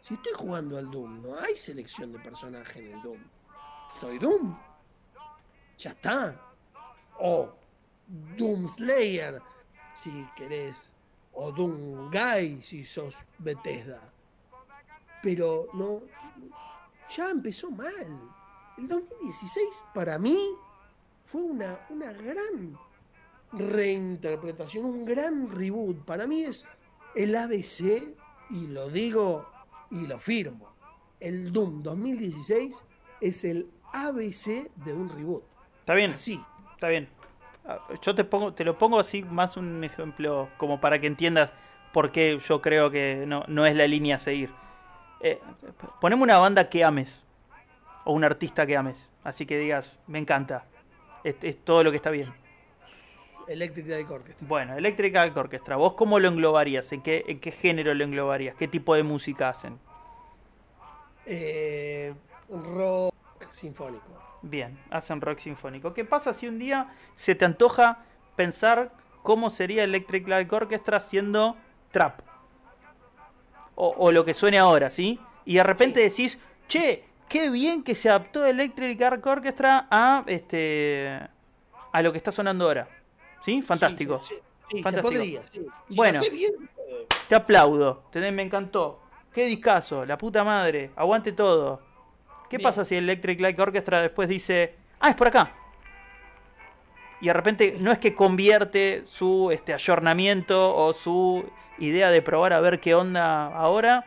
Si 0.08 0.14
estoy 0.14 0.32
jugando 0.36 0.78
al 0.78 0.90
Doom, 0.90 1.22
no 1.22 1.38
hay 1.38 1.58
selección 1.58 2.14
de 2.14 2.20
personaje 2.20 2.80
en 2.80 2.96
el 2.96 3.02
Doom. 3.02 3.20
Soy 3.92 4.18
Doom. 4.18 4.58
Ya 5.78 5.90
está. 5.90 6.42
O 7.20 7.50
Doom 8.38 8.70
Slayer, 8.70 9.42
si 9.94 10.26
querés. 10.34 10.94
O 11.34 11.52
Doom 11.52 12.10
Guy, 12.10 12.62
si 12.62 12.86
sos 12.86 13.18
Bethesda 13.38 14.02
pero 15.22 15.68
no, 15.74 16.04
ya 17.10 17.30
empezó 17.30 17.70
mal. 17.70 17.94
El 18.78 18.88
2016 18.88 19.84
para 19.94 20.18
mí 20.18 20.38
fue 21.26 21.42
una, 21.42 21.86
una 21.90 22.14
gran 22.14 22.78
reinterpretación, 23.52 24.86
un 24.86 25.04
gran 25.04 25.54
reboot. 25.54 26.06
Para 26.06 26.28
mí 26.28 26.44
es 26.44 26.66
el 27.14 27.36
ABC, 27.36 28.16
y 28.52 28.68
lo 28.68 28.90
digo 28.90 29.57
y 29.92 30.08
lo 30.08 30.20
firmo. 30.20 30.70
El 31.20 31.52
Doom 31.52 31.84
2016 31.84 32.84
es 33.22 33.44
el 33.44 33.70
ABC 33.94 34.72
de 34.76 34.94
un 34.94 35.10
reboot. 35.10 35.44
Está 35.80 35.94
bien. 35.94 36.18
Sí. 36.18 36.42
Está 36.74 36.90
bien. 36.90 37.10
Ah, 37.66 37.80
yo 38.02 38.16
te 38.16 38.24
pongo, 38.24 38.54
te 38.54 38.64
lo 38.64 38.78
pongo 38.78 39.00
así 39.00 39.24
más 39.24 39.58
un 39.58 39.84
ejemplo 39.84 40.50
como 40.58 40.80
para 40.80 41.00
que 41.00 41.08
entiendas 41.08 41.50
por 41.92 42.12
qué 42.12 42.40
yo 42.40 42.62
creo 42.62 42.92
que 42.92 43.26
no, 43.28 43.44
no 43.48 43.66
es 43.66 43.76
la 43.76 43.88
línea 43.88 44.16
a 44.16 44.20
seguir. 44.20 44.52
Eh, 45.20 45.40
poneme 46.00 46.24
una 46.24 46.38
banda 46.38 46.70
que 46.70 46.84
ames. 46.84 47.24
O 48.06 48.14
un 48.14 48.24
artista 48.24 48.66
que 48.66 48.78
ames. 48.78 49.10
Así 49.24 49.46
que 49.46 49.58
digas, 49.58 49.98
me 50.08 50.20
encanta. 50.20 50.66
Es, 51.24 51.58
todo 51.64 51.84
lo 51.84 51.92
que 51.92 51.98
está 51.98 52.10
bien. 52.10 52.34
Electric 53.48 53.88
Light 53.88 54.10
Orchestra. 54.10 54.48
Bueno, 54.48 54.78
Electric 54.78 55.14
Light 55.14 55.36
Orchestra. 55.38 55.76
¿Vos 55.76 55.94
cómo 55.94 56.20
lo 56.20 56.28
englobarías? 56.28 56.92
¿En 56.92 57.02
qué, 57.02 57.24
¿En 57.28 57.40
qué 57.40 57.52
género 57.52 57.94
lo 57.94 58.04
englobarías? 58.04 58.56
¿Qué 58.56 58.68
tipo 58.68 58.96
de 58.96 59.04
música 59.04 59.50
hacen? 59.50 59.80
Eh, 61.26 62.14
rock 62.50 63.14
sinfónico. 63.50 64.06
Bien, 64.42 64.78
hacen 64.90 65.22
rock 65.22 65.40
sinfónico. 65.40 65.94
¿Qué 65.94 66.06
pasa 66.06 66.34
si 66.34 66.48
un 66.48 66.60
día 66.60 66.94
se 67.16 67.36
te 67.36 67.46
antoja 67.46 68.06
pensar 68.36 68.92
cómo 69.24 69.50
sería 69.50 69.84
Electric 69.84 70.28
Light 70.28 70.52
Orchestra 70.52 71.00
siendo 71.00 71.56
trap? 71.92 72.22
o, 73.80 74.12
lo 74.12 74.26
que 74.26 74.34
suene 74.34 74.58
ahora, 74.58 74.90
¿sí? 74.90 75.20
Y 75.46 75.56
de 75.56 75.64
repente 75.64 76.00
decís, 76.00 76.40
che, 76.68 77.04
qué 77.30 77.50
bien 77.52 77.84
que 77.84 77.94
se 77.94 78.10
adaptó 78.10 78.44
Electric 78.46 79.00
Arc 79.02 79.26
Orchestra 79.26 79.88
a 79.92 80.24
este 80.26 81.20
a 81.92 82.02
lo 82.02 82.12
que 82.12 82.18
está 82.18 82.32
sonando 82.32 82.66
ahora. 82.66 82.88
¿Sí? 83.44 83.62
Fantástico. 83.62 84.22
Sí, 84.24 84.84
Fantástico. 84.84 85.42
bueno, 85.96 86.22
te 87.28 87.36
aplaudo. 87.36 88.04
me 88.14 88.42
encantó. 88.42 89.00
Qué 89.34 89.46
discazo, 89.46 90.06
la 90.06 90.18
puta 90.18 90.44
madre. 90.44 90.92
Aguante 90.96 91.32
todo. 91.32 91.82
¿Qué 92.50 92.58
Bien. 92.58 92.68
pasa 92.68 92.86
si 92.86 92.96
Electric 92.96 93.40
Light 93.40 93.60
Orchestra 93.60 94.02
después 94.02 94.28
dice, 94.30 94.76
ah, 95.00 95.10
es 95.10 95.16
por 95.16 95.28
acá? 95.28 95.52
Y 97.20 97.28
de 97.28 97.34
repente 97.34 97.78
no 97.80 97.92
es 97.92 97.98
que 97.98 98.14
convierte 98.14 99.04
su 99.06 99.50
este, 99.52 99.74
ayornamiento 99.74 100.76
o 100.76 100.94
su 100.94 101.50
idea 101.78 102.10
de 102.10 102.22
probar 102.22 102.54
a 102.54 102.60
ver 102.60 102.80
qué 102.80 102.96
onda 102.96 103.48
ahora 103.48 104.06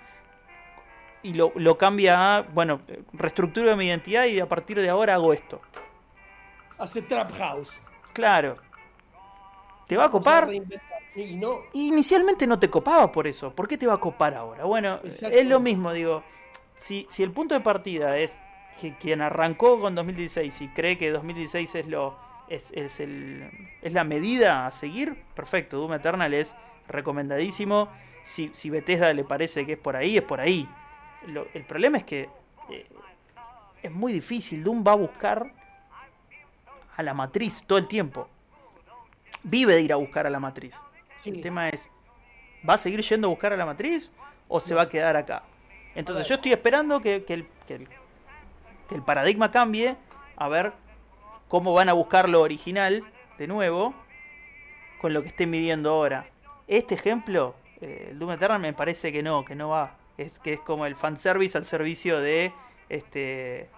y 1.23 1.35
lo, 1.35 1.53
lo 1.57 1.77
cambia 1.77 2.37
a, 2.37 2.43
bueno, 2.43 2.81
reestructuro 3.13 3.77
mi 3.77 3.87
identidad 3.87 4.25
y 4.25 4.41
a 4.41 4.49
partir 4.49 4.81
de 4.81 4.89
ahora 4.89 5.15
hago 5.15 5.33
esto. 5.33 5.61
Hace 6.79 7.03
Trap 7.03 7.33
House. 7.37 7.85
Claro. 8.15 8.57
¿Te 9.91 9.97
va 9.97 10.05
a 10.05 10.11
copar? 10.11 10.45
Y 11.17 11.35
no. 11.35 11.63
Inicialmente 11.73 12.47
no 12.47 12.61
te 12.61 12.71
copaba 12.71 13.11
por 13.11 13.27
eso. 13.27 13.53
¿Por 13.53 13.67
qué 13.67 13.77
te 13.77 13.89
va 13.89 13.95
a 13.95 13.99
copar 13.99 14.35
ahora? 14.35 14.65
Bueno, 14.65 15.01
es 15.41 15.47
lo 15.49 15.59
mismo, 15.59 15.93
digo. 15.93 16.23
Si, 16.77 17.07
si 17.11 17.25
el 17.25 17.33
punto 17.33 17.55
de 17.57 17.61
partida 17.61 18.17
es 18.17 18.39
que 18.81 18.95
quien 18.97 19.21
arrancó 19.21 19.81
con 19.81 19.97
2016 19.97 20.61
y 20.61 20.69
cree 20.69 20.97
que 20.97 21.11
2016 21.11 21.75
es 21.75 21.87
lo 21.89 22.17
es, 22.49 22.71
es 22.73 23.01
el, 23.01 23.51
es 23.83 23.93
la 23.93 24.05
medida 24.05 24.67
a 24.67 24.71
seguir, 24.71 25.17
perfecto. 25.35 25.79
Doom 25.79 25.95
Eternal 25.95 26.33
es 26.35 26.55
recomendadísimo. 26.87 27.89
Si, 28.23 28.51
si 28.55 28.71
Bethesda 28.71 29.13
le 29.13 29.25
parece 29.25 29.67
que 29.67 29.73
es 29.73 29.79
por 29.79 29.97
ahí, 29.97 30.17
es 30.19 30.23
por 30.23 30.41
ahí. 30.41 30.69
Lo- 31.27 31.49
el 31.53 31.65
problema 31.65 31.99
es 31.99 32.05
que 32.05 32.29
eh, 32.69 32.87
es 33.83 33.91
muy 33.91 34.13
difícil. 34.13 34.63
Doom 34.63 34.85
va 34.87 34.93
a 34.93 34.97
buscar 34.97 35.53
a 36.97 37.03
la 37.03 37.13
matriz 37.13 37.65
todo 37.67 37.79
el 37.79 37.89
tiempo. 37.89 38.29
Vive 39.43 39.75
de 39.75 39.81
ir 39.83 39.93
a 39.93 39.97
buscar 39.97 40.27
a 40.27 40.31
la 40.31 40.41
matriz. 40.41 40.75
Sí. 41.23 41.31
El 41.31 41.41
tema 41.43 41.69
es, 41.69 41.89
¿va 42.69 42.75
a 42.75 42.79
seguir 42.79 43.01
yendo 43.03 43.29
a 43.29 43.31
buscar 43.31 43.53
a 43.53 43.57
la 43.57 43.67
matriz 43.67 44.11
o 44.49 44.61
se 44.61 44.75
va 44.75 44.83
a 44.83 44.89
quedar 44.89 45.17
acá? 45.17 45.43
Entonces 45.95 46.27
yo 46.29 46.37
estoy 46.37 46.53
esperando 46.53 47.01
que, 47.01 47.25
que 47.25 47.35
el, 47.35 47.47
que 47.67 47.75
el- 47.77 47.89
que 48.89 48.95
el 48.97 49.03
paradigma 49.03 49.51
cambie, 49.53 49.97
a 50.37 50.49
ver 50.49 50.73
cómo 51.49 51.73
van 51.73 51.89
a 51.89 51.93
buscar 51.93 52.29
lo 52.29 52.41
original 52.43 53.05
de 53.39 53.47
nuevo 53.47 53.95
con 55.01 55.13
lo 55.15 55.23
que 55.23 55.29
estén 55.29 55.49
midiendo 55.51 55.91
ahora. 55.91 56.27
Este 56.67 56.97
ejemplo, 56.97 57.55
eh, 57.81 58.09
el 58.11 58.19
Doom 58.19 58.33
Eternal 58.33 58.61
me 58.61 58.73
parece 58.73 59.13
que 59.13 59.23
no, 59.23 59.45
que 59.45 59.55
no 59.55 59.69
va. 59.69 59.95
Es 60.19 60.39
que 60.41 60.55
es 60.55 60.61
como 60.61 60.87
el 60.87 60.97
fanservice 60.97 61.57
al 61.57 61.67
servicio 61.67 62.21
de 62.21 62.53
este 62.89 63.69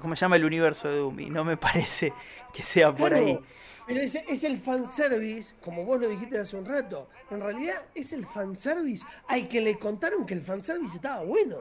¿cómo 0.00 0.14
se 0.16 0.20
llama 0.20 0.36
el 0.36 0.44
universo 0.44 0.88
de 0.88 0.96
Doom? 0.98 1.20
Y 1.20 1.30
no 1.30 1.44
me 1.44 1.56
parece 1.56 2.12
que 2.52 2.62
sea 2.62 2.94
por 2.94 3.10
Claro, 3.10 3.26
ahí. 3.26 3.38
Pero 3.86 4.00
es, 4.00 4.14
es 4.14 4.44
el 4.44 4.58
fanservice, 4.58 5.54
como 5.60 5.84
vos 5.84 6.00
lo 6.00 6.08
dijiste 6.08 6.38
hace 6.38 6.56
un 6.56 6.64
rato. 6.64 7.08
En 7.30 7.40
realidad 7.40 7.84
es 7.94 8.12
el 8.12 8.24
fanservice 8.26 9.04
al 9.28 9.48
que 9.48 9.60
le 9.60 9.78
contaron 9.78 10.24
que 10.26 10.34
el 10.34 10.42
fanservice 10.42 10.96
estaba 10.96 11.24
bueno. 11.24 11.58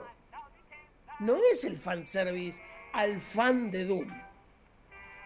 No 1.19 1.35
es 1.51 1.63
el 1.63 1.77
fanservice 1.77 2.61
al 2.93 3.19
fan 3.19 3.71
de 3.71 3.85
Doom. 3.85 4.07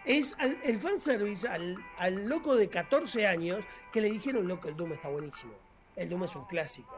Es 0.05 0.35
al- 0.39 0.57
el 0.63 0.79
fanservice 0.79 1.47
al, 1.47 1.77
al 1.97 2.27
loco 2.27 2.55
de 2.55 2.67
14 2.69 3.25
años 3.27 3.59
que 3.91 4.01
le 4.01 4.09
dijeron, 4.09 4.47
loco, 4.47 4.67
el 4.67 4.75
Doom 4.75 4.93
está 4.93 5.09
buenísimo. 5.09 5.53
El 5.95 6.09
Doom 6.09 6.23
es 6.25 6.35
un 6.35 6.45
clásico. 6.45 6.97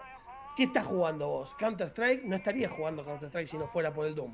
¿Qué 0.56 0.64
estás 0.64 0.86
jugando 0.86 1.28
vos? 1.28 1.54
Counter-Strike 1.56 2.24
no 2.24 2.36
estaría 2.36 2.70
jugando 2.70 3.04
Counter-Strike 3.04 3.48
si 3.48 3.58
no 3.58 3.68
fuera 3.68 3.94
por 3.94 4.06
el 4.08 4.16
Doom. 4.16 4.32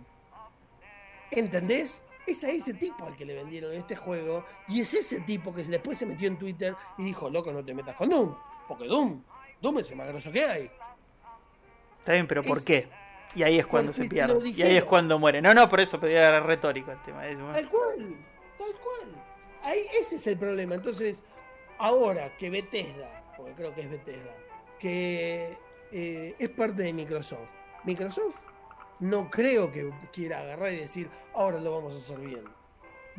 ¿Entendés? 1.32 2.02
Es 2.28 2.44
a 2.44 2.50
ese 2.50 2.74
tipo 2.76 3.06
al 3.06 3.16
que 3.16 3.26
le 3.26 3.34
vendieron 3.36 3.74
este 3.74 3.96
juego 3.96 4.46
y 4.68 4.82
es 4.82 4.94
ese 4.94 5.22
tipo 5.22 5.54
que 5.54 5.64
después 5.64 5.98
se 5.98 6.06
metió 6.06 6.28
en 6.28 6.38
Twitter 6.38 6.76
y 6.98 7.04
dijo, 7.06 7.30
loco, 7.30 7.52
no 7.52 7.66
te 7.66 7.74
metas 7.74 7.96
con 7.96 8.10
Doom, 8.10 8.36
porque 8.68 8.86
Doom, 8.86 9.24
Doom 9.60 9.80
es 9.80 9.90
el 9.90 9.98
más 9.98 10.08
grosso 10.08 10.32
que 10.32 10.46
hay. 10.46 10.72
Está 12.00 12.14
bien, 12.14 12.28
pero 12.28 12.44
¿por 12.44 12.60
Es- 12.60 12.66
qué? 12.66 12.88
Y 13.34 13.44
ahí 13.44 13.60
es 13.60 13.66
cuando 13.66 13.92
porque 13.92 14.04
se 14.04 14.10
pierde. 14.10 14.50
Y 14.50 14.62
ahí 14.62 14.76
es 14.78 14.84
cuando 14.84 15.18
muere. 15.18 15.42
No, 15.42 15.54
no, 15.54 15.70
por 15.70 15.80
eso 15.80 16.00
pedía 16.00 16.40
retórico 16.42 16.92
el 16.92 17.02
tema. 17.02 17.22
Tal 17.54 17.70
cual, 17.70 18.16
tal 18.58 18.72
cual. 18.74 19.24
Ahí 19.64 19.86
ese 20.00 20.18
es 20.18 20.28
el 20.28 20.38
problema. 20.38 20.76
Entonces, 20.76 21.24
ahora 21.78 22.36
que 22.38 22.50
Bethesda, 22.50 23.24
porque 23.38 23.54
creo 23.54 23.74
que 23.74 23.82
es 23.82 23.90
Bethesda, 23.90 24.36
que 24.78 25.58
eh, 25.94 26.36
es 26.38 26.50
parte 26.50 26.84
de 26.84 26.92
Microsoft, 26.94 27.52
Microsoft 27.86 28.38
no 29.02 29.30
creo 29.30 29.72
que 29.72 29.92
quiera 30.14 30.40
agarrar 30.40 30.72
y 30.72 30.78
decir, 30.78 31.10
ahora 31.34 31.60
lo 31.60 31.76
vamos 31.76 31.94
a 31.94 31.98
hacer 31.98 32.20
bien. 32.26 32.44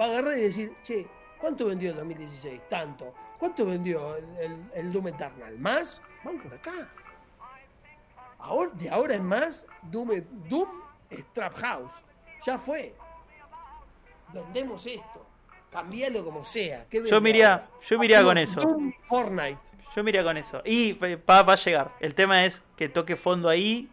Va 0.00 0.06
a 0.06 0.08
agarrar 0.08 0.36
y 0.38 0.42
decir, 0.42 0.74
che, 0.82 1.06
¿cuánto 1.38 1.66
vendió 1.66 1.90
en 1.90 1.96
2016? 1.98 2.62
Tanto. 2.68 3.12
¿Cuánto 3.38 3.66
vendió 3.66 4.16
el, 4.16 4.24
el- 4.38 4.70
el 4.74 4.92
Doom 4.92 5.08
Eternal? 5.08 5.58
¿Más? 5.58 6.00
Vamos 6.24 6.42
por 6.42 6.54
acá. 6.54 6.88
Ahora, 8.38 8.70
de 8.74 8.90
ahora 8.90 9.14
en 9.14 9.24
más, 9.24 9.66
Doom, 9.82 10.12
es- 10.12 10.24
Doom 10.48 10.68
es 11.10 11.24
Trap 11.32 11.54
House. 11.56 11.92
Ya 12.44 12.58
fue. 12.58 12.94
Vendemos 14.32 14.86
esto. 14.86 15.26
Cambialo 15.70 16.24
como 16.24 16.44
sea. 16.44 16.86
¿Qué 16.88 16.98
Yo 16.98 17.02
vendo 17.04 17.20
me 17.20 17.30
iría, 17.30 17.52
ahora? 17.54 17.68
yo 17.82 17.98
me 17.98 18.04
iría 18.06 18.22
con 18.22 18.38
eso. 18.38 18.60
Doom, 18.60 18.92
Fortnite. 19.08 19.58
Yo 19.94 20.02
me 20.04 20.10
iría 20.10 20.22
con 20.24 20.36
eso. 20.36 20.62
Y 20.64 20.98
eh, 21.04 21.20
va, 21.28 21.42
va 21.42 21.52
a 21.52 21.56
llegar. 21.56 21.92
El 22.00 22.14
tema 22.14 22.44
es 22.44 22.62
que 22.76 22.88
toque 22.88 23.16
fondo 23.16 23.48
ahí 23.48 23.90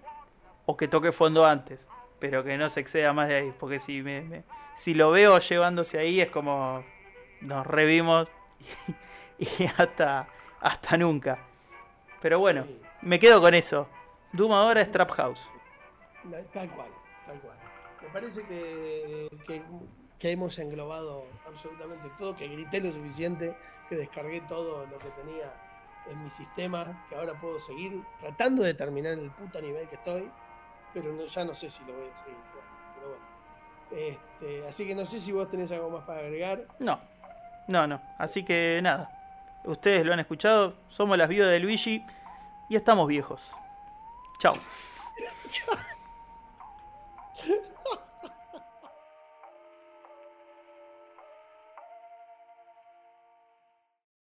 o 0.70 0.78
que 0.78 0.88
toque 0.88 1.12
fondo 1.12 1.46
antes. 1.46 1.88
Pero 2.20 2.44
que 2.44 2.58
no 2.58 2.70
se 2.70 2.82
exceda 2.82 3.12
más 3.14 3.28
de 3.30 3.36
ahí. 3.36 3.54
Porque 3.60 3.80
si, 3.80 4.02
me, 4.02 4.22
me- 4.22 4.44
si 4.76 4.94
lo 4.94 5.10
veo 5.12 5.40
llevándose 5.40 5.98
ahí 5.98 6.22
es 6.22 6.30
como 6.30 6.84
nos 7.42 7.66
revimos 7.66 8.28
y, 9.40 9.48
hasta, 9.78 10.28
hasta 10.60 10.98
nunca. 10.98 11.40
Pero 12.22 12.40
bueno, 12.40 12.66
me 13.02 13.18
quedo 13.18 13.42
con 13.42 13.54
eso. 13.54 13.88
Doom 14.34 14.52
ahora 14.52 14.82
es 14.82 14.92
Trap 14.92 15.10
House. 15.12 15.42
Tal 16.54 16.70
cual, 16.70 16.90
tal 17.26 17.40
cual. 17.40 17.58
Me 18.04 18.10
parece 18.10 18.46
que, 18.46 19.28
que, 19.48 19.62
que 20.20 20.32
hemos 20.32 20.60
englobado 20.60 21.26
absolutamente 21.48 22.10
todo, 22.20 22.36
que 22.36 22.48
grité 22.48 22.82
lo 22.82 22.92
suficiente, 22.92 23.56
que 23.88 23.96
descargué 23.96 24.42
todo 24.42 24.86
lo 24.86 25.00
que 25.00 25.10
tenía 25.12 25.52
en 26.12 26.24
mi 26.24 26.30
sistema, 26.30 27.06
que 27.10 27.16
ahora 27.16 27.34
puedo 27.40 27.60
seguir 27.60 28.04
tratando 28.20 28.64
de 28.64 28.74
terminar 28.74 29.14
el 29.14 29.32
puto 29.32 29.62
nivel 29.62 29.88
que 29.88 29.96
estoy, 29.96 30.30
pero 30.94 31.12
no- 31.14 31.24
ya 31.24 31.44
no 31.46 31.54
sé 31.54 31.70
si 31.70 31.84
lo 31.86 31.94
voy 31.94 32.08
a 32.14 32.18
seguir. 32.18 32.38
pero 32.96 33.08
bueno. 33.10 33.26
Este, 33.92 34.68
así 34.68 34.88
que 34.88 34.96
no 34.96 35.06
sé 35.06 35.20
si 35.20 35.32
vos 35.32 35.50
tenés 35.50 35.72
algo 35.72 35.90
más 35.90 36.04
para 36.06 36.20
agregar. 36.20 36.66
No, 36.80 37.00
no, 37.68 37.88
no. 37.88 38.02
Así 38.18 38.44
que 38.44 38.80
nada. 38.84 39.12
Ustedes 39.66 40.06
lo 40.06 40.14
han 40.14 40.20
escuchado. 40.20 40.76
Somos 40.90 41.18
las 41.18 41.28
viudas 41.28 41.50
de 41.52 41.60
Luigi 41.60 42.06
y 42.70 42.76
estamos 42.76 43.08
viejos. 43.08 43.42
Chao. 44.40 44.54